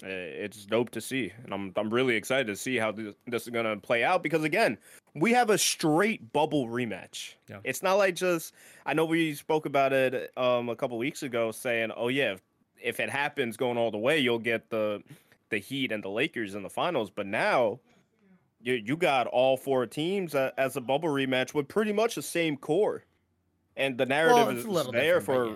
eh, 0.03 0.07
it's 0.07 0.65
dope 0.65 0.89
to 0.91 1.01
see 1.01 1.31
and 1.43 1.53
i'm 1.53 1.73
i'm 1.75 1.89
really 1.89 2.15
excited 2.15 2.47
to 2.47 2.55
see 2.55 2.77
how 2.77 2.91
this, 2.91 3.15
this 3.27 3.43
is 3.43 3.49
going 3.49 3.65
to 3.65 3.75
play 3.77 4.03
out 4.03 4.21
because 4.21 4.43
again 4.43 4.77
we 5.15 5.31
have 5.31 5.49
a 5.49 5.57
straight 5.57 6.31
bubble 6.33 6.67
rematch 6.67 7.33
yeah. 7.49 7.57
it's 7.63 7.81
not 7.81 7.93
like 7.93 8.15
just 8.15 8.53
i 8.85 8.93
know 8.93 9.05
we 9.05 9.33
spoke 9.33 9.65
about 9.65 9.93
it 9.93 10.31
um 10.37 10.69
a 10.69 10.75
couple 10.75 10.97
weeks 10.97 11.23
ago 11.23 11.51
saying 11.51 11.91
oh 11.95 12.09
yeah 12.09 12.33
if, 12.33 12.41
if 12.81 12.99
it 12.99 13.09
happens 13.09 13.57
going 13.57 13.77
all 13.77 13.91
the 13.91 13.97
way 13.97 14.19
you'll 14.19 14.37
get 14.39 14.69
the 14.69 15.01
the 15.49 15.57
heat 15.57 15.91
and 15.91 16.03
the 16.03 16.09
lakers 16.09 16.55
in 16.55 16.63
the 16.63 16.69
finals 16.69 17.09
but 17.09 17.25
now 17.25 17.79
you 18.65 18.73
you 18.73 18.97
got 18.97 19.27
all 19.27 19.55
four 19.55 19.85
teams 19.85 20.35
uh, 20.35 20.51
as 20.57 20.75
a 20.75 20.81
bubble 20.81 21.09
rematch 21.09 21.53
with 21.53 21.67
pretty 21.67 21.93
much 21.93 22.15
the 22.15 22.21
same 22.21 22.57
core, 22.57 23.03
and 23.77 23.97
the 23.97 24.05
narrative 24.05 24.67
well, 24.67 24.87
is 24.87 24.91
there 24.91 25.21
for. 25.21 25.45
Yeah, 25.45 25.55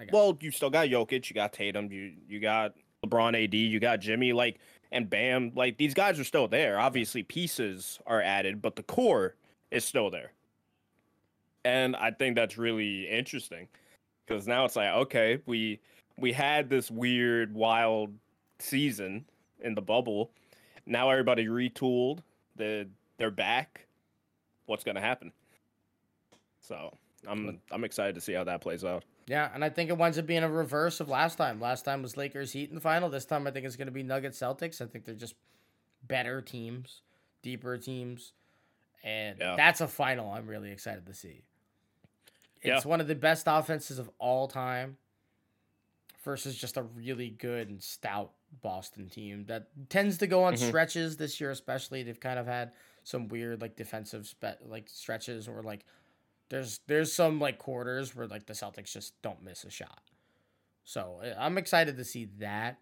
yeah. 0.00 0.04
Well, 0.10 0.36
you 0.40 0.50
still 0.50 0.70
got 0.70 0.88
Jokic, 0.88 1.28
you 1.28 1.34
got 1.34 1.52
Tatum, 1.52 1.92
you 1.92 2.14
you 2.26 2.40
got 2.40 2.74
LeBron, 3.06 3.44
AD, 3.44 3.54
you 3.54 3.78
got 3.78 4.00
Jimmy, 4.00 4.32
like 4.32 4.58
and 4.94 5.10
Bam, 5.10 5.52
like 5.54 5.76
these 5.76 5.92
guys 5.92 6.18
are 6.18 6.24
still 6.24 6.48
there. 6.48 6.78
Obviously, 6.78 7.22
pieces 7.22 7.98
are 8.06 8.22
added, 8.22 8.62
but 8.62 8.76
the 8.76 8.82
core 8.82 9.34
is 9.70 9.84
still 9.84 10.08
there. 10.08 10.32
And 11.66 11.94
I 11.96 12.10
think 12.10 12.36
that's 12.36 12.56
really 12.56 13.06
interesting 13.08 13.68
because 14.26 14.46
now 14.46 14.64
it's 14.64 14.76
like, 14.76 14.88
okay, 14.88 15.40
we 15.44 15.80
we 16.16 16.32
had 16.32 16.70
this 16.70 16.90
weird, 16.90 17.54
wild 17.54 18.14
season 18.58 19.26
in 19.60 19.74
the 19.74 19.82
bubble 19.82 20.30
now 20.86 21.10
everybody 21.10 21.46
retooled. 21.46 22.20
They 22.56 22.86
they're 23.18 23.30
back. 23.30 23.86
What's 24.66 24.84
gonna 24.84 25.00
happen? 25.00 25.32
So 26.60 26.96
I'm 27.26 27.60
I'm 27.70 27.84
excited 27.84 28.14
to 28.14 28.20
see 28.20 28.32
how 28.32 28.44
that 28.44 28.60
plays 28.60 28.84
out. 28.84 29.04
Yeah, 29.26 29.48
and 29.54 29.64
I 29.64 29.70
think 29.70 29.88
it 29.90 29.96
winds 29.96 30.18
up 30.18 30.26
being 30.26 30.42
a 30.42 30.48
reverse 30.48 31.00
of 31.00 31.08
last 31.08 31.36
time. 31.36 31.60
Last 31.60 31.84
time 31.84 32.02
was 32.02 32.16
Lakers 32.16 32.52
Heat 32.52 32.68
in 32.68 32.74
the 32.74 32.80
final. 32.80 33.08
This 33.08 33.24
time 33.24 33.46
I 33.46 33.50
think 33.50 33.64
it's 33.64 33.76
going 33.76 33.86
to 33.86 33.92
be 33.92 34.02
Nuggets 34.02 34.38
Celtics. 34.38 34.82
I 34.82 34.86
think 34.86 35.04
they're 35.04 35.14
just 35.14 35.34
better 36.06 36.42
teams, 36.42 37.00
deeper 37.42 37.78
teams, 37.78 38.32
and 39.02 39.38
yeah. 39.40 39.54
that's 39.56 39.80
a 39.80 39.88
final 39.88 40.30
I'm 40.30 40.46
really 40.46 40.70
excited 40.70 41.06
to 41.06 41.14
see. 41.14 41.44
It's 42.60 42.84
yeah. 42.84 42.88
one 42.88 43.00
of 43.00 43.08
the 43.08 43.14
best 43.14 43.46
offenses 43.46 43.98
of 43.98 44.10
all 44.18 44.48
time 44.48 44.96
versus 46.22 46.56
just 46.56 46.76
a 46.76 46.82
really 46.82 47.28
good 47.28 47.68
and 47.68 47.82
stout 47.82 48.32
Boston 48.62 49.08
team 49.08 49.44
that 49.46 49.68
tends 49.88 50.18
to 50.18 50.26
go 50.26 50.44
on 50.44 50.54
mm-hmm. 50.54 50.68
stretches 50.68 51.16
this 51.16 51.40
year 51.40 51.50
especially. 51.50 52.02
They've 52.02 52.18
kind 52.18 52.38
of 52.38 52.46
had 52.46 52.72
some 53.04 53.28
weird 53.28 53.60
like 53.60 53.76
defensive 53.76 54.26
spe- 54.26 54.60
like 54.66 54.88
stretches 54.88 55.46
or 55.48 55.62
like 55.62 55.84
there's 56.50 56.80
there's 56.86 57.12
some 57.12 57.40
like 57.40 57.58
quarters 57.58 58.14
where 58.14 58.26
like 58.26 58.46
the 58.46 58.52
Celtics 58.52 58.92
just 58.92 59.20
don't 59.22 59.42
miss 59.42 59.64
a 59.64 59.70
shot. 59.70 60.02
So 60.84 61.20
eh, 61.22 61.34
I'm 61.38 61.58
excited 61.58 61.96
to 61.96 62.04
see 62.04 62.26
that. 62.38 62.78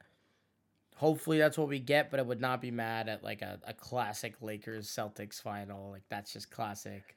Hopefully 0.96 1.38
that's 1.38 1.56
what 1.56 1.68
we 1.68 1.78
get, 1.78 2.10
but 2.10 2.20
I 2.20 2.22
would 2.22 2.40
not 2.40 2.60
be 2.60 2.70
mad 2.70 3.08
at 3.08 3.24
like 3.24 3.42
a, 3.42 3.58
a 3.66 3.72
classic 3.72 4.34
Lakers 4.40 4.88
Celtics 4.88 5.40
final. 5.40 5.90
Like 5.90 6.04
that's 6.08 6.32
just 6.32 6.50
classic. 6.50 7.16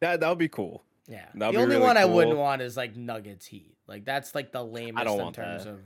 That 0.00 0.20
that 0.20 0.28
would 0.28 0.38
be 0.38 0.48
cool. 0.48 0.84
Yeah. 1.06 1.26
That'd 1.34 1.54
the 1.54 1.60
only 1.60 1.74
really 1.76 1.86
one 1.86 1.96
cool. 1.96 2.02
I 2.02 2.06
wouldn't 2.06 2.38
want 2.38 2.62
is 2.62 2.76
like 2.76 2.96
Nuggets 2.96 3.46
Heat. 3.46 3.76
Like 3.86 4.04
that's 4.04 4.34
like 4.34 4.52
the 4.52 4.64
lamest 4.64 5.00
I 5.00 5.04
don't 5.04 5.18
want 5.18 5.38
in 5.38 5.44
terms 5.44 5.64
that. 5.64 5.70
of 5.70 5.80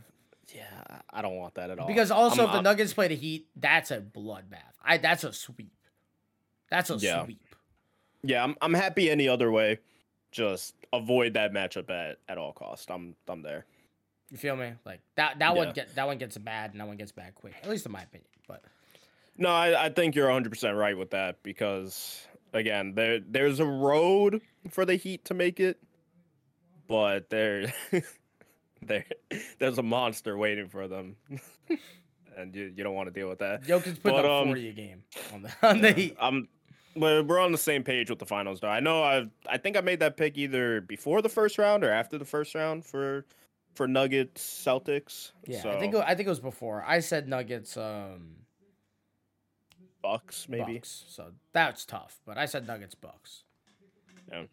yeah, 0.55 1.01
I 1.11 1.20
don't 1.20 1.36
want 1.36 1.55
that 1.57 1.70
at 1.70 1.78
all. 1.78 1.86
Because 1.86 2.11
also, 2.11 2.42
I'm, 2.42 2.49
if 2.49 2.53
the 2.55 2.62
Nuggets 2.62 2.92
play 2.94 3.09
the 3.09 3.16
Heat, 3.16 3.49
that's 3.57 3.90
a 3.90 4.01
bloodbath. 4.01 4.76
I 4.82 4.96
that's 4.96 5.24
a 5.24 5.32
sweep. 5.32 5.72
That's 6.70 6.90
a 6.90 6.96
yeah. 6.96 7.24
sweep. 7.24 7.55
Yeah, 8.23 8.45
I'm 8.45 8.57
I'm 8.61 8.75
happy 8.75 9.11
any 9.11 9.29
other 9.29 9.51
way. 9.51 9.79
Just 10.31 10.75
avoid 10.93 11.35
that 11.35 11.53
matchup 11.53 11.91
at 11.91 12.19
at 12.29 12.39
all 12.39 12.53
cost. 12.53 12.91
I'm 12.91 13.14
I'm 13.29 13.43
there. 13.43 13.66
You 14.31 14.37
feel 14.37 14.57
me? 14.57 14.73
Like 14.85 15.01
that 15.16 15.39
that 15.39 15.55
yeah. 15.55 15.64
one 15.64 15.73
get 15.73 15.95
that 15.95 16.07
one 16.07 16.19
gets 16.19 16.37
bad 16.39 16.73
and 16.73 16.81
that 16.81 16.87
one 16.87 16.97
gets 16.97 17.12
bad 17.12 17.35
quick. 17.35 17.55
At 17.62 17.69
least 17.69 17.87
in 17.87 17.93
my 17.93 18.03
opinion. 18.03 18.29
But 18.47 18.62
no, 19.37 19.51
I, 19.51 19.87
I 19.87 19.89
think 19.91 20.14
you're 20.14 20.27
100 20.27 20.51
percent 20.51 20.77
right 20.77 20.97
with 20.97 21.11
that 21.11 21.43
because 21.43 22.27
again, 22.53 22.95
there 22.95 23.21
there's 23.21 23.61
a 23.61 23.66
road 23.66 24.41
for 24.71 24.85
the 24.85 24.97
Heat 24.97 25.25
to 25.27 25.35
make 25.35 25.61
it, 25.61 25.79
but 26.87 27.31
there 27.31 27.73
there 28.83 29.05
there's 29.59 29.79
a 29.79 29.83
monster 29.83 30.37
waiting 30.37 30.69
for 30.69 30.89
them. 30.89 31.16
and 32.39 32.55
you, 32.55 32.73
you 32.75 32.85
don't 32.85 32.95
want 32.95 33.09
to 33.09 33.12
deal 33.12 33.29
with 33.29 33.41
that. 33.41 33.64
Jokic 33.64 34.03
put 34.03 34.14
up 34.14 34.25
um, 34.25 34.47
40 34.49 34.69
a 34.69 34.73
game 34.73 35.03
on 35.35 35.43
the 35.43 35.53
on 35.62 35.81
the 35.81 35.93
Heat. 35.93 36.16
I'm 36.21 36.49
we're 37.01 37.38
on 37.38 37.53
the 37.53 37.59
same 37.59 37.82
page 37.82 38.11
with 38.11 38.18
the 38.18 38.26
finals 38.26 38.61
though. 38.61 38.68
I 38.68 38.80
know 38.80 39.03
I 39.03 39.26
I 39.49 39.59
think 39.59 39.76
I 39.76 39.80
made 39.80 40.01
that 40.01 40.16
pick 40.16 40.36
either 40.36 40.80
before 40.80 41.22
the 41.22 41.28
first 41.28 41.59
round 41.59 41.84
or 41.84 41.90
after 41.90 42.18
the 42.18 42.24
first 42.24 42.55
round 42.55 42.84
for 42.84 43.24
for 43.74 43.86
Nuggets 43.86 44.42
Celtics. 44.42 45.32
Yeah, 45.46 45.62
so. 45.62 45.70
I 45.70 45.78
think 45.78 45.94
I 45.94 46.14
think 46.14 46.26
it 46.26 46.30
was 46.30 46.40
before. 46.40 46.84
I 46.86 47.01
said 47.01 47.28
Nuggets 47.28 47.76
um 47.76 48.36
Bucks 50.03 50.49
maybe. 50.49 50.74
Bucks. 50.74 51.05
So 51.09 51.32
that's 51.53 51.84
tough, 51.84 52.20
but 52.26 52.38
I 52.38 52.46
said 52.46 52.66
Nuggets 52.66 52.94
Bucks. 52.94 53.44
Yeah. 54.30 54.44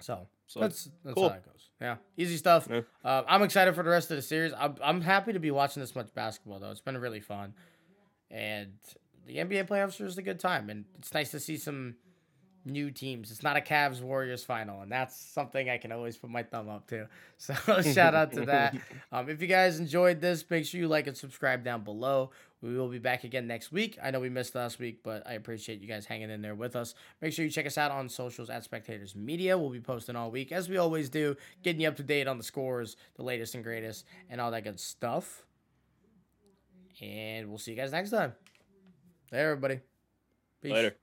So, 0.00 0.26
so 0.46 0.60
that's 0.60 0.90
that's 1.04 1.14
cool. 1.14 1.28
how 1.28 1.36
it 1.36 1.44
goes. 1.44 1.70
Yeah, 1.80 1.96
easy 2.16 2.36
stuff. 2.36 2.68
Yeah. 2.70 2.80
Uh, 3.04 3.22
I'm 3.26 3.42
excited 3.42 3.74
for 3.74 3.82
the 3.82 3.90
rest 3.90 4.10
of 4.10 4.16
the 4.16 4.22
series. 4.22 4.52
I'm 4.58 4.76
I'm 4.82 5.00
happy 5.00 5.32
to 5.32 5.38
be 5.38 5.50
watching 5.50 5.80
this 5.80 5.94
much 5.94 6.12
basketball 6.14 6.58
though. 6.58 6.70
It's 6.70 6.80
been 6.80 6.98
really 6.98 7.20
fun, 7.20 7.54
and 8.30 8.72
the 9.26 9.36
NBA 9.36 9.68
playoffs 9.68 10.00
are 10.00 10.06
just 10.06 10.18
a 10.18 10.22
good 10.22 10.40
time, 10.40 10.70
and 10.70 10.84
it's 10.98 11.14
nice 11.14 11.30
to 11.30 11.40
see 11.40 11.56
some 11.56 11.94
new 12.64 12.90
teams. 12.90 13.30
It's 13.30 13.42
not 13.42 13.56
a 13.56 13.60
Cavs 13.60 14.00
Warriors 14.00 14.44
final, 14.44 14.82
and 14.82 14.90
that's 14.90 15.16
something 15.16 15.68
I 15.68 15.78
can 15.78 15.92
always 15.92 16.16
put 16.16 16.30
my 16.30 16.42
thumb 16.42 16.68
up 16.68 16.86
to. 16.88 17.08
So 17.38 17.54
shout 17.82 18.14
out 18.14 18.32
to 18.34 18.46
that. 18.46 18.76
Um, 19.10 19.28
if 19.28 19.42
you 19.42 19.48
guys 19.48 19.80
enjoyed 19.80 20.20
this, 20.20 20.44
make 20.48 20.64
sure 20.64 20.80
you 20.80 20.88
like 20.88 21.06
and 21.06 21.16
subscribe 21.16 21.64
down 21.64 21.82
below. 21.82 22.30
We 22.62 22.78
will 22.78 22.88
be 22.88 23.00
back 23.00 23.24
again 23.24 23.48
next 23.48 23.72
week. 23.72 23.98
I 24.00 24.12
know 24.12 24.20
we 24.20 24.28
missed 24.28 24.54
last 24.54 24.78
week, 24.78 25.00
but 25.02 25.26
I 25.26 25.32
appreciate 25.32 25.80
you 25.80 25.88
guys 25.88 26.06
hanging 26.06 26.30
in 26.30 26.40
there 26.40 26.54
with 26.54 26.76
us. 26.76 26.94
Make 27.20 27.32
sure 27.32 27.44
you 27.44 27.50
check 27.50 27.66
us 27.66 27.76
out 27.76 27.90
on 27.90 28.08
socials 28.08 28.48
at 28.48 28.62
Spectators 28.62 29.16
Media. 29.16 29.58
We'll 29.58 29.70
be 29.70 29.80
posting 29.80 30.14
all 30.14 30.30
week, 30.30 30.52
as 30.52 30.68
we 30.68 30.76
always 30.76 31.10
do, 31.10 31.36
getting 31.62 31.80
you 31.82 31.88
up 31.88 31.96
to 31.96 32.04
date 32.04 32.28
on 32.28 32.38
the 32.38 32.44
scores, 32.44 32.96
the 33.16 33.24
latest 33.24 33.56
and 33.56 33.64
greatest, 33.64 34.06
and 34.30 34.40
all 34.40 34.52
that 34.52 34.62
good 34.62 34.78
stuff. 34.78 35.42
And 37.00 37.48
we'll 37.48 37.58
see 37.58 37.72
you 37.72 37.76
guys 37.76 37.90
next 37.90 38.10
time. 38.10 38.32
Hey, 39.32 39.40
everybody. 39.40 39.80
Peace. 40.60 40.72
Later. 40.72 40.94